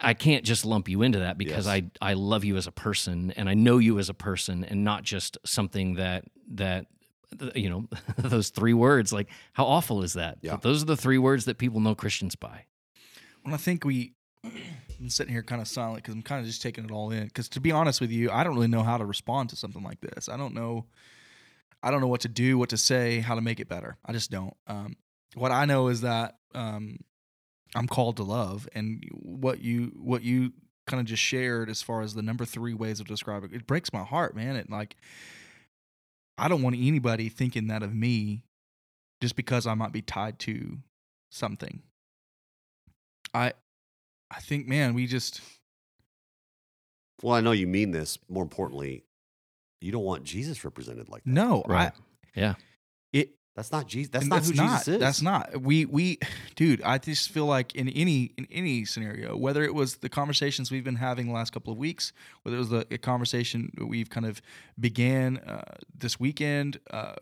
I 0.00 0.14
can't 0.14 0.44
just 0.44 0.64
lump 0.64 0.88
you 0.88 1.02
into 1.02 1.18
that 1.18 1.36
because 1.38 1.66
Yes. 1.66 1.82
I 2.02 2.10
I 2.10 2.14
love 2.14 2.44
you 2.44 2.56
as 2.56 2.66
a 2.66 2.72
person 2.72 3.30
and 3.36 3.48
I 3.48 3.54
know 3.54 3.78
you 3.78 3.98
as 3.98 4.08
a 4.08 4.14
person 4.14 4.64
and 4.64 4.84
not 4.84 5.02
just 5.02 5.36
something 5.44 5.94
that 5.94 6.24
that 6.54 6.86
you 7.54 7.68
know 7.68 7.88
those 8.16 8.50
three 8.50 8.74
words 8.74 9.12
like 9.12 9.28
how 9.52 9.64
awful 9.66 10.02
is 10.02 10.12
that 10.14 10.38
Yeah. 10.42 10.56
those 10.62 10.82
are 10.82 10.86
the 10.86 10.96
three 10.96 11.18
words 11.18 11.44
that 11.46 11.58
people 11.58 11.80
know 11.80 11.94
Christians 11.94 12.36
by 12.36 12.64
Well, 13.44 13.54
I 13.54 13.58
think 13.58 13.84
we. 13.84 14.12
I'm 15.00 15.10
sitting 15.10 15.32
here 15.32 15.42
kind 15.42 15.60
of 15.60 15.68
silent 15.68 16.02
because 16.02 16.14
I'm 16.14 16.22
kind 16.22 16.40
of 16.40 16.46
just 16.46 16.62
taking 16.62 16.84
it 16.84 16.90
all 16.90 17.10
in. 17.10 17.24
Because 17.24 17.48
to 17.50 17.60
be 17.60 17.72
honest 17.72 18.00
with 18.00 18.10
you, 18.10 18.30
I 18.30 18.44
don't 18.44 18.54
really 18.54 18.68
know 18.68 18.82
how 18.82 18.96
to 18.96 19.04
respond 19.04 19.50
to 19.50 19.56
something 19.56 19.82
like 19.82 20.00
this. 20.00 20.28
I 20.28 20.36
don't 20.36 20.54
know. 20.54 20.86
I 21.82 21.90
don't 21.90 22.00
know 22.00 22.08
what 22.08 22.22
to 22.22 22.28
do, 22.28 22.58
what 22.58 22.70
to 22.70 22.76
say, 22.76 23.20
how 23.20 23.34
to 23.34 23.40
make 23.40 23.60
it 23.60 23.68
better. 23.68 23.98
I 24.04 24.12
just 24.12 24.30
don't. 24.30 24.56
Um, 24.66 24.96
what 25.34 25.52
I 25.52 25.66
know 25.66 25.88
is 25.88 26.00
that 26.00 26.36
um, 26.54 26.98
I'm 27.74 27.86
called 27.86 28.16
to 28.16 28.22
love, 28.22 28.68
and 28.74 29.04
what 29.12 29.60
you 29.60 29.92
what 29.96 30.22
you 30.22 30.52
kind 30.86 31.00
of 31.00 31.06
just 31.06 31.22
shared 31.22 31.68
as 31.68 31.82
far 31.82 32.00
as 32.00 32.14
the 32.14 32.22
number 32.22 32.44
three 32.44 32.74
ways 32.74 33.00
of 33.00 33.06
describing 33.06 33.50
it, 33.50 33.56
it 33.56 33.66
breaks 33.66 33.92
my 33.92 34.04
heart, 34.04 34.34
man. 34.34 34.56
It 34.56 34.70
like 34.70 34.96
I 36.38 36.48
don't 36.48 36.62
want 36.62 36.76
anybody 36.76 37.28
thinking 37.28 37.66
that 37.68 37.82
of 37.82 37.94
me 37.94 38.42
just 39.20 39.36
because 39.36 39.66
I 39.66 39.74
might 39.74 39.92
be 39.92 40.02
tied 40.02 40.38
to 40.40 40.78
something. 41.30 41.82
I 43.34 43.52
I 44.30 44.40
think 44.40 44.66
man, 44.66 44.94
we 44.94 45.06
just 45.06 45.40
Well, 47.22 47.34
I 47.34 47.40
know 47.40 47.52
you 47.52 47.66
mean 47.66 47.90
this. 47.92 48.18
More 48.28 48.42
importantly, 48.42 49.04
you 49.80 49.92
don't 49.92 50.04
want 50.04 50.24
Jesus 50.24 50.64
represented 50.64 51.08
like 51.08 51.24
that. 51.24 51.30
no, 51.30 51.62
Right. 51.66 51.88
I 51.88 51.92
it 53.12 53.30
That's 53.54 53.72
not 53.72 53.86
Jesus. 53.86 54.10
That's 54.10 54.24
and 54.24 54.30
not 54.30 54.44
who 54.44 54.52
Jesus 54.52 54.88
is. 54.88 55.00
That's 55.00 55.22
not. 55.22 55.60
We 55.60 55.84
we 55.84 56.18
dude, 56.56 56.82
I 56.82 56.98
just 56.98 57.30
feel 57.30 57.46
like 57.46 57.74
in 57.74 57.88
any 57.88 58.32
in 58.36 58.46
any 58.50 58.84
scenario, 58.84 59.36
whether 59.36 59.64
it 59.64 59.74
was 59.74 59.96
the 59.96 60.08
conversations 60.08 60.70
we've 60.70 60.84
been 60.84 60.96
having 60.96 61.26
the 61.26 61.32
last 61.32 61.52
couple 61.52 61.72
of 61.72 61.78
weeks, 61.78 62.12
whether 62.42 62.56
it 62.56 62.60
was 62.60 62.70
the 62.70 62.86
a 62.90 62.98
conversation 62.98 63.72
we've 63.78 64.10
kind 64.10 64.26
of 64.26 64.42
began 64.78 65.38
uh, 65.38 65.76
this 65.96 66.20
weekend, 66.20 66.80
uh, 66.90 67.14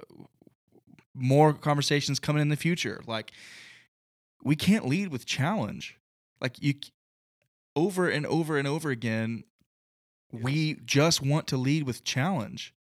more 1.15 1.53
conversations 1.53 2.19
coming 2.19 2.43
in 2.43 2.49
the 2.49 2.57
future. 2.57 3.01
Like 3.07 3.33
we 4.43 4.57
can't 4.57 4.87
lead 4.87 5.09
with 5.09 5.27
challenge. 5.27 5.99
Like 6.45 6.61
you 6.61 6.74
over 7.74 8.07
and 8.11 8.26
over 8.26 8.59
and 8.59 8.68
over 8.68 8.90
again 8.90 9.45
we 10.30 10.74
just 10.84 11.22
want 11.22 11.47
to 11.47 11.57
lead 11.57 11.84
with 11.84 12.05
challenge. 12.05 12.74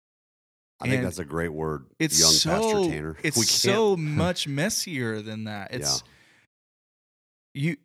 I 0.80 0.88
think 0.88 1.04
that's 1.04 1.20
a 1.20 1.24
great 1.24 1.52
word, 1.52 1.86
It's 2.00 2.18
young 2.18 2.32
so 2.32 2.50
Pastor 2.50 2.90
Tanner. 2.90 3.16
it's 3.22 3.48
so 3.48 3.96
much 4.24 4.48
messier 4.48 5.22
than 5.22 5.44
that. 5.44 5.72
It's 5.72 6.02
you 7.54 7.76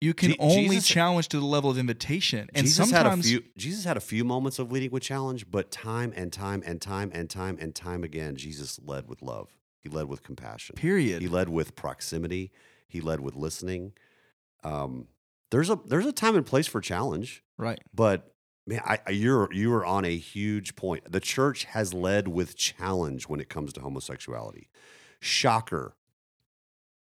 you 0.00 0.12
can 0.12 0.30
Je- 0.32 0.36
only 0.40 0.76
Jesus- 0.76 0.88
challenge 0.88 1.28
to 1.28 1.38
the 1.38 1.46
level 1.46 1.70
of 1.70 1.78
invitation. 1.78 2.48
And 2.52 2.66
Jesus 2.66 2.90
had 2.90 3.06
a 3.06 3.10
sometimes 3.10 3.28
few. 3.28 3.44
Jesus 3.56 3.84
had 3.84 3.96
a 3.96 4.00
few 4.00 4.24
moments 4.24 4.58
of 4.58 4.72
leading 4.72 4.90
with 4.90 5.04
challenge, 5.04 5.48
but 5.48 5.70
time 5.70 6.12
and 6.16 6.32
time 6.32 6.64
and 6.66 6.80
time 6.80 7.12
and 7.14 7.30
time 7.30 7.58
and 7.60 7.76
time 7.76 8.02
again, 8.02 8.34
Jesus 8.34 8.80
led 8.82 9.08
with 9.08 9.22
love. 9.22 9.50
He 9.82 9.88
led 9.88 10.06
with 10.08 10.24
compassion. 10.24 10.74
period. 10.74 11.22
He 11.22 11.28
led 11.28 11.48
with 11.48 11.76
proximity. 11.76 12.50
He 12.88 13.00
led 13.00 13.20
with 13.20 13.36
listening. 13.36 13.92
Um, 14.64 15.06
there's 15.50 15.70
a 15.70 15.78
there's 15.86 16.06
a 16.06 16.12
time 16.12 16.36
and 16.36 16.44
place 16.46 16.66
for 16.66 16.80
challenge, 16.80 17.42
right. 17.58 17.80
but 17.94 18.32
man, 18.66 18.80
I, 18.84 18.98
I- 19.06 19.10
you're 19.10 19.52
you 19.52 19.72
are 19.74 19.84
on 19.84 20.04
a 20.04 20.16
huge 20.16 20.76
point. 20.76 21.10
The 21.10 21.20
church 21.20 21.64
has 21.64 21.92
led 21.94 22.28
with 22.28 22.56
challenge 22.56 23.28
when 23.28 23.40
it 23.40 23.48
comes 23.48 23.72
to 23.74 23.80
homosexuality. 23.80 24.68
Shocker. 25.20 25.94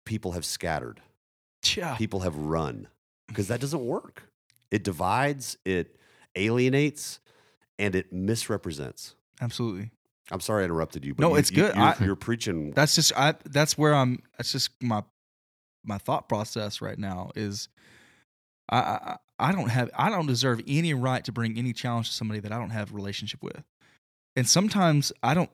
People 0.05 0.33
have 0.33 0.45
scattered. 0.45 1.01
Yeah. 1.77 1.95
People 1.97 2.21
have 2.21 2.37
run 2.37 2.89
because 3.29 3.49
that 3.49 3.61
doesn't 3.61 3.85
work. 3.85 4.25
It 4.71 4.83
divides. 4.85 5.57
It 5.65 5.97
alienates, 6.37 7.21
and 7.79 7.95
it 7.95 8.13
misrepresents. 8.13 9.15
Absolutely. 9.41 9.91
I'm 10.33 10.41
sorry 10.41 10.63
I 10.63 10.65
interrupted 10.67 11.05
you. 11.05 11.15
But 11.15 11.23
No, 11.23 11.31
you- 11.31 11.37
it's 11.37 11.51
you- 11.51 11.57
good. 11.57 11.75
You're, 11.75 11.85
I- 11.85 11.97
you're 12.05 12.17
preaching. 12.17 12.71
That's 12.73 12.95
just 12.95 13.13
I 13.17 13.35
that's 13.45 13.77
where 13.77 13.95
I'm 13.95 14.21
that's 14.37 14.53
just 14.53 14.71
my 14.83 15.03
my 15.85 15.99
thought 15.99 16.29
process 16.29 16.81
right 16.81 16.99
now 16.99 17.31
is 17.35 17.69
I, 18.69 18.79
I 18.79 19.17
I 19.39 19.53
don't 19.53 19.69
have 19.69 19.91
I 19.97 20.11
don't 20.11 20.27
deserve 20.27 20.61
any 20.67 20.95
right 20.95 21.25
to 21.25 21.33
bring 21.33 21.59
any 21.59 21.73
challenge 21.73 22.09
to 22.09 22.15
somebody 22.15 22.41
that 22.41 22.53
I 22.53 22.59
don't 22.59 22.71
have 22.71 22.93
a 22.93 22.95
relationship 22.95 23.43
with. 23.43 23.65
And 24.37 24.49
sometimes 24.49 25.13
I 25.23 25.35
don't 25.35 25.51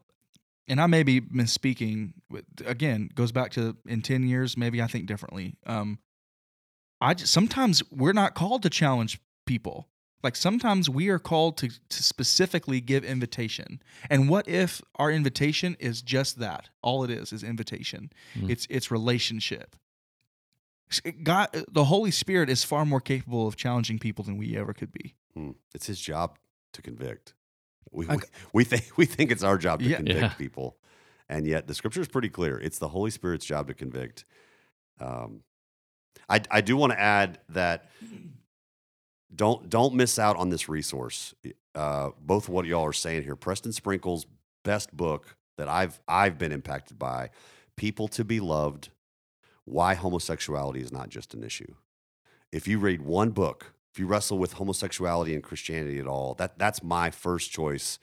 and 0.69 0.81
I 0.81 0.87
may 0.87 1.03
be 1.03 1.21
misspeaking 1.21 2.15
again 2.65 3.11
goes 3.15 3.33
back 3.33 3.53
to 3.53 3.77
in 3.87 4.03
10 4.03 4.27
years 4.27 4.57
maybe 4.57 4.83
I 4.83 4.87
think 4.87 5.07
differently. 5.07 5.55
Um 5.67 5.99
I 7.01 7.15
just 7.15 7.33
sometimes 7.33 7.83
we're 7.91 8.13
not 8.13 8.35
called 8.35 8.63
to 8.65 8.71
challenge 8.71 9.21
people. 9.47 9.89
Like 10.23 10.35
sometimes 10.35 10.91
we 10.91 11.09
are 11.09 11.21
called 11.21 11.57
to 11.59 11.69
to 11.69 12.03
specifically 12.03 12.81
give 12.81 13.05
invitation. 13.05 13.81
And 14.11 14.29
what 14.29 14.49
if 14.49 14.83
our 14.97 15.13
invitation 15.13 15.77
is 15.79 16.03
just 16.03 16.41
that? 16.41 16.71
All 16.83 17.05
it 17.05 17.11
is 17.11 17.33
is 17.33 17.45
invitation. 17.45 18.11
Hmm. 18.35 18.51
It's 18.51 18.67
it's 18.69 18.91
relationship. 18.91 19.77
S- 20.91 21.01
God, 21.23 21.49
the 21.71 21.85
Holy 21.85 22.11
Spirit 22.11 22.49
is 22.49 22.63
far 22.65 22.85
more 22.85 23.01
capable 23.01 23.47
of 23.47 23.57
challenging 23.57 23.99
people 23.99 24.25
than 24.25 24.37
we 24.37 24.57
ever 24.57 24.73
could 24.73 24.93
be. 24.93 25.15
Hmm. 25.35 25.51
It's 25.75 25.87
his 25.87 26.01
job 26.01 26.39
to 26.73 26.83
convict. 26.83 27.35
We, 27.93 28.07
we, 28.07 28.17
we 28.53 28.65
think 28.65 28.91
we 28.97 29.07
think 29.07 29.31
it's 29.31 29.43
our 29.43 29.59
job 29.59 29.81
to 29.81 29.87
Yeah. 29.89 29.97
convict 29.97 30.21
Yeah. 30.21 30.29
people, 30.35 30.77
and 31.29 31.47
yet 31.47 31.67
the 31.67 31.75
scripture 31.75 32.01
is 32.01 32.09
pretty 32.09 32.29
clear. 32.29 32.59
It's 32.59 32.79
the 32.79 32.89
Holy 32.89 33.11
Spirit's 33.11 33.45
job 33.47 33.69
to 33.69 33.75
convict. 33.75 34.25
Um, 35.01 35.43
I 36.29 36.41
I 36.51 36.61
do 36.61 36.77
want 36.77 36.93
to 36.93 37.01
add 37.01 37.39
that 37.51 37.91
don't 39.35 39.69
don't 39.69 39.95
miss 39.95 40.19
out 40.19 40.37
on 40.37 40.51
this 40.51 40.69
resource. 40.69 41.35
Uh, 41.75 42.11
both 42.21 42.49
what 42.49 42.65
y'all 42.65 42.85
are 42.87 42.93
saying 42.93 43.23
here, 43.25 43.37
Preston 43.37 43.73
Sprinkle's 43.73 44.27
best 44.65 44.97
book 44.97 45.37
that 45.59 45.69
I've 45.69 46.01
I've 46.09 46.39
been 46.39 46.53
impacted 46.53 46.99
by, 46.99 47.31
"People 47.77 48.09
to 48.09 48.25
Be 48.25 48.41
Loved: 48.41 48.91
Why 49.67 49.95
Homosexuality 49.95 50.81
is 50.81 50.91
Not 50.91 51.11
Just 51.11 51.35
an 51.35 51.45
Issue." 51.45 51.75
If 52.51 52.67
you 52.67 52.79
read 52.79 53.03
one 53.03 53.31
book, 53.31 53.75
if 53.93 54.01
you 54.01 54.07
wrestle 54.07 54.39
with 54.39 54.55
homosexuality 54.55 55.35
and 55.35 55.43
Christianity 55.43 55.99
at 55.99 56.07
all, 56.07 56.35
that 56.35 56.59
that's 56.59 56.83
my 56.83 57.11
first 57.11 57.51
choice. 57.51 57.99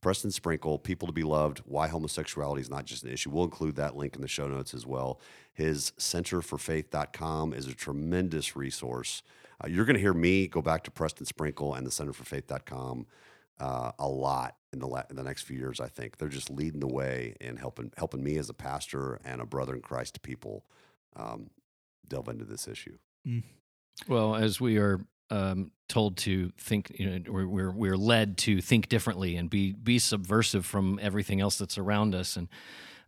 Preston 0.00 0.30
Sprinkle, 0.30 0.78
People 0.78 1.06
to 1.06 1.12
Be 1.12 1.22
Loved, 1.22 1.60
Why 1.60 1.88
Homosexuality 1.88 2.60
is 2.60 2.70
Not 2.70 2.84
Just 2.84 3.02
an 3.02 3.12
Issue. 3.12 3.30
We'll 3.30 3.44
include 3.44 3.76
that 3.76 3.96
link 3.96 4.14
in 4.14 4.22
the 4.22 4.28
show 4.28 4.46
notes 4.46 4.74
as 4.74 4.86
well. 4.86 5.20
His 5.54 5.92
centerforfaith.com 5.98 7.54
is 7.54 7.66
a 7.66 7.74
tremendous 7.74 8.54
resource. 8.56 9.22
Uh, 9.62 9.68
you're 9.68 9.84
going 9.84 9.94
to 9.94 10.00
hear 10.00 10.14
me 10.14 10.46
go 10.46 10.60
back 10.60 10.84
to 10.84 10.90
Preston 10.90 11.26
Sprinkle 11.26 11.74
and 11.74 11.86
the 11.86 11.90
centerforfaith.com 11.90 13.06
uh, 13.58 13.92
a 13.98 14.08
lot 14.08 14.56
in 14.72 14.80
the, 14.80 14.86
la- 14.86 15.04
in 15.08 15.16
the 15.16 15.22
next 15.22 15.42
few 15.42 15.56
years, 15.56 15.80
I 15.80 15.88
think. 15.88 16.18
They're 16.18 16.28
just 16.28 16.50
leading 16.50 16.80
the 16.80 16.86
way 16.86 17.34
in 17.40 17.56
helping, 17.56 17.90
helping 17.96 18.22
me 18.22 18.36
as 18.36 18.50
a 18.50 18.54
pastor 18.54 19.18
and 19.24 19.40
a 19.40 19.46
brother 19.46 19.74
in 19.74 19.80
Christ 19.80 20.14
to 20.14 20.20
people 20.20 20.64
um, 21.16 21.50
delve 22.06 22.28
into 22.28 22.44
this 22.44 22.68
issue. 22.68 22.96
Well, 24.08 24.34
as 24.36 24.60
we 24.60 24.76
are 24.78 25.00
um, 25.30 25.72
told 25.88 26.18
to 26.18 26.52
think, 26.58 26.94
you 26.98 27.08
know, 27.10 27.32
we're, 27.32 27.46
we're 27.48 27.70
we're 27.70 27.96
led 27.96 28.36
to 28.38 28.60
think 28.60 28.88
differently 28.88 29.36
and 29.36 29.48
be 29.50 29.72
be 29.72 29.98
subversive 29.98 30.64
from 30.66 30.98
everything 31.02 31.40
else 31.40 31.58
that's 31.58 31.78
around 31.78 32.14
us. 32.14 32.36
And 32.36 32.48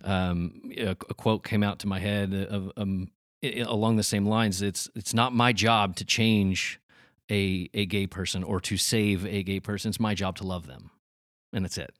um, 0.03 0.61
a, 0.77 0.91
a 0.91 1.15
quote 1.15 1.45
came 1.45 1.63
out 1.63 1.79
to 1.81 1.87
my 1.87 1.99
head 2.01 2.33
of 2.35 2.73
um, 2.77 3.09
i- 3.45 3.65
along 3.67 3.97
the 3.97 4.03
same 4.03 4.27
lines. 4.27 4.63
It's 4.63 4.89
it's 4.97 5.15
not 5.15 5.33
my 5.35 5.53
job 5.53 5.95
to 5.97 6.05
change 6.05 6.81
a 7.31 7.69
a 7.75 7.87
gay 7.87 8.07
person 8.07 8.43
or 8.43 8.61
to 8.63 8.77
save 8.77 9.25
a 9.27 9.43
gay 9.43 9.61
person. 9.61 9.91
It's 9.91 10.01
my 10.01 10.15
job 10.15 10.37
to 10.37 10.45
love 10.45 10.67
them, 10.67 10.91
and 11.53 11.65
that's 11.65 11.79
it. 11.79 11.93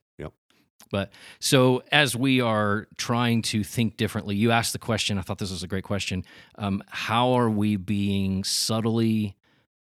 But 0.91 1.11
so 1.39 1.83
as 1.91 2.15
we 2.15 2.41
are 2.41 2.87
trying 2.97 3.41
to 3.43 3.63
think 3.63 3.97
differently, 3.97 4.35
you 4.35 4.51
asked 4.51 4.73
the 4.73 4.79
question. 4.79 5.17
I 5.17 5.21
thought 5.21 5.37
this 5.37 5.51
was 5.51 5.63
a 5.63 5.67
great 5.67 5.83
question. 5.83 6.25
Um, 6.55 6.83
how 6.87 7.33
are 7.33 7.49
we 7.49 7.75
being 7.75 8.43
subtly 8.43 9.35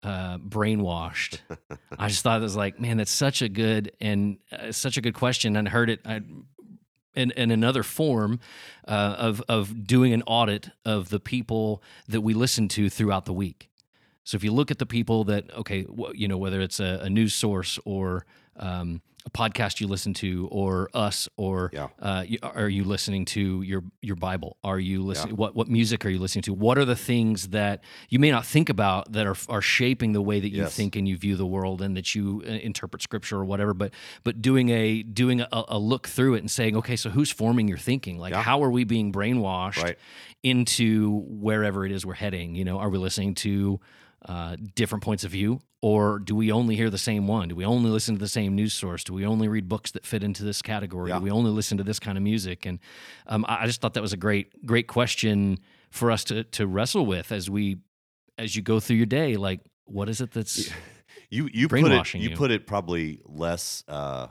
uh, 0.03 0.37
brainwashed? 0.37 1.39
I 1.97 2.07
just 2.07 2.23
thought 2.23 2.39
it 2.39 2.43
was 2.43 2.55
like, 2.55 2.79
man, 2.79 2.97
that's 2.97 3.11
such 3.11 3.41
a 3.41 3.49
good 3.49 3.91
and 3.99 4.37
uh, 4.51 4.71
such 4.71 4.97
a 4.97 5.01
good 5.01 5.15
question. 5.15 5.55
And 5.55 5.67
I 5.67 5.71
heard 5.71 5.89
it 5.89 6.01
I, 6.05 6.21
in, 7.15 7.31
in 7.31 7.51
another 7.51 7.83
form 7.83 8.39
uh, 8.87 9.15
of 9.17 9.41
of 9.49 9.85
doing 9.85 10.13
an 10.13 10.23
audit 10.27 10.69
of 10.85 11.09
the 11.09 11.19
people 11.19 11.83
that 12.07 12.21
we 12.21 12.33
listen 12.33 12.67
to 12.69 12.89
throughout 12.89 13.25
the 13.25 13.33
week. 13.33 13.69
So 14.23 14.35
if 14.35 14.43
you 14.43 14.51
look 14.51 14.71
at 14.71 14.77
the 14.77 14.85
people 14.85 15.23
that, 15.25 15.51
okay, 15.55 15.85
you 16.13 16.27
know, 16.27 16.37
whether 16.37 16.61
it's 16.61 16.79
a, 16.79 16.99
a 17.01 17.09
news 17.09 17.33
source 17.33 17.79
or 17.85 18.25
um, 18.55 19.01
a 19.25 19.29
podcast 19.29 19.79
you 19.79 19.87
listen 19.87 20.13
to, 20.15 20.47
or 20.51 20.89
us, 20.93 21.29
or 21.37 21.69
Yeah. 21.73 21.89
uh, 21.99 22.23
you, 22.27 22.39
are 22.41 22.67
you 22.69 22.83
listening 22.83 23.25
to 23.25 23.61
your 23.61 23.83
your 24.01 24.15
Bible? 24.15 24.57
Are 24.63 24.79
you 24.79 25.03
listening? 25.03 25.35
What 25.35 25.55
what 25.55 25.67
music 25.67 26.05
are 26.05 26.09
you 26.09 26.17
listening 26.19 26.41
to? 26.43 26.53
What 26.53 26.77
are 26.77 26.85
the 26.85 26.95
things 26.95 27.49
that 27.49 27.83
you 28.09 28.17
may 28.19 28.31
not 28.31 28.45
think 28.45 28.69
about 28.69 29.11
that 29.13 29.27
are 29.27 29.35
are 29.47 29.61
shaping 29.61 30.13
the 30.13 30.21
way 30.21 30.39
that 30.39 30.49
you 30.49 30.63
Yes. 30.63 30.75
think 30.75 30.95
and 30.95 31.07
you 31.07 31.17
view 31.17 31.35
the 31.35 31.45
world 31.45 31.81
and 31.81 31.95
that 31.97 32.15
you 32.15 32.41
uh, 32.47 32.49
interpret 32.51 33.01
Scripture 33.03 33.37
or 33.37 33.45
whatever? 33.45 33.73
But 33.75 33.93
but 34.23 34.41
doing 34.41 34.69
a 34.69 35.03
doing 35.03 35.41
a, 35.41 35.47
a 35.51 35.77
look 35.79 36.07
through 36.07 36.35
it 36.35 36.39
and 36.39 36.49
saying, 36.49 36.75
okay, 36.77 36.95
so 36.95 37.09
who's 37.11 37.31
forming 37.31 37.67
your 37.67 37.77
thinking? 37.77 38.17
Like, 38.17 38.31
Yeah. 38.33 38.41
how 38.41 38.63
are 38.63 38.71
we 38.71 38.83
being 38.83 39.11
brainwashed? 39.11 39.83
Right. 39.83 39.97
into 40.43 41.21
wherever 41.27 41.85
it 41.85 41.91
is 41.91 42.03
we're 42.05 42.15
heading. 42.15 42.55
You 42.55 42.65
know, 42.65 42.79
are 42.79 42.89
we 42.89 42.97
listening 42.97 43.35
to 43.35 43.79
uh, 44.27 44.55
different 44.75 45.03
points 45.03 45.23
of 45.23 45.31
view, 45.31 45.59
or 45.81 46.19
do 46.19 46.35
we 46.35 46.51
only 46.51 46.75
hear 46.75 46.89
the 46.89 46.97
same 46.97 47.27
one? 47.27 47.47
Do 47.49 47.55
we 47.55 47.65
only 47.65 47.89
listen 47.89 48.15
to 48.15 48.19
the 48.19 48.27
same 48.27 48.55
news 48.55 48.73
source? 48.73 49.03
Do 49.03 49.13
we 49.13 49.25
only 49.25 49.47
read 49.47 49.67
books 49.67 49.91
that 49.91 50.05
fit 50.05 50.23
into 50.23 50.43
this 50.43 50.61
category? 50.61 51.09
Yeah. 51.09 51.17
Do 51.17 51.23
we 51.23 51.31
only 51.31 51.51
listen 51.51 51.77
to 51.77 51.83
this 51.83 51.99
kind 51.99 52.17
of 52.17 52.23
music? 52.23 52.65
And 52.65 52.79
um, 53.27 53.45
I 53.47 53.65
just 53.65 53.81
thought 53.81 53.95
that 53.95 54.01
was 54.01 54.13
a 54.13 54.17
great, 54.17 54.65
great 54.65 54.87
question 54.87 55.59
for 55.89 56.11
us 56.11 56.23
to 56.25 56.43
to 56.43 56.67
wrestle 56.67 57.05
with 57.05 57.31
as 57.31 57.49
we 57.49 57.77
as 58.37 58.55
you 58.55 58.61
go 58.61 58.79
through 58.79 58.97
your 58.97 59.05
day. 59.05 59.37
Like, 59.37 59.61
what 59.85 60.07
is 60.09 60.21
it 60.21 60.31
that's 60.31 60.69
You 61.31 61.49
you 61.53 61.69
put 61.69 61.91
it 61.91 62.13
you, 62.13 62.29
you. 62.29 62.35
put 62.35 62.51
it 62.51 62.67
probably 62.67 63.21
less 63.25 63.85
uh, 63.87 64.27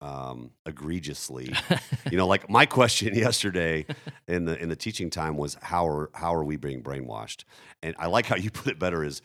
um, 0.00 0.50
egregiously. 0.66 1.52
you 2.10 2.16
know, 2.16 2.26
like 2.26 2.48
my 2.48 2.66
question 2.66 3.14
yesterday 3.16 3.86
in 4.26 4.44
the 4.44 4.60
in 4.60 4.68
the 4.68 4.76
teaching 4.76 5.10
time 5.10 5.36
was 5.36 5.56
how 5.62 5.86
are 5.86 6.10
how 6.14 6.34
are 6.34 6.44
we 6.44 6.56
being 6.56 6.82
brainwashed? 6.82 7.44
And 7.82 7.94
I 7.98 8.06
like 8.06 8.26
how 8.26 8.36
you 8.36 8.50
put 8.52 8.68
it 8.68 8.78
better 8.78 9.04
is 9.04 9.22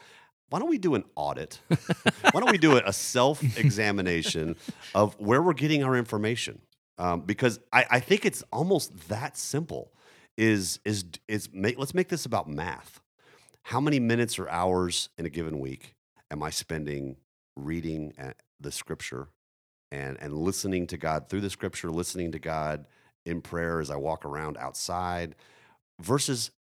why 0.49 0.59
don't 0.59 0.69
we 0.69 0.77
do 0.77 0.93
an 0.95 1.03
audit? 1.15 1.59
why 1.67 2.39
don't 2.39 2.51
we 2.51 2.59
do 2.59 2.77
a, 2.77 2.93
self 2.93 3.41
examination 3.57 4.55
of 4.93 5.19
where 5.19 5.41
we're 5.41 5.53
getting 5.53 5.83
our 5.83 5.95
information? 5.95 6.61
Um, 6.99 7.21
because 7.21 7.59
I, 7.71 7.85
I 7.89 7.99
think 7.99 8.23
it's 8.23 8.43
almost 8.51 9.09
that 9.09 9.37
simple. 9.37 9.91
Is 10.35 10.79
is 10.83 11.05
is 11.27 11.49
make, 11.53 11.77
let's 11.77 11.93
make 11.93 12.09
this 12.09 12.25
about 12.25 12.47
math. 12.47 13.01
How 13.63 13.79
many 13.79 13.99
minutes 13.99 14.39
or 14.39 14.49
hours 14.49 15.09
in 15.17 15.25
a 15.27 15.29
given 15.29 15.59
week 15.59 15.95
am 16.31 16.41
I 16.41 16.49
spending 16.49 17.17
reading 17.55 18.13
uh, 18.19 18.33
the 18.59 18.71
scripture 18.71 19.29
and 19.93 20.17
and 20.19 20.33
listening 20.33 20.87
to 20.87 20.97
God 20.97 21.29
through 21.29 21.41
the 21.41 21.49
scripture, 21.49 21.91
listening 21.91 22.31
to 22.31 22.39
God 22.39 22.85
in 23.25 23.41
prayer 23.41 23.79
as 23.79 23.91
I 23.91 23.95
walk 23.95 24.25
around 24.25 24.57
outside, 24.57 25.35
versus 26.01 26.51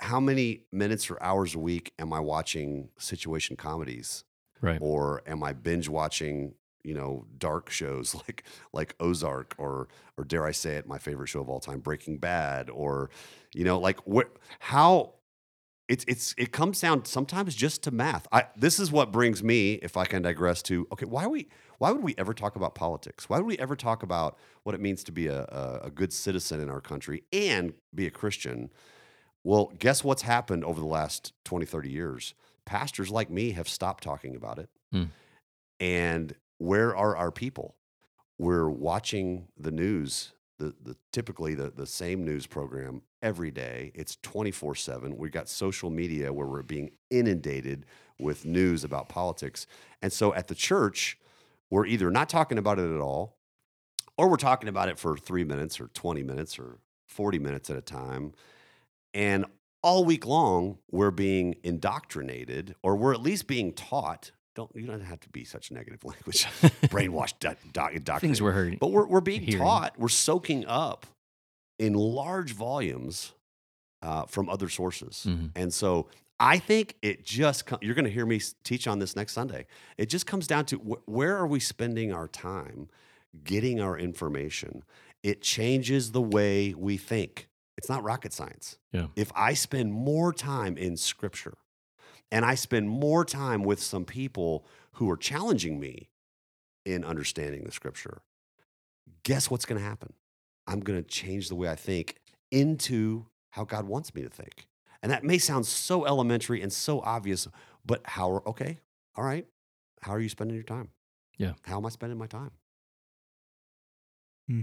how 0.00 0.20
many 0.20 0.64
minutes 0.72 1.10
or 1.10 1.20
hours 1.22 1.54
a 1.54 1.58
week 1.58 1.92
am 1.98 2.12
I 2.12 2.20
watching 2.20 2.90
situation 2.98 3.56
comedies 3.56 4.24
right? 4.60 4.78
or 4.80 5.22
am 5.26 5.42
I 5.42 5.52
binge 5.52 5.88
watching 5.88 6.54
you 6.84 6.94
know 6.94 7.24
dark 7.38 7.70
shows 7.70 8.14
like 8.26 8.44
like 8.72 8.94
Ozark 9.00 9.54
or 9.58 9.88
or 10.18 10.24
dare 10.24 10.44
I 10.44 10.52
say 10.52 10.76
it 10.76 10.86
my 10.86 10.98
favorite 10.98 11.28
show 11.28 11.40
of 11.40 11.48
all 11.48 11.60
time 11.60 11.80
Breaking 11.80 12.18
Bad 12.18 12.68
or 12.68 13.10
you 13.54 13.64
know 13.64 13.78
like 13.78 14.06
what 14.06 14.36
how 14.58 15.14
it's 15.92 16.06
it's 16.08 16.34
it 16.38 16.52
comes 16.52 16.80
down 16.80 17.04
sometimes 17.04 17.54
just 17.54 17.82
to 17.82 17.90
math. 17.90 18.26
I 18.32 18.46
this 18.56 18.80
is 18.80 18.90
what 18.90 19.12
brings 19.12 19.42
me, 19.42 19.74
if 19.74 19.98
I 19.98 20.06
can 20.06 20.22
digress, 20.22 20.62
to 20.62 20.88
okay, 20.90 21.04
why 21.04 21.26
we 21.26 21.48
why 21.76 21.92
would 21.92 22.02
we 22.02 22.14
ever 22.16 22.32
talk 22.32 22.56
about 22.56 22.74
politics? 22.74 23.28
Why 23.28 23.36
would 23.36 23.46
we 23.46 23.58
ever 23.58 23.76
talk 23.76 24.02
about 24.02 24.38
what 24.62 24.74
it 24.74 24.80
means 24.80 25.04
to 25.04 25.12
be 25.12 25.26
a, 25.26 25.42
a, 25.42 25.80
a 25.84 25.90
good 25.90 26.10
citizen 26.10 26.60
in 26.60 26.70
our 26.70 26.80
country 26.80 27.24
and 27.30 27.74
be 27.94 28.06
a 28.06 28.10
Christian? 28.10 28.70
Well, 29.44 29.70
guess 29.78 30.02
what's 30.02 30.22
happened 30.22 30.64
over 30.64 30.80
the 30.80 30.86
last 30.86 31.34
20, 31.44 31.66
30 31.66 31.90
years? 31.90 32.32
Pastors 32.64 33.10
like 33.10 33.28
me 33.28 33.50
have 33.50 33.68
stopped 33.68 34.02
talking 34.02 34.34
about 34.34 34.58
it. 34.58 34.70
Hmm. 34.92 35.04
And 35.78 36.34
where 36.56 36.96
are 36.96 37.14
our 37.16 37.32
people? 37.32 37.74
We're 38.38 38.70
watching 38.70 39.48
the 39.58 39.72
news, 39.72 40.32
the, 40.58 40.74
the 40.82 40.96
typically 41.12 41.54
the, 41.54 41.70
the 41.70 41.86
same 41.86 42.24
news 42.24 42.46
program 42.46 43.02
every 43.22 43.50
day. 43.50 43.92
It's 43.94 44.16
24 44.22 44.74
7. 44.74 45.16
We've 45.16 45.32
got 45.32 45.48
social 45.48 45.90
media 45.90 46.32
where 46.32 46.46
we're 46.46 46.62
being 46.62 46.90
inundated 47.10 47.86
with 48.18 48.44
news 48.44 48.84
about 48.84 49.08
politics. 49.08 49.66
And 50.02 50.12
so 50.12 50.34
at 50.34 50.48
the 50.48 50.54
church, 50.54 51.18
we're 51.70 51.86
either 51.86 52.10
not 52.10 52.28
talking 52.28 52.58
about 52.58 52.78
it 52.78 52.92
at 52.92 53.00
all, 53.00 53.36
or 54.18 54.28
we're 54.28 54.36
talking 54.36 54.68
about 54.68 54.88
it 54.88 54.98
for 54.98 55.16
three 55.16 55.44
minutes 55.44 55.80
or 55.80 55.88
20 55.88 56.22
minutes 56.22 56.58
or 56.58 56.78
40 57.08 57.38
minutes 57.38 57.70
at 57.70 57.76
a 57.76 57.80
time. 57.80 58.32
And 59.14 59.46
all 59.82 60.04
week 60.04 60.26
long, 60.26 60.78
we're 60.90 61.10
being 61.10 61.56
indoctrinated, 61.62 62.74
or 62.82 62.96
we're 62.96 63.12
at 63.12 63.22
least 63.22 63.46
being 63.46 63.72
taught. 63.72 64.32
Don't 64.54 64.70
you 64.74 64.86
don't 64.86 65.00
have 65.00 65.20
to 65.20 65.28
be 65.30 65.44
such 65.44 65.70
negative 65.70 66.04
language, 66.04 66.44
brainwashed, 66.84 67.34
do, 67.40 67.48
do, 67.72 67.80
indoctrinated. 67.80 68.20
Things 68.20 68.42
we're 68.42 68.52
hearing. 68.52 68.78
But 68.80 68.90
we're 68.92 69.06
we're 69.06 69.20
being 69.20 69.42
hearing. 69.42 69.62
taught. 69.62 69.98
We're 69.98 70.08
soaking 70.08 70.66
up 70.66 71.06
in 71.82 71.94
large 71.94 72.52
volumes 72.54 73.32
uh, 74.02 74.24
from 74.26 74.48
other 74.48 74.68
sources, 74.68 75.26
Mhm. 75.28 75.50
and 75.54 75.72
so 75.74 76.08
I 76.40 76.58
think 76.58 76.96
it 77.02 77.24
just 77.24 77.66
com- 77.66 77.78
you're 77.82 77.94
going 77.94 78.04
to 78.04 78.10
hear 78.10 78.26
me 78.26 78.40
teach 78.64 78.86
on 78.88 78.98
this 78.98 79.14
next 79.14 79.32
Sunday. 79.32 79.66
It 79.96 80.06
just 80.08 80.26
comes 80.26 80.46
down 80.48 80.64
to 80.66 80.76
wh- 80.78 81.08
where 81.08 81.36
are 81.36 81.46
we 81.46 81.60
spending 81.60 82.12
our 82.12 82.26
time 82.28 82.88
getting 83.44 83.80
our 83.80 83.96
information. 83.96 84.82
It 85.22 85.40
changes 85.40 86.10
the 86.12 86.20
way 86.20 86.74
we 86.74 86.96
think. 86.96 87.48
It's 87.78 87.88
not 87.88 88.02
rocket 88.02 88.32
science. 88.32 88.76
Yeah. 88.92 89.06
If 89.16 89.30
I 89.36 89.54
spend 89.54 89.92
more 89.92 90.32
time 90.32 90.76
in 90.76 90.96
Scripture, 90.96 91.54
and 92.32 92.44
I 92.44 92.54
spend 92.56 92.88
more 92.88 93.24
time 93.24 93.62
with 93.62 93.80
some 93.80 94.04
people 94.04 94.66
who 94.94 95.08
are 95.10 95.16
challenging 95.16 95.78
me 95.78 96.10
in 96.84 97.04
understanding 97.04 97.62
the 97.64 97.72
Scripture, 97.72 98.22
guess 99.22 99.48
what's 99.50 99.64
going 99.64 99.80
to 99.80 99.86
happen? 99.86 100.12
I'm 100.66 100.80
going 100.80 101.02
to 101.02 101.08
change 101.08 101.48
the 101.48 101.54
way 101.54 101.68
I 101.68 101.74
think 101.74 102.20
into 102.50 103.26
how 103.50 103.64
God 103.64 103.86
wants 103.86 104.14
me 104.14 104.22
to 104.22 104.28
think. 104.28 104.66
And 105.02 105.10
that 105.10 105.24
may 105.24 105.38
sound 105.38 105.66
so 105.66 106.06
elementary 106.06 106.62
and 106.62 106.72
so 106.72 107.00
obvious, 107.00 107.48
but 107.84 108.02
how 108.04 108.30
are, 108.30 108.48
okay, 108.48 108.78
all 109.16 109.24
right, 109.24 109.46
how 110.00 110.12
are 110.12 110.20
you 110.20 110.28
spending 110.28 110.54
your 110.54 110.64
time? 110.64 110.90
Yeah. 111.38 111.52
How 111.64 111.78
am 111.78 111.86
I 111.86 111.88
spending 111.88 112.18
my 112.18 112.26
time? 112.26 112.52
Hmm. 114.48 114.60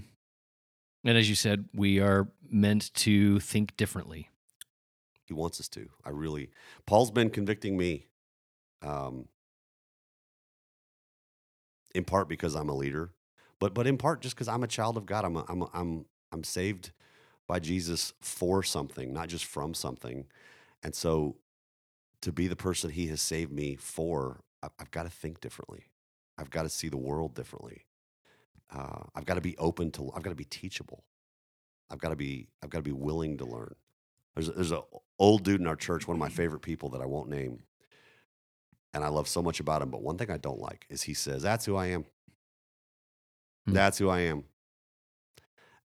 And 1.04 1.18
as 1.18 1.30
you 1.30 1.36
said, 1.36 1.66
we 1.74 2.00
are 2.00 2.30
meant 2.50 2.94
to 2.96 3.40
think 3.40 3.76
differently. 3.78 4.30
He 5.26 5.34
wants 5.34 5.60
us 5.60 5.68
to. 5.70 5.90
I 6.04 6.10
really, 6.10 6.50
Paul's 6.86 7.12
been 7.12 7.30
convicting 7.30 7.78
me 7.78 8.08
um, 8.82 9.28
in 11.94 12.04
part 12.04 12.28
because 12.28 12.56
I'm 12.56 12.70
a 12.70 12.76
leader, 12.76 13.12
but, 13.60 13.74
but 13.74 13.88
in 13.88 13.98
part 13.98 14.22
just 14.22 14.36
because 14.36 14.48
I'm 14.48 14.64
a 14.64 14.68
child 14.68 14.98
of 14.98 15.06
God. 15.06 15.26
I'm, 15.26 15.36
a, 15.36 15.46
I'm, 15.48 15.62
a, 15.62 15.70
I'm, 15.74 16.06
I'm 16.32 16.44
saved 16.44 16.92
by 17.48 17.60
Jesus 17.60 18.14
for 18.22 18.64
something, 18.64 19.14
not 19.14 19.28
just 19.28 19.46
from 19.46 19.74
something. 19.74 20.26
And 20.84 20.96
so 20.96 21.36
to 22.22 22.32
be 22.32 22.48
the 22.48 22.56
person 22.56 22.90
he 22.90 23.08
has 23.08 23.22
saved 23.22 23.52
me 23.52 23.76
for, 23.76 24.42
I've 24.62 24.92
got 24.92 25.04
to 25.04 25.10
think 25.10 25.42
differently. 25.42 25.86
I've 26.38 26.50
got 26.50 26.64
to 26.64 26.70
see 26.70 26.90
the 26.90 26.98
world 26.98 27.34
differently. 27.34 27.86
Uh, 28.74 29.04
I've 29.16 29.26
got 29.26 29.36
to 29.36 29.42
be 29.42 29.58
open 29.58 29.92
to, 29.92 30.12
I've 30.16 30.24
got 30.24 30.30
to 30.30 30.36
be 30.36 30.46
teachable. 30.46 31.04
I've 31.90 32.00
got 32.00 32.10
to 32.10 32.16
be, 32.16 32.48
I've 32.64 32.70
got 32.70 32.80
to 32.80 32.84
be 32.84 32.92
willing 32.92 33.38
to 33.38 33.46
learn. 33.46 33.76
There's 34.36 34.50
a, 34.50 34.52
there's 34.52 34.72
a 34.72 34.84
old 35.18 35.44
dude 35.44 35.60
in 35.60 35.68
our 35.68 35.76
church, 35.76 36.08
one 36.08 36.16
of 36.16 36.20
my 36.20 36.30
favorite 36.30 36.62
people 36.62 36.90
that 36.90 37.02
I 37.02 37.06
won't 37.06 37.30
name, 37.30 37.64
and 38.94 39.04
I 39.04 39.08
love 39.08 39.28
so 39.28 39.42
much 39.42 39.60
about 39.60 39.82
him. 39.82 39.90
But 39.90 40.04
one 40.04 40.18
thing 40.18 40.30
I 40.30 40.38
don't 40.38 40.60
like 40.60 40.86
is 40.90 41.02
he 41.04 41.14
says, 41.14 41.42
"That's 41.42 41.66
who 41.66 41.76
I 41.76 41.88
am. 41.88 42.06
Hmm. 43.70 43.74
That's 43.76 43.98
who 43.98 44.10
I 44.10 44.20
am." 44.22 44.44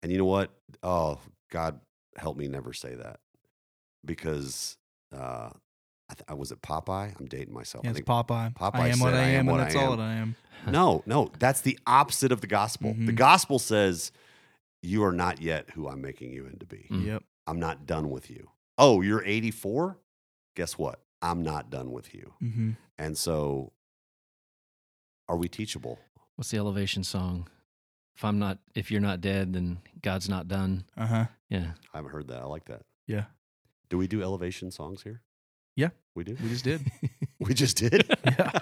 And 0.03 0.11
you 0.11 0.19
know 0.19 0.25
what? 0.25 0.51
Oh, 0.83 1.19
God, 1.51 1.81
help 2.17 2.37
me 2.37 2.49
never 2.49 2.73
say 2.73 2.95
that, 2.95 3.21
because 4.05 4.77
uh, 5.15 5.51
I, 6.11 6.15
th- 6.15 6.25
I 6.29 6.35
was 6.35 6.51
it 6.51 6.61
Popeye. 6.63 7.15
I'm 7.19 7.27
dating 7.27 7.55
myself. 7.55 7.85
Yeah, 7.85 7.91
I 7.91 7.93
it's 7.93 7.99
think 7.99 8.07
Popeye. 8.09 8.55
Popeye 8.55 8.75
I 8.75 8.89
am 8.89 8.99
what 9.01 9.13
said, 9.13 9.15
I 9.15 9.23
"I 9.25 9.29
am 9.29 9.41
am, 9.41 9.47
what 9.47 9.53
and 9.55 9.63
I 9.63 9.65
that's 9.65 9.77
all 9.77 9.93
am." 9.93 9.99
that 9.99 10.03
I 10.05 10.13
am. 10.15 10.37
no, 10.67 11.03
no, 11.07 11.31
that's 11.39 11.61
the 11.61 11.79
opposite 11.87 12.33
of 12.33 12.41
the 12.41 12.47
gospel. 12.47 12.93
The 12.95 13.13
Mhm. 13.13 13.17
gospel 13.17 13.59
says, 13.59 14.11
"You 14.83 15.05
are 15.05 15.13
not 15.13 15.41
yet 15.41 15.71
who 15.71 15.89
I'm 15.89 16.01
making 16.01 16.33
you 16.33 16.47
into 16.47 16.67
be." 16.67 16.89
Mm. 16.91 17.07
Yep. 17.07 17.23
I'm 17.47 17.59
not 17.61 17.87
done 17.87 18.11
with 18.11 18.31
you. 18.31 18.51
Oh, 18.79 19.01
you're 19.03 19.25
84? 19.25 19.99
Guess 20.57 20.79
what? 20.79 21.01
I'm 21.21 21.43
not 21.43 21.71
done 21.71 21.91
with 21.93 22.15
you. 22.15 22.33
Mm-hmm. 22.43 22.71
And 22.99 23.17
so, 23.19 23.73
are 25.29 25.37
we 25.37 25.49
teachable? 25.49 25.99
What's 26.37 26.51
the 26.51 26.59
elevation 26.59 27.05
song? 27.05 27.49
If 28.17 28.25
I'm 28.25 28.39
not, 28.39 28.59
if 28.75 28.91
you're 28.91 29.01
not 29.01 29.21
dead, 29.21 29.53
then 29.55 29.79
God's 30.03 30.29
not 30.29 30.49
done. 30.49 30.85
Uh 30.97 31.07
huh. 31.07 31.25
Yeah. 31.49 31.73
I 31.93 31.99
haven't 31.99 32.11
heard 32.13 32.29
that. 32.29 32.41
I 32.43 32.45
like 32.45 32.67
that. 32.67 32.83
Yeah. 33.07 33.25
Do 33.89 33.99
we 33.99 34.07
do 34.07 34.23
elevation 34.23 34.71
songs 34.71 35.03
here? 35.03 35.23
Yeah. 35.77 35.89
We 36.15 36.25
do? 36.25 36.37
We 36.43 36.49
just 36.49 36.65
did. 36.65 36.83
We 37.41 37.55
just 37.55 37.77
did? 37.77 38.05
yeah. 38.25 38.51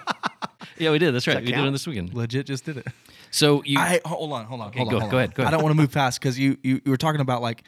Yeah, 0.79 0.93
we 0.93 0.99
did. 0.99 1.13
That's 1.15 1.27
right. 1.27 1.35
that 1.35 1.41
we 1.43 1.49
did 1.49 1.57
count? 1.57 1.69
it 1.69 1.73
this 1.73 1.87
weekend. 1.87 2.15
Legit 2.15 2.47
just 2.47 2.65
did 2.65 2.79
it. 2.79 2.87
So 3.31 3.63
you, 3.65 3.79
I 3.79 4.01
hold 4.03 4.33
on, 4.33 4.47
hold 4.47 4.63
on, 4.63 4.69
Okay, 4.69 4.79
hold 4.79 4.89
on. 4.89 4.93
go- 4.95 5.01
hold 5.01 5.11
go 5.11 5.17
on. 5.19 5.23
ahead, 5.25 5.35
go 5.35 5.45
I 5.45 5.51
don't 5.51 5.63
want 5.63 5.73
to 5.77 5.77
move 5.83 5.93
fast 5.93 6.19
because 6.19 6.39
you, 6.39 6.57
you 6.63 6.81
you 6.83 6.91
were 6.91 6.97
talking 6.97 7.21
about 7.21 7.43
like 7.43 7.65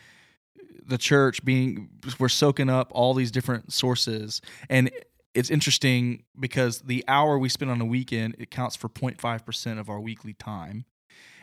the 0.87 0.97
church 0.97 1.45
being 1.45 1.91
we're 2.19 2.31
soaking 2.31 2.71
up 2.71 2.91
all 2.95 3.13
these 3.13 3.31
different 3.31 3.71
sources, 3.71 4.41
and 4.71 4.91
it's 5.35 5.51
interesting 5.51 6.23
because 6.41 6.81
the 6.81 7.05
hour 7.07 7.39
we 7.39 7.51
spend 7.51 7.71
on 7.71 7.83
a 7.83 7.85
weekend 7.85 8.37
it 8.39 8.51
counts 8.51 8.77
for 8.77 8.89
0.5 8.89 9.45
percent 9.45 9.79
of 9.79 9.91
our 9.91 10.01
weekly 10.01 10.33
time, 10.33 10.87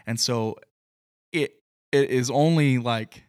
and 0.10 0.20
so 0.20 0.57
it 1.32 1.53
it 1.91 2.10
is 2.10 2.32
only 2.32 2.80
like 2.80 3.26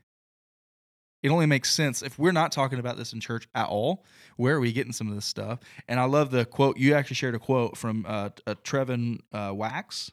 it 1.22 1.28
only 1.28 1.44
makes 1.44 1.70
sense 1.70 2.00
if 2.00 2.18
we're 2.18 2.32
not 2.32 2.52
talking 2.52 2.78
about 2.78 2.96
this 2.96 3.12
in 3.12 3.20
church 3.20 3.46
at 3.54 3.68
all. 3.68 4.02
Where 4.38 4.56
are 4.56 4.60
we 4.60 4.72
getting 4.72 4.94
some 4.94 5.06
of 5.06 5.14
this 5.14 5.26
stuff? 5.26 5.58
And 5.86 6.00
I 6.00 6.04
love 6.04 6.30
the 6.30 6.46
quote 6.46 6.78
you 6.78 6.94
actually 6.94 7.16
shared 7.16 7.34
a 7.34 7.38
quote 7.38 7.76
from 7.76 8.06
uh, 8.08 8.30
uh, 8.46 8.54
Trevin 8.64 9.18
uh, 9.30 9.52
Wax. 9.54 10.10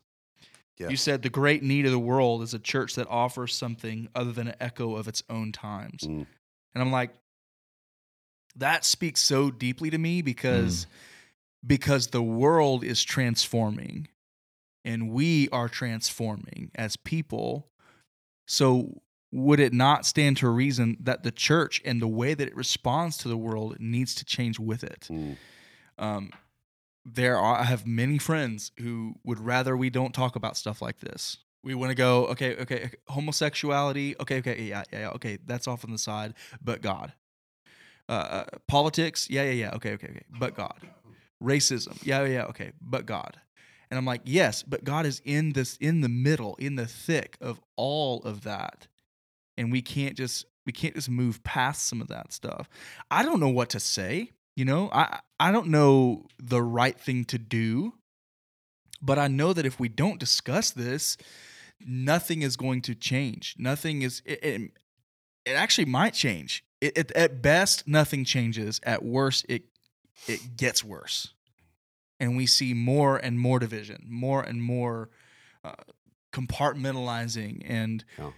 Yeah. 0.78 0.90
You 0.90 0.98
said 0.98 1.22
the 1.22 1.30
great 1.30 1.64
need 1.64 1.86
of 1.86 1.94
the 1.94 2.00
world 2.00 2.44
is 2.44 2.54
a 2.54 2.60
church 2.60 2.96
that 2.96 3.08
offers 3.08 3.56
something 3.56 4.10
other 4.14 4.34
than 4.34 4.50
an 4.50 4.56
echo 4.60 4.98
of 4.98 5.08
its 5.08 5.24
own 5.30 5.54
times. 5.54 6.02
Mm. 6.02 6.28
And 6.76 6.84
I'm 6.84 6.92
like, 6.92 7.12
that 8.58 8.84
speaks 8.84 9.24
so 9.24 9.52
deeply 9.52 9.90
to 9.90 9.98
me 9.98 10.22
because 10.22 10.86
because 11.66 12.08
the 12.08 12.22
world 12.22 12.84
is 12.84 13.02
transforming 13.06 14.10
and 14.88 15.12
we 15.12 15.50
are 15.50 15.68
transforming 15.68 16.72
as 16.74 16.96
people. 16.96 17.68
So 18.48 19.02
would 19.34 19.60
it 19.60 19.74
not 19.74 20.06
stand 20.06 20.38
to 20.38 20.48
reason 20.48 20.96
that 21.02 21.24
the 21.24 21.32
church 21.32 21.82
and 21.84 22.02
the 22.02 22.08
way 22.08 22.34
that 22.34 22.48
it 22.48 22.56
responds 22.56 23.18
to 23.18 23.28
the 23.28 23.36
world 23.36 23.76
needs 23.80 24.16
to 24.16 24.26
change 24.26 24.58
with 24.58 24.84
it? 24.84 25.08
Mm. 25.12 25.36
um, 26.00 26.32
there 27.10 27.38
are 27.38 27.58
I 27.60 27.64
have 27.64 27.86
many 27.88 28.18
friends 28.18 28.72
who 28.80 29.16
would 29.24 29.40
rather 29.40 29.78
we 29.78 29.90
don't 29.90 30.14
talk 30.14 30.36
about 30.36 30.58
stuff 30.58 30.82
like 30.82 31.00
this. 31.00 31.38
We 31.64 31.74
want 31.74 31.92
to 31.92 31.96
go, 31.96 32.28
okay, 32.28 32.56
okay, 32.56 32.62
okay, 32.86 32.92
homosexuality, 33.08 34.16
okay, 34.22 34.38
okay, 34.40 34.62
yeah, 34.62 34.84
yeah, 34.92 35.00
yeah, 35.00 35.10
okay, 35.10 35.38
that's 35.46 35.68
off 35.68 35.84
on 35.84 35.92
the 35.92 35.98
side, 35.98 36.34
but 36.62 36.82
God. 36.82 37.14
Uh, 38.10 38.12
uh, 38.12 38.46
politics, 38.68 39.30
yeah, 39.30 39.44
yeah, 39.44 39.52
yeah, 39.52 39.72
okay, 39.76 39.94
okay, 39.94 40.08
okay, 40.08 40.26
but 40.40 40.54
God. 40.56 40.80
Racism, 41.44 41.98
yeah, 42.06 42.22
yeah, 42.22 42.28
yeah, 42.28 42.44
okay, 42.46 42.72
but 42.82 43.06
God. 43.06 43.38
And 43.90 43.98
I'm 43.98 44.06
like, 44.06 44.22
yes, 44.26 44.64
but 44.64 44.84
God 44.84 45.06
is 45.06 45.22
in 45.24 45.54
this, 45.54 45.78
in 45.78 46.02
the 46.02 46.10
middle, 46.10 46.56
in 46.56 46.76
the 46.76 46.86
thick 46.86 47.38
of 47.40 47.60
all 47.76 48.22
of 48.24 48.44
that, 48.44 48.88
and 49.58 49.72
we 49.72 49.82
can't 49.82 50.16
just, 50.16 50.46
we 50.66 50.74
can't 50.74 50.96
just 50.96 51.10
move 51.10 51.44
past 51.44 51.88
some 51.88 52.02
of 52.02 52.10
that 52.10 52.34
stuff. 52.34 52.70
I 53.10 53.24
don't 53.24 53.40
know 53.40 53.50
what 53.50 53.70
to 53.70 53.80
say. 53.80 54.32
You 54.56 54.66
know, 54.66 54.90
I 54.92 55.20
I 55.40 55.52
don't 55.52 55.68
know 55.68 56.26
the 56.40 56.62
right 56.62 57.00
thing 57.00 57.26
to 57.26 57.38
do, 57.38 57.94
but 59.02 59.20
I 59.20 59.28
know 59.28 59.54
that 59.54 59.68
if 59.68 59.80
we 59.80 59.88
don't 59.88 60.20
discuss 60.20 60.72
this, 60.72 61.16
nothing 61.80 62.42
is 62.42 62.58
going 62.58 62.82
to 62.82 62.96
change. 62.96 63.56
Nothing 63.60 64.02
is. 64.02 64.24
It, 64.26 64.44
it, 64.44 64.72
it 65.46 65.52
actually 65.52 65.86
might 65.86 66.16
change. 66.16 66.64
It, 66.82 66.98
it, 66.98 67.12
at 67.12 67.42
best, 67.42 67.88
nothing 67.88 68.26
changes. 68.26 68.82
At 68.84 69.06
worst, 69.06 69.46
it 69.48 69.66
it 70.28 70.58
gets 70.58 70.84
worse, 70.84 71.34
and 72.20 72.36
we 72.38 72.46
see 72.46 72.74
more 72.74 73.18
and 73.18 73.40
more 73.40 73.60
division, 73.60 74.06
more 74.10 74.42
and 74.42 74.62
more 74.62 75.10
uh, 75.64 75.74
compartmentalizing, 76.34 77.62
and 77.66 78.04
Yeah. 78.18 78.32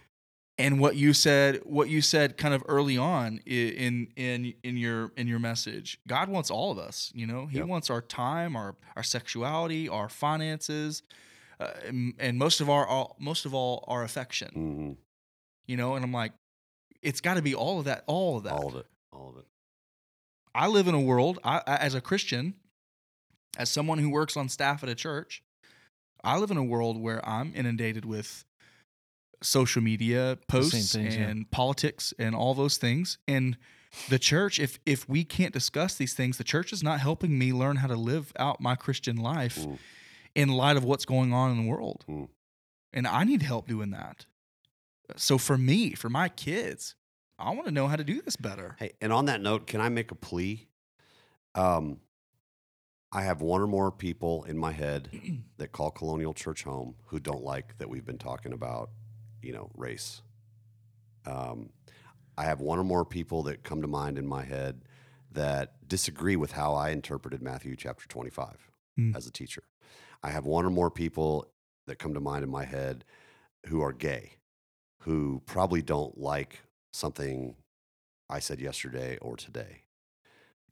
and 0.57 0.79
what 0.79 0.95
you 0.95 1.13
said 1.13 1.61
what 1.63 1.89
you 1.89 2.01
said 2.01 2.37
kind 2.37 2.53
of 2.53 2.63
early 2.67 2.97
on 2.97 3.39
in 3.45 4.07
in 4.15 4.53
in 4.63 4.77
your 4.77 5.11
in 5.15 5.27
your 5.27 5.39
message 5.39 5.99
god 6.07 6.27
wants 6.29 6.49
all 6.51 6.71
of 6.71 6.77
us 6.77 7.11
you 7.15 7.25
know 7.25 7.45
he 7.45 7.57
Yep. 7.59 7.67
wants 7.67 7.89
our 7.89 8.01
time 8.01 8.55
our 8.55 8.75
our 8.95 9.03
sexuality 9.03 9.87
our 9.87 10.09
finances 10.09 11.01
uh, 11.59 11.71
and, 11.85 12.13
and 12.19 12.37
most 12.37 12.61
of 12.61 12.69
our 12.69 12.85
all, 12.85 13.15
most 13.19 13.45
of 13.45 13.53
all 13.53 13.83
our 13.87 14.03
affection 14.03 14.49
hmm 14.53 14.91
you 15.67 15.77
know 15.77 15.95
and 15.95 16.03
i'm 16.03 16.11
like 16.13 16.33
it's 17.01 17.21
got 17.21 17.35
to 17.35 17.41
be 17.41 17.55
all 17.55 17.79
of 17.79 17.85
that 17.85 18.03
all 18.07 18.37
of 18.37 18.43
that 18.43 18.53
All 18.53 18.67
of 18.69 18.75
it. 18.75 18.85
All 19.13 19.29
of 19.29 19.37
it. 19.37 19.45
i 20.53 20.67
live 20.67 20.87
in 20.87 20.95
a 20.95 20.99
world 21.01 21.39
I, 21.43 21.61
I 21.67 21.75
as 21.77 21.95
a 21.95 22.01
christian 22.01 22.55
as 23.57 23.69
someone 23.69 23.97
who 23.99 24.09
works 24.09 24.37
on 24.37 24.47
staff 24.49 24.83
at 24.83 24.89
a 24.89 24.95
church 24.95 25.41
i 26.23 26.37
live 26.37 26.51
in 26.51 26.57
a 26.57 26.63
world 26.63 27.01
where 27.01 27.27
i'm 27.27 27.51
inundated 27.55 28.05
with 28.05 28.45
social 29.41 29.81
media 29.81 30.37
posts 30.47 30.93
things, 30.93 31.15
yeah. 31.15 31.27
and 31.27 31.49
politics 31.49 32.13
and 32.19 32.35
all 32.35 32.53
those 32.53 32.77
things 32.77 33.17
and 33.27 33.57
the 34.09 34.19
church 34.19 34.59
if 34.59 34.79
if 34.85 35.07
we 35.07 35.23
can't 35.23 35.53
discuss 35.53 35.95
these 35.95 36.13
things 36.13 36.37
the 36.37 36.43
church 36.43 36.73
is 36.73 36.83
not 36.83 36.99
helping 36.99 37.39
me 37.39 37.53
learn 37.53 37.77
how 37.77 37.87
to 37.87 37.95
live 37.95 38.33
out 38.37 38.59
my 38.61 38.75
christian 38.75 39.15
life 39.17 39.57
Mm. 39.59 39.77
in 40.35 40.49
light 40.49 40.77
of 40.77 40.83
what's 40.83 41.05
going 41.05 41.33
on 41.33 41.51
in 41.51 41.57
the 41.63 41.69
world 41.69 42.03
Mm. 42.07 42.27
and 42.93 43.07
i 43.07 43.23
need 43.23 43.41
help 43.41 43.67
doing 43.67 43.91
that 43.91 44.25
so 45.15 45.37
for 45.37 45.57
me 45.57 45.93
for 45.95 46.09
my 46.09 46.27
kids 46.29 46.95
i 47.39 47.49
want 47.51 47.65
to 47.65 47.71
know 47.71 47.87
how 47.87 47.95
to 47.95 48.03
do 48.03 48.21
this 48.21 48.35
better 48.35 48.75
Hey, 48.77 48.91
and 49.01 49.11
on 49.13 49.25
that 49.25 49.41
note, 49.41 49.65
can 49.67 49.79
I 49.81 49.87
make 49.89 50.11
a 50.11 50.15
plea? 50.15 50.67
Um, 51.55 51.99
I 53.11 53.23
have 53.23 53.41
one 53.41 53.61
or 53.61 53.67
more 53.67 53.91
people 53.91 54.43
in 54.43 54.57
my 54.57 54.71
head 54.71 55.09
that 55.57 55.71
call 55.71 55.91
Colonial 55.91 56.33
Church 56.33 56.63
home 56.63 56.95
who 57.07 57.19
don't 57.19 57.43
like 57.43 57.77
that 57.79 57.89
we've 57.89 58.05
been 58.05 58.17
talking 58.19 58.53
about, 58.53 58.89
you 59.41 59.51
know, 59.51 59.71
race. 59.75 60.21
Um, 61.25 61.69
I 62.37 62.43
have 62.43 62.61
one 62.61 62.79
or 62.79 62.83
more 62.83 63.05
people 63.05 63.43
that 63.43 63.63
come 63.63 63.81
to 63.81 63.87
mind 63.87 64.17
in 64.17 64.27
my 64.27 64.43
head 64.43 64.83
that 65.31 65.87
disagree 65.87 66.35
with 66.35 66.51
how 66.51 66.73
I 66.73 66.89
interpreted 66.89 67.41
Matthew 67.41 67.75
chapter 67.75 68.07
25 68.07 68.71
Hmm. 68.97 69.15
as 69.15 69.27
a 69.27 69.31
teacher. 69.31 69.63
I 70.23 70.29
have 70.31 70.45
one 70.45 70.65
or 70.65 70.69
more 70.69 70.91
people 70.91 71.51
that 71.87 71.97
come 71.99 72.13
to 72.13 72.19
mind 72.19 72.43
in 72.43 72.49
my 72.49 72.65
head 72.65 73.05
who 73.67 73.81
are 73.81 73.93
gay, 73.93 74.37
who 75.01 75.41
probably 75.45 75.81
don't 75.81 76.17
like 76.17 76.61
something 76.93 77.55
I 78.29 78.39
said 78.39 78.59
yesterday 78.59 79.17
or 79.21 79.35
today. 79.35 79.83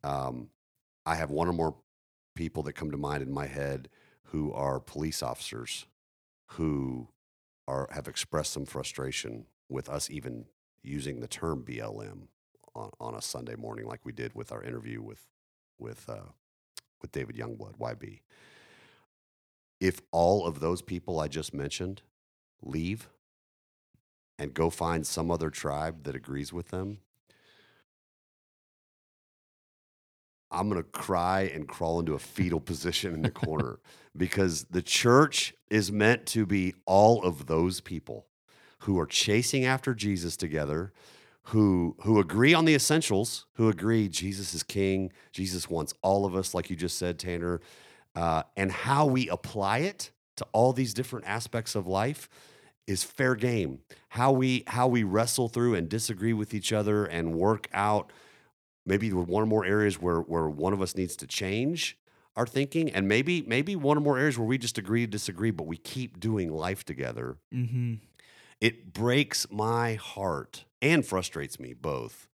Um, 0.03 0.49
I 1.05 1.15
have 1.15 1.31
one 1.31 1.47
or 1.47 1.53
more 1.53 1.75
people 2.37 2.63
that 2.63 2.73
come 2.73 2.91
to 2.91 2.97
mind 2.97 3.21
in 3.23 3.31
my 3.31 3.47
head 3.47 3.89
who 4.25 4.53
are 4.53 4.79
police 4.79 5.21
officers 5.23 5.85
who 6.51 7.09
are 7.67 7.89
have 7.91 8.07
expressed 8.07 8.53
some 8.53 8.65
frustration 8.65 9.45
with 9.67 9.89
us 9.89 10.09
even 10.09 10.45
using 10.83 11.19
the 11.19 11.27
term 11.27 11.65
BLM 11.67 12.27
on, 12.75 12.91
on 12.99 13.15
a 13.15 13.21
Sunday 13.21 13.55
morning 13.55 13.85
like 13.85 14.05
we 14.05 14.11
did 14.13 14.33
with 14.35 14.51
our 14.51 14.63
interview 14.63 15.01
with 15.01 15.27
with 15.79 16.07
uh, 16.09 16.29
with 17.01 17.11
David 17.11 17.35
Youngblood, 17.35 17.77
YB. 17.77 18.21
If 19.79 20.01
all 20.11 20.45
of 20.45 20.59
those 20.59 20.81
people 20.81 21.19
I 21.19 21.27
just 21.27 21.53
mentioned 21.53 22.01
leave 22.61 23.09
and 24.39 24.53
go 24.53 24.69
find 24.69 25.05
some 25.05 25.29
other 25.29 25.49
tribe 25.49 26.03
that 26.03 26.15
agrees 26.15 26.53
with 26.53 26.69
them, 26.69 26.99
I'm 30.51 30.69
going 30.69 30.81
to 30.81 30.89
cry 30.89 31.51
and 31.53 31.67
crawl 31.67 31.99
into 31.99 32.13
a 32.13 32.19
fetal 32.19 32.59
position 32.59 33.13
in 33.13 33.21
the 33.21 33.31
corner 33.31 33.79
because 34.17 34.65
the 34.65 34.81
church 34.81 35.53
is 35.69 35.91
meant 35.91 36.25
to 36.27 36.45
be 36.45 36.73
all 36.85 37.23
of 37.23 37.47
those 37.47 37.81
people 37.81 38.25
who 38.79 38.99
are 38.99 39.05
chasing 39.05 39.65
after 39.65 39.93
Jesus 39.93 40.37
together, 40.37 40.93
who 41.43 41.95
who 42.01 42.19
agree 42.19 42.53
on 42.53 42.65
the 42.65 42.75
essentials, 42.75 43.45
who 43.53 43.69
agree 43.69 44.07
Jesus 44.07 44.53
is 44.53 44.63
king, 44.63 45.11
Jesus 45.31 45.69
wants 45.69 45.93
all 46.01 46.25
of 46.25 46.35
us 46.35 46.53
like 46.53 46.69
you 46.69 46.75
just 46.75 46.97
said 46.97 47.19
Tanner, 47.19 47.61
uh, 48.15 48.43
and 48.55 48.71
how 48.71 49.05
we 49.05 49.29
apply 49.29 49.79
it 49.79 50.11
to 50.37 50.45
all 50.51 50.73
these 50.73 50.93
different 50.93 51.27
aspects 51.27 51.75
of 51.75 51.87
life 51.87 52.29
is 52.85 53.03
fair 53.03 53.35
game. 53.35 53.79
How 54.09 54.31
we 54.31 54.63
how 54.67 54.87
we 54.87 55.03
wrestle 55.03 55.49
through 55.49 55.75
and 55.75 55.89
disagree 55.89 56.33
with 56.33 56.53
each 56.53 56.71
other 56.71 57.05
and 57.05 57.35
work 57.35 57.67
out 57.73 58.11
maybe 58.87 59.11
one 59.11 59.43
or 59.43 59.45
more 59.45 59.65
areas 59.65 60.01
where 60.01 60.21
where 60.21 60.49
one 60.49 60.73
of 60.73 60.81
us 60.81 60.95
needs 60.95 61.15
to 61.17 61.27
change 61.27 61.97
our 62.35 62.47
thinking 62.47 62.89
and 62.91 63.07
maybe 63.07 63.43
maybe 63.43 63.75
one 63.75 63.97
or 63.97 64.01
more 64.01 64.17
areas 64.17 64.37
where 64.37 64.47
we 64.47 64.57
just 64.57 64.77
agree 64.77 65.01
to 65.01 65.11
disagree 65.11 65.51
but 65.51 65.67
we 65.67 65.77
keep 65.77 66.19
doing 66.19 66.51
life 66.51 66.83
together 66.83 67.37
mm-hmm. 67.53 67.95
it 68.61 68.93
breaks 68.93 69.45
my 69.51 69.95
heart 69.95 70.65
and 70.81 71.05
frustrates 71.05 71.59
me 71.59 71.73
both 71.73 72.27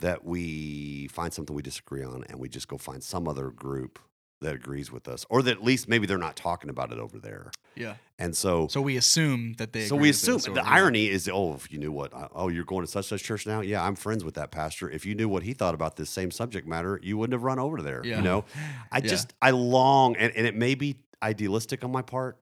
that 0.00 0.24
we 0.24 1.08
find 1.08 1.32
something 1.32 1.54
we 1.54 1.62
disagree 1.62 2.02
on 2.02 2.24
and 2.28 2.38
we 2.38 2.48
just 2.48 2.68
go 2.68 2.76
find 2.76 3.02
some 3.02 3.28
other 3.28 3.50
group 3.50 3.98
that 4.44 4.54
agrees 4.54 4.90
with 4.92 5.08
us 5.08 5.26
or 5.28 5.42
that 5.42 5.50
at 5.58 5.64
least 5.64 5.88
maybe 5.88 6.06
they're 6.06 6.16
not 6.18 6.36
talking 6.36 6.70
about 6.70 6.92
it 6.92 6.98
over 6.98 7.18
there. 7.18 7.50
Yeah. 7.74 7.94
And 8.18 8.36
so 8.36 8.68
so 8.68 8.80
we 8.80 8.96
assume 8.96 9.54
that 9.54 9.72
they 9.72 9.86
so 9.86 9.96
we 9.96 10.08
assume 10.10 10.38
the 10.54 10.64
irony 10.64 11.08
is 11.08 11.28
oh 11.32 11.54
if 11.54 11.70
you 11.72 11.78
knew 11.78 11.90
what 11.92 12.14
uh, 12.14 12.28
oh 12.34 12.48
you're 12.48 12.64
going 12.64 12.84
to 12.84 12.90
such 12.90 13.06
such 13.06 13.22
church 13.24 13.46
now? 13.46 13.60
Yeah 13.60 13.82
i'm 13.84 13.96
friends 13.96 14.22
with 14.24 14.34
that 14.34 14.50
pastor. 14.52 14.88
If 14.88 15.04
you 15.04 15.14
knew 15.16 15.28
what 15.28 15.42
he 15.42 15.52
thought 15.52 15.74
about 15.74 15.96
this 15.96 16.08
same 16.10 16.30
subject 16.30 16.66
matter 16.68 17.00
you 17.02 17.18
wouldn't 17.18 17.32
have 17.34 17.42
run 17.42 17.58
over 17.58 17.82
there 17.82 18.02
Yeah. 18.04 18.16
you 18.18 18.22
know? 18.22 18.44
I 18.92 18.98
Yeah. 19.02 19.08
just 19.08 19.34
i 19.42 19.50
long 19.50 20.14
and, 20.16 20.32
and 20.36 20.46
it 20.46 20.54
may 20.54 20.74
be 20.76 20.96
idealistic 21.22 21.82
on 21.84 21.90
my 21.90 22.02
part 22.02 22.38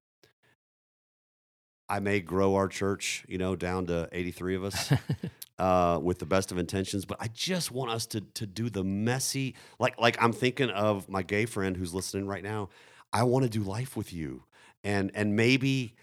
i 1.93 2.01
may 2.01 2.21
grow 2.21 2.55
our 2.55 2.69
church 2.69 3.25
you 3.29 3.39
know 3.39 3.55
down 3.55 3.87
to 3.87 4.09
83 4.13 4.57
of 4.57 4.65
us 4.65 4.93
uh, 5.63 5.99
with 6.03 6.19
the 6.19 6.27
best 6.27 6.51
of 6.51 6.59
intentions, 6.59 7.05
but 7.05 7.19
I 7.21 7.29
just 7.29 7.71
want 7.71 7.93
us 7.93 8.07
to 8.07 8.21
to 8.21 8.47
do 8.47 8.69
the 8.69 8.83
messy, 8.83 9.55
like 9.79 9.99
like 10.01 10.21
I'm 10.21 10.33
thinking 10.33 10.71
of 10.71 11.09
my 11.09 11.23
gay 11.23 11.47
friend 11.47 11.77
who's 11.77 11.95
listening 11.95 12.27
right 12.27 12.43
now. 12.43 12.69
I 13.13 13.23
want 13.23 13.45
to 13.45 13.49
do 13.49 13.63
life 13.63 13.97
with 13.97 14.13
you, 14.13 14.43
and 14.83 15.13
and 15.15 15.37
maybe 15.37 15.95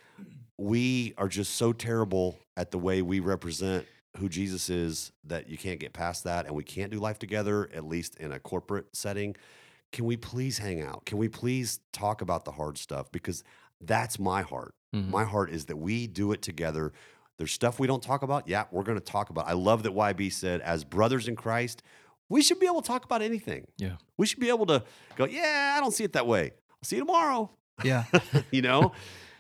we 0.57 1.13
are 1.17 1.27
just 1.27 1.55
so 1.55 1.73
terrible 1.73 2.39
at 2.55 2.71
the 2.71 2.77
way 2.77 3.01
we 3.01 3.19
represent 3.19 3.85
who 4.17 4.29
Jesus 4.29 4.69
is 4.69 5.11
that 5.25 5.49
you 5.49 5.57
can't 5.57 5.79
get 5.79 5.91
past 5.91 6.23
that, 6.23 6.45
and 6.45 6.55
we 6.55 6.63
can't 6.63 6.91
do 6.91 6.99
life 6.99 7.19
together, 7.19 7.69
at 7.73 7.85
least 7.85 8.15
in 8.15 8.31
a 8.31 8.39
corporate 8.39 8.95
setting. 8.95 9.35
Can 9.91 10.05
we 10.05 10.15
please 10.15 10.59
hang 10.59 10.81
out? 10.81 11.05
Can 11.05 11.17
we 11.17 11.27
please 11.27 11.79
talk 11.91 12.21
about 12.21 12.45
the 12.45 12.51
hard 12.51 12.77
stuff? 12.77 13.11
Because 13.11 13.43
that's 13.81 14.19
my 14.19 14.41
heart. 14.43 14.73
Mhm. 14.93 15.09
My 15.09 15.23
heart 15.23 15.51
is 15.51 15.65
that 15.65 15.77
we 15.77 16.07
do 16.07 16.31
it 16.31 16.41
together. 16.41 16.93
There's 17.37 17.51
stuff 17.51 17.79
we 17.79 17.87
don't 17.87 18.03
talk 18.03 18.21
about. 18.21 18.47
Yeah, 18.47 18.65
we're 18.71 18.83
going 18.83 18.97
to 18.97 19.03
talk 19.03 19.29
about. 19.29 19.47
I 19.47 19.53
love 19.53 19.83
that 19.83 19.93
YB 19.93 20.29
said, 20.31 20.61
as 20.61 20.83
brothers 20.83 21.27
in 21.27 21.35
Christ, 21.35 21.83
we 22.27 22.41
should 22.41 22.59
be 22.59 22.65
able 22.65 22.81
to 22.81 22.87
talk 22.87 23.05
about 23.05 23.21
anything. 23.21 23.65
Yeah. 23.77 23.95
We 24.17 24.25
should 24.25 24.39
be 24.39 24.49
able 24.49 24.65
to 24.67 24.83
go, 25.15 25.25
yeah, 25.25 25.75
I 25.77 25.79
don't 25.79 25.93
see 25.93 26.03
it 26.03 26.13
that 26.13 26.27
way. 26.27 26.51
I'll 26.71 26.83
see 26.83 26.97
you 26.97 27.01
tomorrow. 27.05 27.49
yeah 27.83 28.03
you 28.51 28.61
know, 28.61 28.91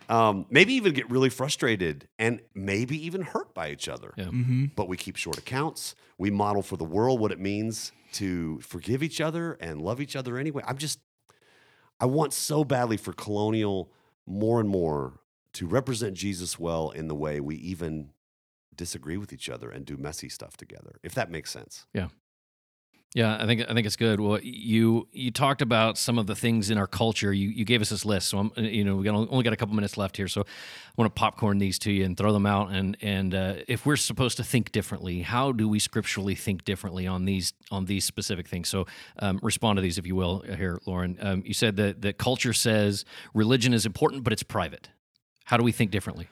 um, 0.07 0.45
maybe 0.49 0.73
even 0.73 0.93
get 0.93 1.09
really 1.11 1.29
frustrated 1.29 2.07
and 2.17 2.41
maybe 2.55 3.05
even 3.05 3.21
hurt 3.21 3.53
by 3.53 3.69
each 3.69 3.87
other. 3.89 4.13
Yeah. 4.17 4.25
mm-hmm. 4.25 4.65
But 4.75 4.87
we 4.87 4.95
keep 4.97 5.17
short 5.17 5.37
accounts. 5.37 5.93
We 6.17 6.31
model 6.31 6.61
for 6.61 6.77
the 6.77 6.85
world 6.85 7.19
what 7.19 7.31
it 7.31 7.39
means 7.39 7.91
to 8.13 8.59
forgive 8.61 9.03
each 9.03 9.19
other 9.21 9.53
and 9.59 9.81
love 9.81 10.01
each 10.01 10.15
other 10.15 10.37
anyway. 10.37 10.63
I'm 10.65 10.77
just, 10.77 10.99
I 11.99 12.05
want 12.05 12.33
so 12.33 12.63
badly 12.63 12.97
for 12.97 13.13
Colonial 13.13 13.91
more 14.25 14.59
and 14.59 14.69
more 14.69 15.19
to 15.53 15.67
represent 15.67 16.13
Jesus 16.13 16.59
well 16.59 16.89
in 16.91 17.07
the 17.07 17.15
way 17.15 17.39
we 17.39 17.55
even 17.55 18.11
disagree 18.75 19.17
with 19.17 19.33
each 19.33 19.49
other 19.49 19.69
and 19.69 19.85
do 19.85 19.97
messy 19.97 20.29
stuff 20.29 20.55
together, 20.55 20.99
if 21.03 21.13
that 21.13 21.29
makes 21.29 21.51
sense. 21.51 21.85
Yeah, 21.93 22.07
Yeah, 23.15 23.37
I 23.41 23.47
think 23.47 23.61
I 23.67 23.73
think 23.73 23.87
it's 23.87 23.95
good. 23.95 24.19
Well, 24.19 24.39
you 24.41 25.07
you 25.11 25.31
talked 25.31 25.63
about 25.63 25.97
some 25.97 26.19
of 26.19 26.27
the 26.27 26.35
things 26.35 26.69
in 26.69 26.77
our 26.77 26.85
culture. 26.85 27.33
You 27.33 27.49
you 27.49 27.65
gave 27.65 27.81
us 27.81 27.89
this 27.89 28.05
list, 28.05 28.29
so 28.29 28.37
I'm 28.37 28.51
you 28.55 28.83
know 28.83 28.97
we 28.97 29.03
got 29.03 29.15
only 29.15 29.43
got 29.43 29.51
a 29.51 29.55
couple 29.55 29.73
minutes 29.73 29.97
left 29.97 30.15
here, 30.15 30.27
so 30.27 30.41
I 30.41 30.91
want 30.95 31.13
to 31.13 31.19
popcorn 31.19 31.57
these 31.57 31.79
to 31.79 31.91
you 31.91 32.05
and 32.05 32.15
throw 32.15 32.31
them 32.31 32.45
out. 32.45 32.71
And 32.71 32.95
and 33.01 33.33
uh, 33.33 33.55
if 33.67 33.83
we're 33.83 33.95
supposed 33.95 34.37
to 34.37 34.43
think 34.43 34.71
differently, 34.71 35.23
how 35.23 35.51
do 35.51 35.67
we 35.67 35.79
scripturally 35.79 36.35
think 36.35 36.65
differently 36.65 37.07
on 37.07 37.25
these 37.25 37.53
on 37.71 37.85
these 37.85 38.05
specific 38.05 38.47
things? 38.47 38.69
So 38.69 38.85
um, 39.17 39.39
respond 39.41 39.77
to 39.77 39.81
these 39.81 39.97
if 39.97 40.05
you 40.05 40.15
will 40.15 40.41
here, 40.41 40.79
Lauren. 40.85 41.17
Um, 41.19 41.41
you 41.43 41.55
said 41.55 41.77
that 41.77 42.03
that 42.03 42.19
culture 42.19 42.53
says 42.53 43.05
religion 43.33 43.73
is 43.73 43.87
important, 43.87 44.23
but 44.23 44.33
it's 44.33 44.43
private. 44.43 44.89
How 45.49 45.57
do 45.57 45.63
we 45.63 45.71
think 45.71 45.89
differently? 45.89 46.27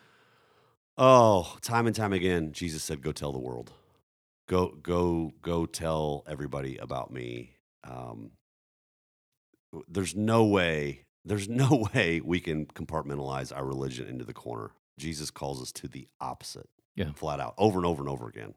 Oh, 0.95 1.57
time 1.63 1.87
and 1.87 1.95
time 1.95 2.13
again, 2.13 2.51
Jesus 2.51 2.83
said, 2.83 3.01
"Go 3.01 3.11
tell 3.11 3.31
the 3.31 3.39
world, 3.39 3.71
go, 4.47 4.77
go, 4.83 5.31
go 5.41 5.65
tell 5.65 6.23
everybody 6.27 6.77
about 6.77 7.11
me." 7.11 7.55
Um, 7.83 8.29
there's 9.87 10.15
no 10.15 10.45
way, 10.45 11.05
there's 11.25 11.49
no 11.63 11.87
way 11.95 12.21
we 12.23 12.39
can 12.39 12.67
compartmentalize 12.67 13.51
our 13.55 13.65
religion 13.65 14.07
into 14.07 14.23
the 14.23 14.35
corner. 14.35 14.69
Jesus 14.99 15.31
calls 15.31 15.63
us 15.63 15.71
to 15.71 15.87
the 15.87 16.07
opposite, 16.21 16.69
Yeah. 16.95 17.11
flat 17.13 17.39
out, 17.39 17.55
over 17.57 17.79
and 17.79 17.87
over 17.87 18.03
and 18.03 18.09
over 18.11 18.27
again. 18.27 18.53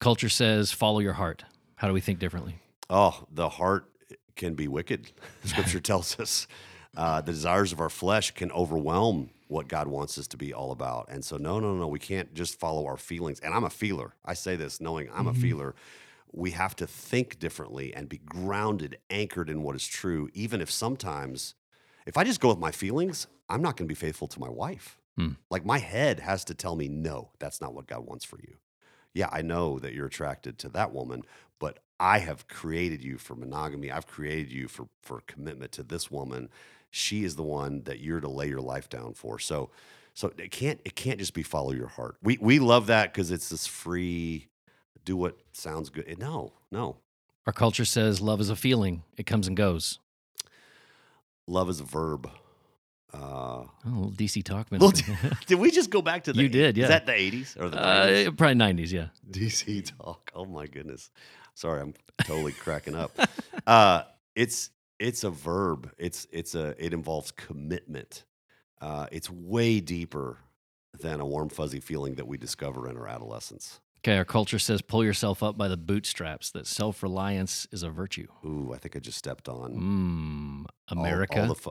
Culture 0.00 0.28
says 0.28 0.70
follow 0.70 1.00
your 1.00 1.14
heart. 1.14 1.44
How 1.74 1.88
do 1.88 1.94
we 1.94 2.00
think 2.00 2.20
differently? 2.20 2.60
Oh, 2.88 3.24
the 3.32 3.48
heart 3.48 3.86
can 4.36 4.54
be 4.54 4.68
wicked. 4.68 5.10
Scripture 5.44 5.80
tells 5.80 6.20
us 6.20 6.46
uh, 6.96 7.20
the 7.20 7.32
desires 7.32 7.72
of 7.72 7.80
our 7.80 7.90
flesh 7.90 8.30
can 8.32 8.50
overwhelm 8.52 9.30
what 9.48 9.68
God 9.68 9.86
wants 9.86 10.18
us 10.18 10.26
to 10.28 10.36
be 10.36 10.52
all 10.52 10.72
about. 10.72 11.06
And 11.08 11.24
so, 11.24 11.36
no, 11.36 11.60
no, 11.60 11.74
no, 11.74 11.86
we 11.86 11.98
can't 11.98 12.34
just 12.34 12.58
follow 12.58 12.86
our 12.86 12.96
feelings. 12.96 13.38
And 13.40 13.54
I'm 13.54 13.64
a 13.64 13.70
feeler. 13.70 14.14
I 14.24 14.34
say 14.34 14.56
this 14.56 14.80
knowing 14.80 15.08
I'm 15.14 15.26
Mhm. 15.26 15.30
a 15.30 15.34
feeler. 15.34 15.74
We 16.32 16.50
have 16.50 16.74
to 16.76 16.86
think 16.86 17.38
differently 17.38 17.94
and 17.94 18.08
be 18.08 18.18
grounded, 18.18 18.98
anchored 19.08 19.48
in 19.48 19.62
what 19.62 19.76
is 19.76 19.86
true, 19.86 20.28
even 20.34 20.60
if 20.60 20.70
sometimes, 20.70 21.54
if 22.06 22.16
I 22.16 22.24
just 22.24 22.40
go 22.40 22.48
with 22.48 22.58
my 22.58 22.72
feelings, 22.72 23.26
I'm 23.48 23.62
not 23.62 23.76
going 23.76 23.86
to 23.86 23.94
be 23.94 23.94
faithful 23.94 24.26
to 24.28 24.40
my 24.40 24.48
wife. 24.48 24.98
Hmm. 25.16 25.32
Like 25.50 25.64
my 25.64 25.78
head 25.78 26.20
has 26.20 26.44
to 26.46 26.54
tell 26.54 26.74
me, 26.76 26.88
no, 26.88 27.30
that's 27.38 27.60
not 27.60 27.72
what 27.72 27.86
God 27.86 28.04
wants 28.04 28.24
for 28.24 28.38
you. 28.40 28.56
Yeah, 29.14 29.28
I 29.32 29.42
know 29.42 29.78
that 29.78 29.94
you're 29.94 30.06
attracted 30.06 30.58
to 30.58 30.68
that 30.70 30.92
woman, 30.92 31.22
but 31.58 31.78
I 31.98 32.18
have 32.18 32.48
created 32.48 33.02
you 33.02 33.16
for 33.16 33.34
monogamy. 33.34 33.90
I've 33.90 34.06
created 34.06 34.52
you 34.52 34.68
for 34.68 34.88
for 35.00 35.22
commitment 35.26 35.72
to 35.72 35.82
this 35.82 36.10
woman. 36.10 36.50
She 36.90 37.24
is 37.24 37.36
the 37.36 37.42
one 37.42 37.82
that 37.84 38.00
you're 38.00 38.20
to 38.20 38.28
lay 38.28 38.48
your 38.48 38.60
life 38.60 38.88
down 38.88 39.14
for. 39.14 39.38
So 39.38 39.70
so 40.14 40.32
it 40.38 40.50
can't 40.50 40.80
it 40.84 40.94
can't 40.94 41.18
just 41.18 41.34
be 41.34 41.42
follow 41.42 41.72
your 41.72 41.88
heart. 41.88 42.16
We 42.22 42.38
we 42.40 42.58
love 42.58 42.86
that 42.86 43.12
because 43.12 43.30
it's 43.30 43.48
this 43.48 43.66
free 43.66 44.48
do 45.04 45.16
what 45.16 45.36
sounds 45.52 45.90
good. 45.90 46.18
No, 46.18 46.52
no. 46.72 46.96
Our 47.46 47.52
culture 47.52 47.84
says 47.84 48.20
love 48.20 48.40
is 48.40 48.50
a 48.50 48.56
feeling, 48.56 49.02
it 49.16 49.24
comes 49.26 49.46
and 49.46 49.56
goes. 49.56 49.98
Love 51.46 51.68
is 51.70 51.80
a 51.80 51.84
verb. 51.84 52.28
Uh, 53.14 53.64
Oh, 53.86 54.10
DC 54.14 54.42
talk, 54.42 54.66
Little 54.70 54.90
did 55.46 55.58
we 55.60 55.70
just 55.70 55.90
go 55.90 56.02
back 56.02 56.24
to 56.24 56.32
the 56.32 56.42
You 56.42 56.48
did, 56.48 56.76
yeah. 56.76 56.84
Is 56.84 56.88
that 56.90 57.06
the 57.06 57.12
80s 57.12 57.58
or 57.58 57.68
the 57.68 57.76
90s? 57.76 58.26
uh, 58.26 58.30
probably 58.32 58.56
90s, 58.56 58.90
yeah. 58.92 59.06
DC 59.30 59.96
talk. 59.96 60.30
Oh 60.34 60.44
my 60.44 60.66
goodness. 60.66 61.10
Sorry, 61.54 61.80
I'm 61.80 61.94
totally 62.24 62.52
cracking 62.52 62.94
up. 62.94 63.12
Uh, 63.66 64.02
it's 64.36 64.70
it's 64.98 65.24
a 65.24 65.30
verb. 65.30 65.90
It's 65.98 66.26
it's 66.30 66.54
a 66.54 66.74
it 66.84 66.92
involves 66.92 67.30
commitment. 67.30 68.24
Uh, 68.80 69.06
it's 69.12 69.30
way 69.30 69.80
deeper 69.80 70.38
than 71.00 71.20
a 71.20 71.26
warm 71.26 71.48
fuzzy 71.48 71.80
feeling 71.80 72.14
that 72.16 72.26
we 72.26 72.36
discover 72.38 72.88
in 72.88 72.96
our 72.96 73.06
adolescence. 73.08 73.80
Okay, 74.04 74.16
our 74.18 74.24
culture 74.24 74.58
says 74.58 74.82
pull 74.82 75.04
yourself 75.04 75.42
up 75.42 75.58
by 75.58 75.66
the 75.68 75.76
bootstraps, 75.76 76.50
that 76.52 76.66
self 76.66 77.02
reliance 77.02 77.66
is 77.72 77.82
a 77.82 77.90
virtue. 77.90 78.28
Ooh, 78.44 78.72
I 78.74 78.78
think 78.78 78.94
I 78.94 79.00
just 79.00 79.18
stepped 79.18 79.48
on 79.48 79.74
Mmm, 79.74 80.64
America. 80.88 81.40
all 81.42 81.48
the 81.48 81.54
fu- 81.54 81.70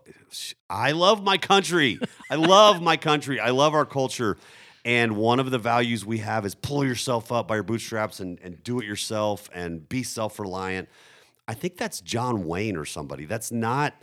I 0.69 0.91
love 0.91 1.23
my 1.23 1.37
country. 1.37 1.99
I 2.29 2.35
love 2.35 2.81
my 2.81 2.97
country. 2.97 3.39
I 3.39 3.51
love 3.51 3.73
our 3.73 3.85
culture. 3.85 4.37
And 4.83 5.15
one 5.15 5.39
of 5.39 5.49
the 5.49 5.57
values 5.57 6.05
we 6.05 6.19
have 6.19 6.45
is 6.45 6.53
pull 6.53 6.85
yourself 6.85 7.31
up 7.31 7.47
by 7.47 7.55
your 7.55 7.63
bootstraps 7.63 8.19
and, 8.19 8.37
and 8.43 8.61
do 8.63 8.79
it 8.79 8.85
yourself 8.85 9.49
and 9.53 9.87
be 9.89 10.03
self-reliant. 10.03 10.89
I 11.47 11.53
think 11.53 11.77
that's 11.77 12.01
John 12.01 12.45
Wayne 12.45 12.75
or 12.77 12.85
somebody. 12.85 13.25
That's 13.25 13.51
not 13.51 13.93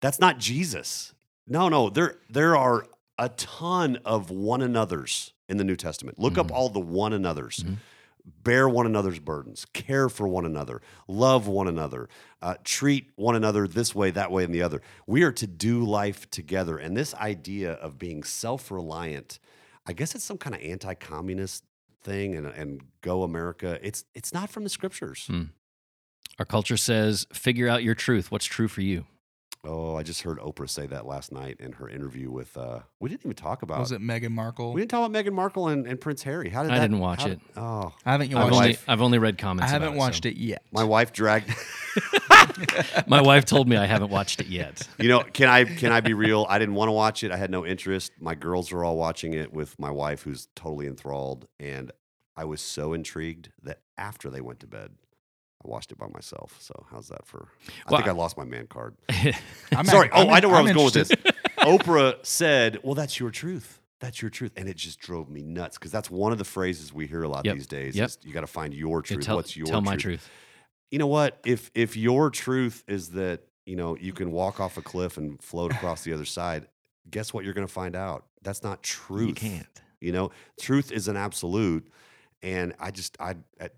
that's 0.00 0.20
not 0.20 0.38
Jesus. 0.38 1.12
No, 1.46 1.68
no, 1.68 1.90
there 1.90 2.16
there 2.30 2.56
are 2.56 2.86
a 3.18 3.28
ton 3.30 3.98
of 4.04 4.30
one 4.30 4.62
another's 4.62 5.32
in 5.48 5.56
the 5.56 5.64
New 5.64 5.76
Testament. 5.76 6.18
Look 6.18 6.36
up 6.38 6.48
Mhm. 6.48 6.54
all 6.54 6.68
the 6.68 6.80
one 6.80 7.12
another's. 7.12 7.58
Mhm. 7.58 7.76
Bear 8.42 8.66
one 8.68 8.86
another's 8.86 9.18
burdens, 9.18 9.66
care 9.74 10.08
for 10.08 10.26
one 10.26 10.46
another, 10.46 10.80
love 11.06 11.46
one 11.46 11.68
another, 11.68 12.08
uh, 12.40 12.54
treat 12.64 13.10
one 13.16 13.36
another 13.36 13.68
this 13.68 13.94
way, 13.94 14.10
that 14.12 14.30
way, 14.32 14.44
and 14.44 14.54
the 14.54 14.62
other. 14.62 14.80
We 15.06 15.22
are 15.24 15.32
to 15.32 15.46
do 15.46 15.84
life 15.84 16.30
together. 16.30 16.78
And 16.78 16.96
this 16.96 17.12
idea 17.16 17.72
of 17.74 17.98
being 17.98 18.22
self 18.24 18.70
reliant, 18.70 19.38
I 19.86 19.92
guess 19.92 20.14
it's 20.14 20.24
some 20.24 20.38
kind 20.38 20.54
of 20.56 20.62
anti 20.62 20.94
communist 20.94 21.64
thing 22.02 22.34
and, 22.34 22.46
and 22.46 22.80
go 23.02 23.24
America. 23.24 23.78
It's, 23.82 24.04
it's 24.14 24.32
not 24.32 24.48
from 24.48 24.64
the 24.64 24.70
scriptures. 24.70 25.26
Hmm. 25.26 25.42
Our 26.38 26.44
culture 26.44 26.76
says 26.76 27.26
figure 27.32 27.68
out 27.68 27.82
your 27.82 27.94
truth. 27.94 28.30
What's 28.30 28.46
true 28.46 28.68
for 28.68 28.80
you? 28.80 29.06
Oh, 29.66 29.96
I 29.96 30.02
just 30.02 30.20
heard 30.22 30.38
Oprah 30.40 30.68
say 30.68 30.86
that 30.88 31.06
last 31.06 31.32
night 31.32 31.56
in 31.58 31.72
her 31.72 31.88
interview 31.88 32.30
with, 32.30 32.54
uh, 32.54 32.80
we 33.00 33.08
didn't 33.08 33.24
even 33.24 33.34
talk 33.34 33.62
about 33.62 33.78
Was 33.80 33.92
it 33.92 34.00
Meghan 34.02 34.30
Markle? 34.32 34.74
We 34.74 34.82
didn't 34.82 34.90
talk 34.90 35.08
about 35.08 35.24
Meghan 35.24 35.32
Markle 35.32 35.68
and, 35.68 35.86
and 35.86 35.98
Prince 35.98 36.22
Harry. 36.24 36.50
How 36.50 36.64
did 36.64 36.70
I 36.72 36.74
that- 36.74 36.80
didn't 36.82 36.98
watch 36.98 37.22
how 37.22 37.28
it. 37.28 37.40
oh, 37.56 37.92
I 38.04 38.12
haven't 38.12 38.30
My 38.32 38.40
I've 38.42 38.44
watched 38.50 38.56
only, 38.56 38.70
it. 38.72 38.80
I've 38.86 39.00
only 39.00 39.18
read 39.18 39.38
comments. 39.38 39.70
I 39.70 39.72
haven't 39.72 39.88
about 39.88 39.98
watched 39.98 40.24
so. 40.24 40.28
it 40.28 40.36
yet. 40.36 40.62
my 40.70 40.84
wife 40.84 41.12
dragged. 41.12 41.50
My 43.06 43.20
wife 43.20 43.44
told 43.44 43.68
me 43.68 43.76
I 43.76 43.86
haven't 43.86 44.10
watched 44.10 44.40
it 44.40 44.46
yet. 44.48 44.86
you 44.98 45.08
know, 45.08 45.20
can 45.20 45.48
I 45.48 45.64
can 45.64 45.92
I 45.92 46.00
be 46.00 46.12
real? 46.12 46.46
I 46.48 46.58
didn't 46.58 46.74
want 46.74 46.88
to 46.88 46.92
watch 46.92 47.24
it. 47.24 47.30
I 47.30 47.36
had 47.36 47.50
no 47.50 47.64
interest. 47.64 48.12
My 48.20 48.34
girls 48.34 48.70
were 48.72 48.84
all 48.84 48.96
watching 48.96 49.32
it 49.34 49.52
with 49.52 49.78
my 49.78 49.90
wife, 49.90 50.22
who's 50.22 50.48
totally 50.54 50.86
enthralled, 50.86 51.46
and 51.58 51.90
I 52.36 52.44
was 52.44 52.60
so 52.60 52.92
intrigued 52.92 53.50
that 53.62 53.80
after 53.96 54.28
they 54.30 54.40
went 54.40 54.60
to 54.60 54.66
bed, 54.66 54.90
I 55.64 55.68
watched 55.68 55.92
it 55.92 55.98
by 55.98 56.06
myself. 56.08 56.56
So 56.60 56.86
how's 56.90 57.08
that 57.08 57.26
for? 57.26 57.48
I 57.86 57.90
Well, 57.90 58.00
think 58.00 58.08
I 58.08 58.12
lost 58.12 58.36
my 58.36 58.44
man 58.44 58.66
card. 58.66 58.94
I'm 59.74 59.84
Sorry. 59.86 60.06
act- 60.08 60.16
I'm 60.16 60.28
oh, 60.28 60.30
I 60.30 60.40
know 60.40 60.48
where 60.48 60.58
I 60.58 60.62
was 60.62 60.70
I'm 60.70 60.74
going 60.76 60.84
with 60.86 60.94
this. 60.94 61.10
Oprah 61.58 62.24
said, 62.24 62.78
"Well, 62.82 62.94
that's 62.94 63.18
your 63.18 63.30
truth. 63.30 63.80
That's 64.00 64.20
your 64.20 64.30
truth," 64.30 64.52
and 64.56 64.68
it 64.68 64.76
just 64.76 64.98
drove 65.00 65.30
me 65.30 65.42
nuts 65.42 65.78
because 65.78 65.90
that's 65.90 66.10
one 66.10 66.32
of 66.32 66.38
the 66.38 66.44
phrases 66.44 66.92
we 66.92 67.06
hear 67.06 67.22
a 67.22 67.28
lot 67.28 67.44
Yep. 67.46 67.54
these 67.56 67.66
days. 67.66 67.96
Yep. 67.96 68.06
Is 68.08 68.18
you 68.22 68.32
got 68.34 68.42
to 68.42 68.46
find 68.46 68.74
your 68.74 68.98
Yeah, 68.98 69.14
truth. 69.14 69.24
tell 69.24 69.36
What's 69.36 69.56
your 69.56 69.66
tell 69.66 69.80
truth? 69.80 69.84
my 69.86 69.96
truth. 69.96 70.28
you 70.90 70.98
know 70.98 71.06
what? 71.06 71.40
If 71.46 71.70
if 71.74 71.96
your 71.96 72.30
truth 72.30 72.84
is 72.86 73.10
that 73.10 73.40
you 73.64 73.76
know 73.76 73.96
you 73.96 74.12
can 74.12 74.30
walk 74.30 74.60
off 74.60 74.76
a 74.76 74.82
cliff 74.82 75.16
and 75.16 75.42
float 75.42 75.72
across 75.72 76.04
the 76.04 76.12
other 76.12 76.26
side, 76.26 76.68
guess 77.10 77.32
what? 77.32 77.44
You're 77.44 77.54
going 77.54 77.66
to 77.66 77.72
find 77.72 77.96
out 77.96 78.26
that's 78.42 78.62
not 78.62 78.82
truth. 78.82 79.28
You 79.28 79.34
can't. 79.34 79.66
You 80.00 80.12
know, 80.12 80.30
truth 80.60 80.92
is 80.92 81.08
an 81.08 81.16
absolute, 81.16 81.90
and 82.42 82.74
I 82.78 82.90
just 82.90 83.16
I 83.18 83.36
I, 83.58 83.70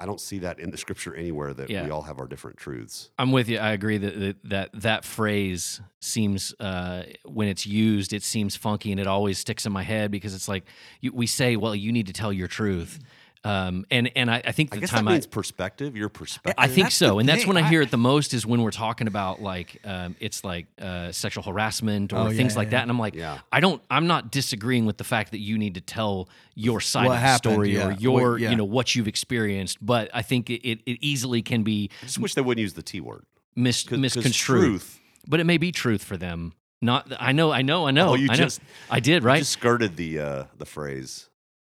I 0.00 0.06
don't 0.06 0.20
see 0.20 0.38
that 0.38 0.58
in 0.58 0.70
the 0.70 0.78
scripture 0.78 1.14
anywhere 1.14 1.52
that 1.52 1.68
Yeah. 1.68 1.84
we 1.84 1.90
all 1.90 2.00
have 2.02 2.18
our 2.18 2.26
different 2.26 2.56
truths. 2.56 3.10
I'm 3.18 3.32
with 3.32 3.50
you. 3.50 3.58
I 3.58 3.72
agree 3.72 3.98
that 3.98 4.18
that 4.18 4.36
that, 4.44 4.70
that 4.72 5.04
phrase 5.04 5.80
seems 6.00 6.54
uh, 6.58 7.02
when 7.26 7.48
it's 7.48 7.66
used, 7.66 8.14
it 8.14 8.22
seems 8.22 8.56
funky, 8.56 8.90
and 8.92 8.98
it 8.98 9.06
always 9.06 9.38
sticks 9.38 9.66
in 9.66 9.72
my 9.72 9.82
head 9.82 10.10
because 10.10 10.34
it's 10.34 10.48
like 10.48 10.64
you, 11.02 11.12
we 11.12 11.26
say, 11.26 11.56
"Well, 11.56 11.74
you 11.74 11.92
need 11.92 12.06
to 12.06 12.14
tell 12.14 12.32
your 12.32 12.48
truth," 12.48 12.98
um, 13.42 13.86
and 13.90 14.10
and 14.16 14.30
I, 14.30 14.42
I 14.44 14.52
think 14.52 14.70
I 14.72 14.76
the 14.76 14.80
guess 14.82 14.90
time 14.90 15.06
that 15.06 15.24
I 15.24 15.26
perspective. 15.28 15.96
Your 15.96 16.10
perspective. 16.10 16.54
I 16.58 16.66
think 16.68 16.86
That's 16.86 16.96
so, 16.96 17.12
the 17.12 17.16
and 17.18 17.28
that's 17.28 17.46
when 17.46 17.56
I 17.56 17.60
I- 17.62 17.68
hear 17.70 17.80
it 17.80 17.90
the 17.90 17.96
most 17.96 18.34
is 18.34 18.44
when 18.44 18.62
we're 18.62 18.70
talking 18.70 19.06
about 19.06 19.40
like 19.40 19.78
um, 19.84 20.14
it's 20.20 20.44
like 20.44 20.66
uh, 20.80 21.10
sexual 21.12 21.42
harassment 21.42 22.12
or 22.12 22.18
Oh, 22.18 22.30
things 22.30 22.52
yeah, 22.52 22.58
like 22.58 22.66
yeah. 22.66 22.70
that, 22.72 22.82
and 22.82 22.90
I'm 22.90 22.98
like, 22.98 23.14
Yeah. 23.14 23.38
I 23.50 23.60
don't, 23.60 23.80
I'm 23.90 24.06
not 24.06 24.30
disagreeing 24.30 24.84
with 24.84 24.98
the 24.98 25.04
fact 25.04 25.30
that 25.30 25.40
you 25.40 25.56
need 25.56 25.74
to 25.76 25.80
tell 25.80 26.28
your 26.54 26.80
side 26.82 27.06
What 27.06 27.12
of 27.14 27.16
the 27.16 27.20
happened, 27.20 27.54
story 27.54 27.74
yeah. 27.74 27.84
or 27.86 27.88
What- 27.90 28.00
your, 28.00 28.38
yeah. 28.38 28.50
you 28.50 28.56
know, 28.56 28.64
what 28.64 28.94
you've 28.94 29.08
experienced, 29.08 29.78
but 29.80 30.10
I 30.12 30.20
think 30.22 30.50
it, 30.50 30.60
it, 30.68 30.80
it 30.84 30.98
easily 31.00 31.40
can 31.40 31.62
be 31.62 31.88
I 32.02 32.06
just 32.06 32.18
wish 32.18 32.34
they 32.34 32.42
wouldn't 32.42 32.60
use 32.60 32.74
the 32.74 32.82
T 32.82 33.00
word. 33.00 33.24
mis- 33.56 33.82
'Cause- 33.84 33.90
'cause 33.90 33.98
misconstrued, 34.00 34.62
Truth. 34.64 35.00
but 35.26 35.40
it 35.40 35.44
may 35.44 35.56
be 35.56 35.72
truth 35.72 36.04
for 36.04 36.18
them. 36.18 36.52
Not, 36.82 37.10
I 37.18 37.32
know, 37.32 37.50
I 37.52 37.62
know, 37.62 37.86
I 37.86 37.90
know, 37.90 38.10
Oh, 38.10 38.14
you 38.14 38.28
I 38.30 38.34
know. 38.36 38.44
just 38.44 38.60
I 38.90 39.00
did 39.00 39.22
you 39.22 39.26
right, 39.28 39.38
just 39.38 39.52
skirted 39.52 39.96
the 39.96 40.18
uh, 40.18 40.44
the 40.58 40.66
phrase. 40.66 41.28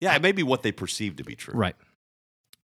Yeah, 0.03 0.15
it 0.15 0.21
may 0.21 0.31
be 0.33 0.43
what 0.43 0.63
they 0.63 0.71
perceive 0.71 1.15
to 1.17 1.23
be 1.23 1.35
true. 1.35 1.53
right. 1.55 1.75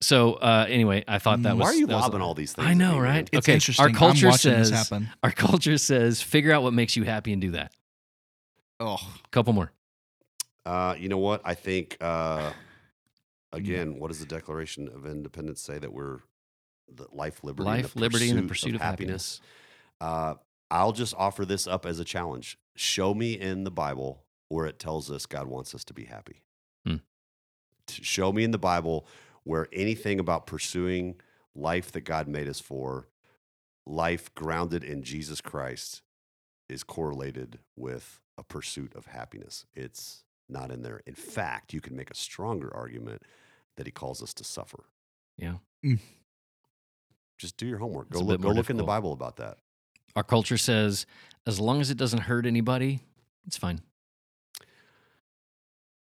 So 0.01 0.35
uh, 0.35 0.65
anyway, 0.69 1.03
I 1.09 1.19
thought 1.19 1.43
that 1.43 1.57
Why 1.57 1.67
was 1.67 1.75
are 1.75 1.79
you 1.79 1.87
that 1.89 1.95
was- 1.95 2.03
lobbing 2.05 2.21
all 2.21 2.33
these 2.35 2.53
things? 2.53 2.69
I 2.69 2.75
know, 2.75 2.99
right? 2.99 3.29
It's 3.33 3.45
okay, 3.47 3.55
interesting. 3.55 3.85
our 3.85 3.91
culture 3.91 4.31
says 4.33 4.71
happen. 4.71 5.11
our 5.25 5.33
culture 5.33 5.77
says 5.77 6.23
figure 6.23 6.53
out 6.53 6.63
what 6.63 6.73
makes 6.73 6.97
you 6.97 7.03
happy 7.03 7.33
and 7.33 7.43
do 7.43 7.51
that. 7.53 7.73
Oh, 8.81 8.99
Couple 9.33 9.53
more. 9.53 9.73
Uh, 10.65 10.95
you 10.97 11.09
know 11.09 11.19
what? 11.19 11.41
I 11.45 11.55
think 11.55 11.97
uh, 12.01 12.53
again, 13.53 13.99
what 13.99 14.09
does 14.09 14.21
the 14.21 14.27
Declaration 14.27 14.89
of 14.89 15.05
Independence 15.05 15.61
say 15.61 15.79
that 15.79 15.93
we're 15.93 16.21
the 16.95 17.07
life, 17.13 17.43
liberty, 17.43 17.67
Life, 17.67 17.85
and 17.87 17.95
the 17.95 18.01
liberty, 18.01 18.31
and 18.31 18.39
the 18.39 18.43
pursuit 18.43 18.67
pursuit 18.67 18.75
of 18.77 18.81
happiness. 18.81 19.41
Uh, 20.01 20.35
I'll 20.71 20.93
just 20.93 21.15
offer 21.17 21.45
this 21.45 21.67
up 21.67 21.85
as 21.87 21.99
a 21.99 22.05
challenge. 22.05 22.57
Show 22.77 23.15
me 23.15 23.33
in 23.33 23.65
the 23.65 23.71
Bible 23.71 24.23
where 24.49 24.67
it 24.67 24.79
tells 24.79 25.11
us 25.11 25.27
God 25.27 25.47
wants 25.49 25.75
us 25.75 25.83
to 25.85 25.93
be 25.93 26.05
happy. 26.05 26.43
To 27.89 28.05
show 28.05 28.33
me 28.33 28.45
in 28.45 28.51
the 28.51 28.59
Bible 28.59 29.07
where 29.45 29.69
anything 29.73 30.21
about 30.21 30.47
pursuing 30.47 31.21
life 31.55 31.91
that 31.93 32.03
God 32.03 32.29
made 32.29 32.49
us 32.49 32.61
for, 32.61 33.09
life 33.87 34.35
grounded 34.35 34.85
in 34.85 35.03
Jesus 35.03 35.41
Christ, 35.41 36.03
is 36.69 36.83
correlated 36.85 37.59
with 37.77 38.21
a 38.37 38.43
pursuit 38.43 38.95
of 38.95 39.07
happiness. 39.07 39.65
It's 39.75 40.25
not 40.49 40.71
in 40.71 40.83
there. 40.83 41.01
In 41.07 41.15
fact, 41.15 41.73
you 41.73 41.81
can 41.81 41.97
make 41.97 42.11
a 42.11 42.15
stronger 42.15 42.75
argument 42.75 43.23
that 43.77 43.87
he 43.87 43.93
calls 43.93 44.23
us 44.23 44.35
to 44.35 44.45
suffer. 44.45 44.85
Yeah. 45.37 45.55
Mm. 45.85 45.99
Just 47.39 47.57
do 47.57 47.67
your 47.67 47.79
homework. 47.79 48.09
It's 48.11 48.19
Go 48.19 48.25
look, 48.25 48.41
go 48.41 48.51
look 48.51 48.71
in 48.71 48.77
the. 48.77 48.85
Bible 48.85 49.13
about 49.13 49.37
that. 49.37 49.59
Our 50.17 50.25
culture 50.25 50.59
says 50.59 51.07
as 51.47 51.61
long 51.61 51.81
as 51.81 51.91
it 51.91 51.97
doesn't 51.97 52.21
hurt 52.21 52.47
anybody, 52.47 53.01
it's 53.47 53.57
fine. 53.57 53.81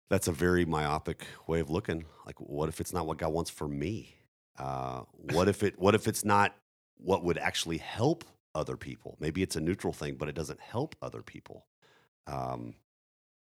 That's 0.10 0.28
a 0.28 0.32
very 0.32 0.66
myopic 0.66 1.26
way 1.48 1.60
of 1.60 1.70
looking. 1.70 2.06
Like, 2.26 2.40
what 2.40 2.70
if 2.70 2.80
it's 2.80 2.94
not 2.94 3.06
what 3.06 3.18
God 3.18 3.34
wants 3.34 3.50
for 3.50 3.68
me? 3.68 4.16
Uh, 4.58 5.02
what 5.12 5.48
if 5.48 5.64
it? 5.64 5.78
What 5.78 5.96
if 5.96 6.08
it's 6.08 6.24
not 6.24 6.56
what 6.98 7.24
would 7.24 7.38
actually 7.38 7.78
help 7.78 8.24
other 8.56 8.78
people? 8.78 9.18
Maybe 9.20 9.44
it's 9.44 9.56
a 9.56 9.62
neutral 9.62 9.94
thing, 9.94 10.16
but 10.16 10.30
it 10.30 10.36
doesn't 10.36 10.60
help 10.60 10.96
other 11.02 11.22
people. 11.22 11.66
Um, 12.26 12.76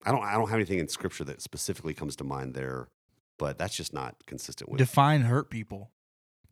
I 0.04 0.12
don't. 0.12 0.22
I 0.22 0.34
don't 0.34 0.48
have 0.48 0.56
anything 0.56 0.78
in 0.78 0.88
Scripture 0.88 1.24
that 1.24 1.42
specifically 1.42 1.94
comes 1.94 2.16
to 2.16 2.24
mind 2.24 2.54
there, 2.54 2.88
but 3.38 3.58
that's 3.58 3.76
just 3.76 3.92
not 3.92 4.16
consistent 4.26 4.70
with. 4.70 4.78
define 4.78 5.22
hurt 5.22 5.50
people. 5.50 5.90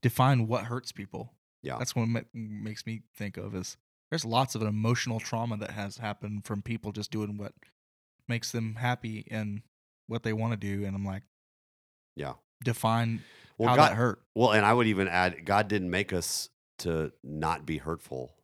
Define 0.03 0.47
what 0.47 0.65
hurts 0.65 0.93
people. 0.93 1.35
Yeah. 1.63 1.77
That's 1.79 1.95
what 1.95 2.09
makes 2.33 2.87
me 2.87 3.03
think 3.15 3.37
of 3.37 3.55
is 3.55 3.77
there's 4.11 4.25
lots 4.25 4.55
of 4.55 4.63
emotional 4.63 5.21
trauma 5.21 5.57
that 5.59 5.73
has 5.73 5.99
happened 5.99 6.45
from 6.45 6.63
people 6.63 6.93
just 6.93 7.11
doing 7.11 7.37
what 7.37 7.53
makes 8.27 8.51
them 8.51 8.77
happy 8.77 9.27
and 9.31 9.63
what 10.11 10.25
they 10.25 10.33
want 10.33 10.53
to 10.53 10.57
do, 10.57 10.85
and 10.85 10.95
I'm 10.97 11.05
like, 11.05 11.23
Yeah. 12.17 12.35
define 12.65 13.23
Well, 13.57 13.69
how 13.69 13.77
God, 13.77 13.91
that 13.91 13.97
hurt. 13.97 14.23
Well, 14.35 14.51
and 14.53 14.67
I 14.67 14.75
would 14.75 14.89
even 14.89 15.07
add, 15.07 15.45
God 15.47 15.69
didn't 15.69 15.91
make 15.91 16.13
us 16.13 16.51
to 16.79 17.13
not 17.23 17.65
be 17.65 17.79
hurtful. 17.79 18.35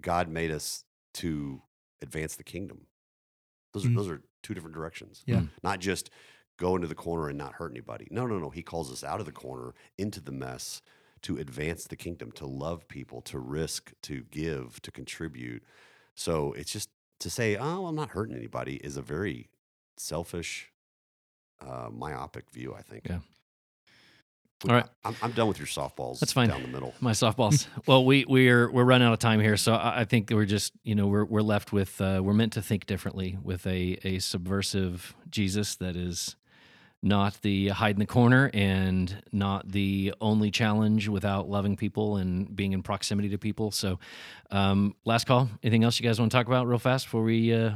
God 0.00 0.28
made 0.28 0.52
us 0.52 0.84
to 1.14 1.62
advance 2.00 2.36
the 2.36 2.44
kingdom. 2.44 2.86
Those 3.72 3.86
are 3.86 3.88
Mm. 3.88 3.96
those 3.96 4.08
are 4.08 4.22
two 4.42 4.54
different 4.54 4.74
directions. 4.76 5.24
Yeah. 5.26 5.40
Mm. 5.40 5.48
Not 5.64 5.80
just 5.80 6.10
go 6.56 6.76
into 6.76 6.86
the 6.86 6.94
corner 6.94 7.28
and 7.28 7.36
not 7.36 7.54
hurt 7.54 7.72
anybody. 7.72 8.06
No, 8.10 8.26
no, 8.26 8.38
no. 8.38 8.50
He 8.50 8.62
calls 8.62 8.92
us 8.92 9.02
out 9.02 9.18
of 9.20 9.26
the 9.26 9.32
corner 9.32 9.74
into 9.96 10.20
the 10.20 10.32
mess 10.32 10.80
to 11.22 11.38
advance 11.38 11.84
the 11.84 11.96
kingdom, 11.96 12.30
to 12.32 12.46
love 12.46 12.86
people, 12.86 13.20
to 13.22 13.38
risk, 13.40 13.92
to 14.02 14.22
give, 14.30 14.80
to 14.82 14.92
contribute. 14.92 15.64
So 16.14 16.52
it's 16.52 16.70
just 16.72 16.90
to 17.20 17.30
say, 17.30 17.56
"Oh, 17.56 17.86
I'm 17.86 17.96
not 17.96 18.10
hurting 18.10 18.36
anybody," 18.36 18.76
is 18.76 18.96
a 18.96 19.02
very 19.02 19.48
selfish, 20.00 20.70
uh, 21.60 21.88
myopic 21.90 22.50
view. 22.50 22.74
I 22.74 22.82
think. 22.82 23.06
Yeah. 23.08 23.18
We- 24.64 24.70
All 24.70 24.76
right. 24.76 24.86
I'm, 25.04 25.14
I'm 25.22 25.30
done 25.32 25.46
with 25.46 25.58
your 25.58 25.68
softballs. 25.68 26.18
That's 26.18 26.32
fine. 26.32 26.48
Down 26.48 26.62
the 26.62 26.68
middle. 26.68 26.92
my 27.00 27.12
softballs. 27.12 27.68
well, 27.86 28.04
we 28.04 28.24
we're 28.24 28.68
we're 28.70 28.84
running 28.84 29.06
out 29.06 29.12
of 29.12 29.20
time 29.20 29.38
here, 29.40 29.56
so 29.56 29.74
I, 29.74 30.00
I 30.00 30.04
think 30.04 30.30
we're 30.30 30.46
just 30.46 30.72
you 30.82 30.94
know 30.96 31.06
we're 31.06 31.24
we're 31.24 31.42
left 31.42 31.72
with 31.72 32.00
uh, 32.00 32.20
we're 32.24 32.32
meant 32.34 32.54
to 32.54 32.62
think 32.62 32.86
differently 32.86 33.38
with 33.42 33.66
a 33.66 33.98
a 34.02 34.18
subversive 34.18 35.14
Jesus 35.30 35.76
that 35.76 35.94
is 35.94 36.34
not 37.00 37.40
the 37.42 37.68
hide 37.68 37.94
in 37.94 38.00
the 38.00 38.06
corner 38.06 38.50
and 38.52 39.22
not 39.30 39.70
the 39.70 40.12
only 40.20 40.50
challenge 40.50 41.06
without 41.06 41.48
loving 41.48 41.76
people 41.76 42.16
and 42.16 42.56
being 42.56 42.72
in 42.72 42.82
proximity 42.82 43.28
to 43.28 43.38
people. 43.38 43.70
So, 43.70 44.00
um, 44.50 44.96
last 45.04 45.28
call. 45.28 45.48
Anything 45.62 45.84
else 45.84 46.00
you 46.00 46.04
guys 46.04 46.18
want 46.18 46.32
to 46.32 46.36
talk 46.36 46.48
about 46.48 46.66
real 46.66 46.80
fast 46.80 47.06
before 47.06 47.22
we 47.22 47.54
uh, 47.54 47.74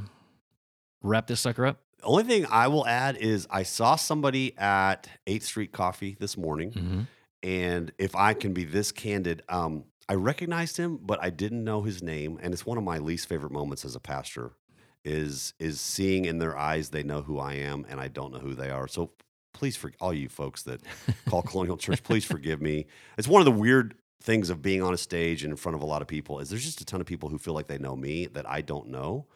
wrap 1.04 1.28
this 1.28 1.38
sucker 1.40 1.64
up? 1.66 1.78
Only 2.02 2.24
thing 2.24 2.46
I 2.50 2.68
will 2.68 2.86
add 2.86 3.16
is 3.16 3.46
I 3.50 3.62
saw 3.62 3.96
somebody 3.96 4.56
at 4.58 5.08
8th 5.26 5.42
Street 5.42 5.72
Coffee 5.72 6.16
this 6.18 6.36
morning, 6.36 6.70
Mm-hmm. 6.72 7.00
and 7.42 7.92
if 7.98 8.14
I 8.16 8.34
can 8.34 8.52
be 8.52 8.64
this 8.64 8.92
candid, 8.92 9.42
um, 9.48 9.84
I 10.08 10.14
recognized 10.14 10.76
him, 10.76 10.98
but 11.00 11.18
I 11.22 11.30
didn't 11.30 11.62
know 11.64 11.82
his 11.82 12.02
name, 12.02 12.38
and 12.42 12.52
it's 12.52 12.66
one 12.66 12.76
of 12.78 12.84
my 12.84 12.98
least 12.98 13.28
favorite 13.28 13.52
moments 13.52 13.84
as 13.84 13.94
a 13.94 14.00
pastor. 14.00 14.52
Is 15.04 15.52
is 15.58 15.80
seeing 15.80 16.26
in 16.26 16.38
their 16.38 16.56
eyes 16.56 16.90
they 16.90 17.02
know 17.02 17.22
who 17.22 17.38
I 17.40 17.54
am, 17.54 17.84
and 17.88 17.98
I 18.00 18.06
don't 18.06 18.32
know 18.32 18.38
who 18.38 18.54
they 18.54 18.70
are. 18.70 18.86
So 18.86 19.10
please, 19.52 19.76
for 19.76 19.90
all 20.00 20.14
you 20.14 20.28
folks 20.28 20.62
that 20.62 20.80
call 21.28 21.42
Colonial 21.50 21.76
Church, 21.76 22.04
please 22.04 22.24
forgive 22.24 22.62
me. 22.62 22.86
It's 23.18 23.26
one 23.26 23.40
of 23.40 23.44
the 23.46 23.50
weird 23.50 23.96
things 24.22 24.48
of 24.48 24.62
being 24.62 24.80
on 24.80 24.94
a 24.94 24.96
stage 24.96 25.42
and 25.42 25.50
in 25.50 25.56
front 25.56 25.74
of 25.74 25.82
a 25.82 25.86
lot 25.86 26.02
of 26.02 26.06
people 26.08 26.38
is 26.38 26.50
there's 26.50 26.64
just 26.64 26.80
a 26.80 26.84
ton 26.84 27.00
of 27.00 27.06
people 27.08 27.28
who 27.28 27.36
feel 27.38 27.52
like 27.52 27.66
they 27.66 27.78
know 27.78 27.96
me 27.96 28.26
that 28.26 28.48
I 28.48 28.60
don't 28.60 28.90
know. 28.90 29.26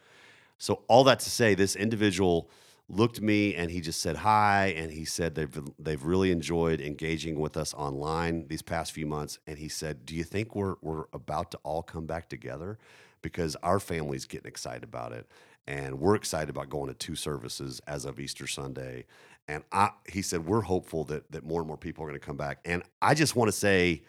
So 0.57 0.83
all 0.87 1.03
that 1.05 1.19
to 1.19 1.29
say, 1.29 1.55
this 1.55 1.75
individual 1.75 2.49
looked 2.89 3.19
me 3.21 3.53
and 3.53 3.69
he 3.69 3.81
just 3.81 4.01
said 4.01 4.17
hi, 4.17 4.67
and 4.77 4.91
he 4.91 5.05
said 5.05 5.35
they've 5.35 5.59
they've 5.77 6.03
really 6.03 6.31
enjoyed 6.31 6.79
engaging 6.79 7.39
with 7.39 7.57
us 7.57 7.73
online 7.73 8.47
these 8.47 8.61
past 8.61 8.91
few 8.91 9.05
months. 9.05 9.39
And 9.45 9.57
he 9.57 9.67
said, 9.67 10.05
"Do 10.05 10.15
you 10.15 10.23
think 10.23 10.55
we're 10.55 10.75
we're 10.81 11.05
about 11.13 11.51
to 11.51 11.57
all 11.63 11.83
come 11.83 12.05
back 12.05 12.29
together? 12.29 12.77
Because 13.21 13.55
our 13.57 13.79
family's 13.79 14.25
getting 14.25 14.47
excited 14.47 14.83
about 14.83 15.11
it, 15.11 15.27
and 15.67 15.99
we're 15.99 16.15
excited 16.15 16.49
about 16.49 16.69
going 16.69 16.87
to 16.87 16.93
two 16.93 17.15
services 17.15 17.81
as 17.87 18.05
of 18.05 18.19
Easter 18.19 18.47
Sunday." 18.47 19.05
And 19.49 19.63
I, 19.71 19.91
he 20.09 20.21
said, 20.21 20.45
"We're 20.45 20.61
hopeful 20.61 21.03
that 21.05 21.31
that 21.31 21.43
more 21.43 21.61
and 21.61 21.67
more 21.67 21.77
people 21.77 22.03
are 22.03 22.07
going 22.07 22.19
to 22.19 22.25
come 22.25 22.37
back." 22.37 22.59
And 22.65 22.83
I 23.01 23.13
just 23.13 23.35
want 23.35 23.49
to 23.49 23.57
say, 23.57 24.03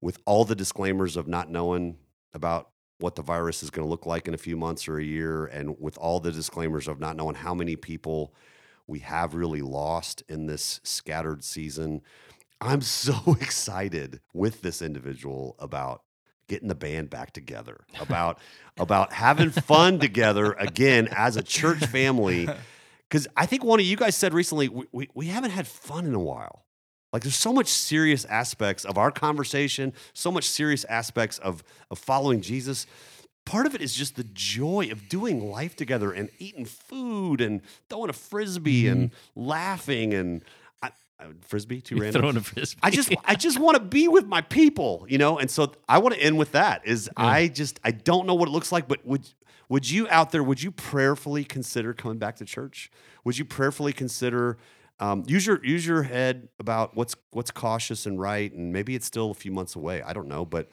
with 0.00 0.18
all 0.26 0.44
the 0.44 0.54
disclaimers 0.54 1.16
of 1.16 1.26
not 1.26 1.50
knowing 1.50 1.96
about 2.34 2.70
what 2.98 3.14
the 3.14 3.22
virus 3.22 3.62
is 3.62 3.70
going 3.70 3.86
to 3.86 3.90
look 3.90 4.06
like 4.06 4.26
in 4.26 4.34
a 4.34 4.38
few 4.38 4.56
months 4.56 4.88
or 4.88 4.98
a 4.98 5.04
year, 5.04 5.46
and 5.46 5.76
with 5.80 5.96
all 5.98 6.20
the 6.20 6.32
disclaimers 6.32 6.88
of 6.88 6.98
not 7.00 7.16
knowing 7.16 7.36
how 7.36 7.54
many 7.54 7.76
people 7.76 8.34
we 8.86 9.00
have 9.00 9.34
really 9.34 9.62
lost 9.62 10.22
in 10.28 10.46
this 10.46 10.80
scattered 10.82 11.44
season, 11.44 12.02
I'm 12.60 12.80
so 12.82 13.36
excited 13.40 14.20
with 14.32 14.62
this 14.62 14.82
individual 14.82 15.56
about 15.58 16.02
getting 16.48 16.68
the 16.68 16.74
band 16.74 17.10
back 17.10 17.32
together, 17.32 17.84
about 18.00 18.38
about 18.78 19.12
having 19.12 19.50
fun 19.50 19.98
together 20.00 20.52
again 20.52 21.08
as 21.12 21.36
a 21.36 21.42
church 21.42 21.84
family. 21.86 22.48
Because 23.08 23.26
I 23.34 23.46
think 23.46 23.64
one 23.64 23.80
of 23.80 23.86
you 23.86 23.96
guys 23.96 24.16
said 24.16 24.34
recently, 24.34 24.68
we, 24.68 24.84
we, 24.92 25.08
we 25.14 25.26
haven't 25.28 25.52
had 25.52 25.66
fun 25.66 26.04
in 26.04 26.12
a 26.12 26.20
while. 26.20 26.66
Like 27.12 27.22
there's 27.22 27.36
so 27.36 27.52
much 27.52 27.68
serious 27.68 28.24
aspects 28.26 28.84
of 28.84 28.98
our 28.98 29.10
conversation, 29.10 29.94
so 30.12 30.30
much 30.30 30.44
serious 30.44 30.84
aspects 30.84 31.38
of 31.38 31.64
of 31.90 31.98
following 31.98 32.40
Jesus. 32.40 32.86
Part 33.46 33.64
of 33.64 33.74
it 33.74 33.80
is 33.80 33.94
just 33.94 34.16
the 34.16 34.24
joy 34.24 34.88
of 34.92 35.08
doing 35.08 35.50
life 35.50 35.74
together 35.74 36.12
and 36.12 36.28
eating 36.38 36.66
food 36.66 37.40
and 37.40 37.62
throwing 37.88 38.10
a 38.10 38.12
frisbee 38.12 38.84
mm-hmm. 38.84 38.92
and 38.92 39.10
laughing 39.34 40.12
and 40.12 40.44
I, 40.82 40.90
I, 41.18 41.28
frisbee 41.40 41.80
too 41.80 41.96
random. 41.96 42.20
Throwing 42.20 42.36
a 42.36 42.42
frisbee. 42.42 42.80
I 42.82 42.90
just 42.90 43.14
I 43.24 43.34
just 43.34 43.58
want 43.58 43.78
to 43.78 43.82
be 43.82 44.06
with 44.06 44.26
my 44.26 44.42
people, 44.42 45.06
you 45.08 45.16
know. 45.16 45.38
And 45.38 45.50
so 45.50 45.72
I 45.88 45.98
want 45.98 46.14
to 46.14 46.20
end 46.20 46.36
with 46.36 46.52
that. 46.52 46.86
Is 46.86 47.08
I 47.16 47.48
just 47.48 47.80
I 47.82 47.90
don't 47.90 48.26
know 48.26 48.34
what 48.34 48.48
it 48.48 48.52
looks 48.52 48.70
like, 48.70 48.86
but 48.86 49.06
would 49.06 49.26
would 49.70 49.90
you 49.90 50.06
out 50.10 50.30
there 50.30 50.42
would 50.42 50.62
you 50.62 50.70
prayerfully 50.70 51.44
consider 51.44 51.94
coming 51.94 52.18
back 52.18 52.36
to 52.36 52.44
church? 52.44 52.90
Would 53.24 53.38
you 53.38 53.46
prayerfully 53.46 53.94
consider 53.94 54.58
um, 55.00 55.24
use 55.26 55.46
your 55.46 55.64
use 55.64 55.86
your 55.86 56.02
head 56.02 56.48
about 56.58 56.96
what's 56.96 57.14
what's 57.30 57.50
cautious 57.50 58.06
and 58.06 58.20
right, 58.20 58.52
and 58.52 58.72
maybe 58.72 58.94
it's 58.94 59.06
still 59.06 59.30
a 59.30 59.34
few 59.34 59.52
months 59.52 59.76
away. 59.76 60.02
I 60.02 60.12
don't 60.12 60.28
know, 60.28 60.44
but 60.44 60.68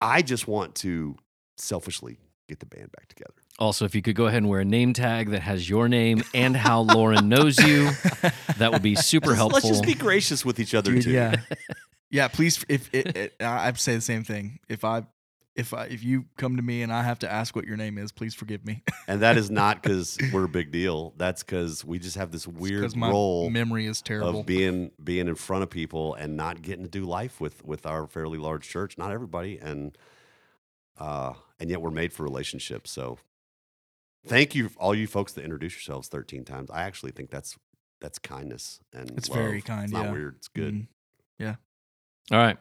I 0.00 0.22
just 0.22 0.46
want 0.48 0.74
to 0.76 1.16
selfishly 1.56 2.18
get 2.48 2.60
the 2.60 2.66
band 2.66 2.92
back 2.92 3.08
together. 3.08 3.32
Also, 3.58 3.84
if 3.84 3.94
you 3.94 4.02
could 4.02 4.16
go 4.16 4.26
ahead 4.26 4.38
and 4.42 4.48
wear 4.50 4.60
a 4.60 4.64
name 4.64 4.92
tag 4.92 5.30
that 5.30 5.40
has 5.40 5.68
your 5.70 5.88
name 5.88 6.22
and 6.34 6.56
how 6.56 6.80
Lauren 6.80 7.28
knows 7.28 7.58
you, 7.58 7.90
that 8.58 8.72
would 8.72 8.82
be 8.82 8.96
super 8.96 9.28
Just- 9.28 9.36
helpful. 9.36 9.56
Let's 9.58 9.68
just 9.68 9.84
be 9.84 9.94
gracious 9.94 10.44
with 10.44 10.58
each 10.60 10.74
other 10.74 10.92
Dude, 10.92 11.04
too. 11.04 11.12
yeah, 11.12 11.36
yeah. 12.10 12.28
Please, 12.28 12.64
if 12.68 12.90
it, 12.92 13.16
it, 13.16 13.34
I- 13.40 13.68
I'd 13.68 13.78
say 13.78 13.94
the 13.94 14.00
same 14.00 14.24
thing. 14.24 14.58
If 14.68 14.84
I, 14.84 15.04
if 15.56 15.72
I, 15.72 15.84
if 15.84 16.02
you 16.02 16.24
come 16.36 16.56
to 16.56 16.62
me 16.62 16.82
and 16.82 16.92
I 16.92 17.02
have 17.04 17.18
to 17.20 17.30
ask 17.32 17.54
what 17.54 17.64
your 17.64 17.76
name 17.76 17.96
is, 17.98 18.10
please 18.12 18.34
forgive 18.34 18.64
me. 18.66 18.82
And 19.06 19.20
that 19.20 19.36
is 19.36 19.50
not 19.50 19.82
because 19.82 20.16
we're 20.32 20.44
a 20.46 20.48
big 20.48 20.72
deal. 20.72 21.12
That's 21.18 21.42
because 21.42 21.84
we 21.84 21.98
just 21.98 22.16
have 22.16 22.32
this 22.32 22.48
weird 22.48 22.80
Because 22.80 22.96
my 22.96 23.10
role 23.10 23.50
memory 23.50 23.84
is 23.86 24.00
terrible. 24.00 24.40
of 24.40 24.46
being 24.46 24.92
being 25.02 25.28
in 25.28 25.34
front 25.34 25.62
of 25.62 25.68
people 25.70 26.14
and 26.14 26.36
not 26.38 26.62
getting 26.62 26.84
to 26.84 26.90
do 26.90 27.04
life 27.04 27.38
with 27.40 27.62
with 27.64 27.84
our 27.84 28.06
fairly 28.06 28.38
large 28.38 28.66
church. 28.66 28.96
Not 28.96 29.12
everybody, 29.12 29.58
and 29.58 29.96
uh, 30.98 31.34
and 31.60 31.68
yet 31.68 31.82
we're 31.82 31.90
made 31.90 32.12
for 32.14 32.22
relationships. 32.22 32.90
So, 32.92 33.18
thank 34.26 34.54
you, 34.54 34.70
all 34.78 34.94
you 34.94 35.06
folks 35.06 35.32
that 35.34 35.44
introduce 35.44 35.74
yourselves 35.74 36.08
thirteen 36.08 36.44
times. 36.46 36.70
I 36.70 36.84
actually 36.84 37.12
think 37.12 37.28
that's 37.30 37.58
that's 38.00 38.18
kindness 38.18 38.80
and 38.94 39.10
It's 39.18 39.28
love. 39.28 39.38
very 39.38 39.60
kind, 39.60 39.84
It's 39.84 39.92
not 39.92 40.06
yeah. 40.06 40.12
weird. 40.12 40.36
It's 40.38 40.48
good. 40.48 40.86
Mhm. 41.40 41.58
All 42.32 42.38
right. 42.38 42.56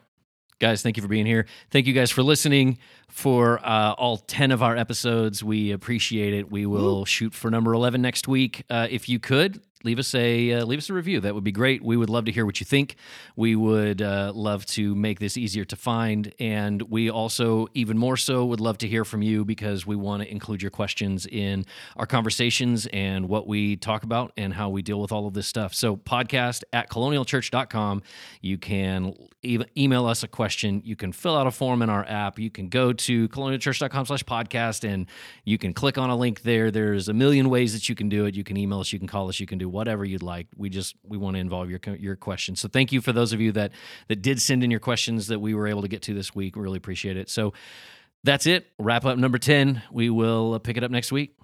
Guys, 0.60 0.82
thank 0.82 0.97
you 0.97 1.04
for 1.04 1.10
being 1.10 1.26
here. 1.26 1.45
Thank 1.72 1.88
you 1.88 1.93
guys 1.93 2.12
for 2.12 2.24
listening 2.24 2.78
for 3.10 3.60
uh, 3.64 3.93
all 3.93 4.18
10 4.18 4.51
of 4.51 4.64
our 4.64 4.76
episodes. 4.78 5.43
We 5.43 5.72
appreciate 5.72 6.34
it. 6.34 6.51
We 6.51 6.66
will 6.66 7.06
shoot 7.06 7.34
for 7.34 7.51
number 7.51 7.74
11 7.74 8.01
next 8.01 8.28
week. 8.28 8.64
Uh, 8.70 8.88
if 8.89 9.10
you 9.10 9.20
could, 9.20 9.62
leave 9.84 9.99
us 9.99 10.15
a 10.15 10.53
uh, 10.53 10.65
leave 10.65 10.79
us 10.79 10.89
a 10.89 10.93
review. 10.93 11.19
That 11.19 11.36
would 11.36 11.43
be 11.43 11.51
great. 11.51 11.84
We 11.84 11.97
would 11.97 12.09
love 12.09 12.25
to 12.25 12.31
hear 12.31 12.45
what 12.45 12.59
you 12.59 12.65
think. 12.65 12.95
We 13.36 13.55
would 13.55 14.01
uh, 14.01 14.31
love 14.34 14.65
to 14.67 14.95
make 14.95 15.19
this 15.19 15.38
easier 15.38 15.65
to 15.65 15.75
find, 15.75 16.34
and 16.39 16.81
we 16.84 17.09
also, 17.09 17.67
even 17.73 17.97
more 17.97 18.17
so, 18.17 18.45
would 18.45 18.59
love 18.59 18.77
to 18.79 18.88
hear 18.88 19.05
from 19.05 19.21
you 19.21 19.45
because 19.45 19.86
we 19.86 19.95
want 19.95 20.23
to 20.23 20.31
include 20.31 20.61
your 20.61 20.71
questions 20.71 21.25
in 21.25 21.65
our 21.97 22.05
conversations 22.05 22.88
and 22.88 23.27
what 23.27 23.47
we 23.47 23.75
talk 23.75 24.03
about 24.03 24.31
and 24.38 24.53
how 24.53 24.69
we 24.69 24.81
deal 24.81 24.99
with 24.99 25.11
all 25.11 25.27
of 25.27 25.34
this 25.34 25.47
stuff. 25.47 25.73
So, 25.73 25.95
podcast 25.95 26.63
at 26.71 26.89
colonialchurch.com. 26.89 28.01
You 28.41 28.57
can 28.57 29.13
e- 29.43 29.59
email 29.77 30.05
us 30.05 30.23
a 30.23 30.27
question. 30.27 30.81
You 30.86 30.95
can 30.95 31.11
fill 31.11 31.38
out 31.38 31.47
a 31.47 31.51
form 31.51 31.81
in 31.81 31.89
our 31.89 32.05
app. 32.07 32.39
You 32.39 32.49
can 32.49 32.69
go 32.69 32.93
to 32.93 33.27
colonialchurch.com 33.29 34.05
slash 34.05 34.23
podcast 34.23 34.88
and 34.88 35.07
you 35.45 35.57
can 35.57 35.73
click 35.73 35.97
on 35.97 36.09
a 36.09 36.15
link 36.15 36.41
there. 36.43 36.71
There's 36.71 37.09
a 37.09 37.13
million 37.13 37.49
ways 37.49 37.73
that 37.73 37.89
you 37.89 37.95
can 37.95 38.09
do 38.09 38.25
it. 38.25 38.36
You 38.36 38.43
can 38.43 38.57
email 38.57 38.79
us, 38.79 38.91
you 38.93 38.99
can 38.99 39.07
call 39.07 39.29
us, 39.29 39.39
you 39.39 39.45
can 39.45 39.57
do 39.57 39.69
whatever 39.74 40.05
you'd 40.05 40.24
like. 40.24 40.47
We 40.55 40.69
just 40.69 40.95
we 41.03 41.17
want 41.17 41.36
to 41.36 41.39
involve 41.39 41.69
your 41.69 41.80
your 41.97 42.15
questions. 42.15 42.61
So 42.61 42.69
thank 42.69 42.91
you 42.91 43.01
for 43.01 43.11
those 43.11 43.34
of 43.34 43.41
you 43.41 43.51
that 43.53 43.71
that 44.07 44.21
did 44.21 44.41
send 44.41 44.63
in 44.63 44.71
your 44.71 44.80
questions 44.80 45.28
that 45.28 45.39
we 45.39 45.53
were 45.53 45.67
able 45.67 45.82
to 45.82 45.88
get 45.89 46.03
to 46.03 46.13
this 46.13 46.34
week. 46.34 46.55
Really 46.55 46.78
appreciate 46.78 47.17
it. 47.17 47.30
So 47.30 47.53
that's 48.24 48.45
it. 48.45 48.67
Wrap 48.80 49.03
up 49.05 49.17
number 49.17 49.38
10. 49.38 49.82
We 49.91 50.09
will 50.09 50.53
uh, 50.53 50.59
pick 50.59 50.78
it 50.78 50.84
up 50.84 50.91
next 50.91 51.11
week. 51.11 51.36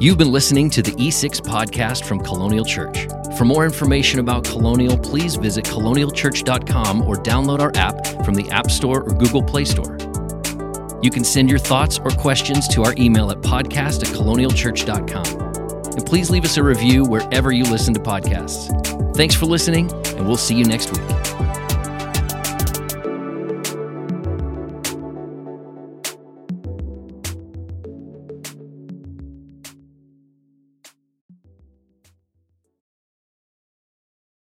You've 0.00 0.16
been 0.16 0.32
listening 0.32 0.70
to 0.70 0.82
the 0.82 0.92
E6 0.92 1.42
podcast 1.42 2.04
from 2.04 2.20
Colonial 2.20 2.64
Church. 2.64 3.06
For 3.36 3.44
more 3.44 3.66
information 3.66 4.20
about 4.20 4.44
Colonial, 4.44 4.96
please 4.96 5.36
visit 5.36 5.66
colonialchurch.com 5.66 7.02
or 7.02 7.16
download 7.16 7.60
our 7.60 7.72
app 7.74 8.06
from 8.24 8.34
the 8.34 8.48
App 8.50 8.70
Store 8.70 9.02
or 9.02 9.12
Google 9.14 9.42
Play 9.42 9.66
Store. 9.66 9.98
You 11.02 11.10
can 11.10 11.24
send 11.24 11.50
your 11.50 11.58
thoughts 11.58 11.98
or 11.98 12.10
questions 12.10 12.68
to 12.68 12.84
our 12.84 12.94
email 12.96 13.30
at 13.30 13.38
podcast 13.38 14.02
at 14.02 14.14
colonialchurch.com. 14.14 15.51
And 15.94 16.04
please 16.06 16.30
leave 16.30 16.44
us 16.44 16.56
a 16.56 16.62
review 16.62 17.04
wherever 17.04 17.52
you 17.52 17.64
listen 17.64 17.94
to 17.94 18.00
podcasts. 18.00 18.70
Thanks 19.16 19.34
for 19.34 19.46
listening, 19.46 19.92
and 19.92 20.26
we'll 20.26 20.36
see 20.36 20.54
you 20.54 20.64
next 20.64 20.90
week. 20.92 21.51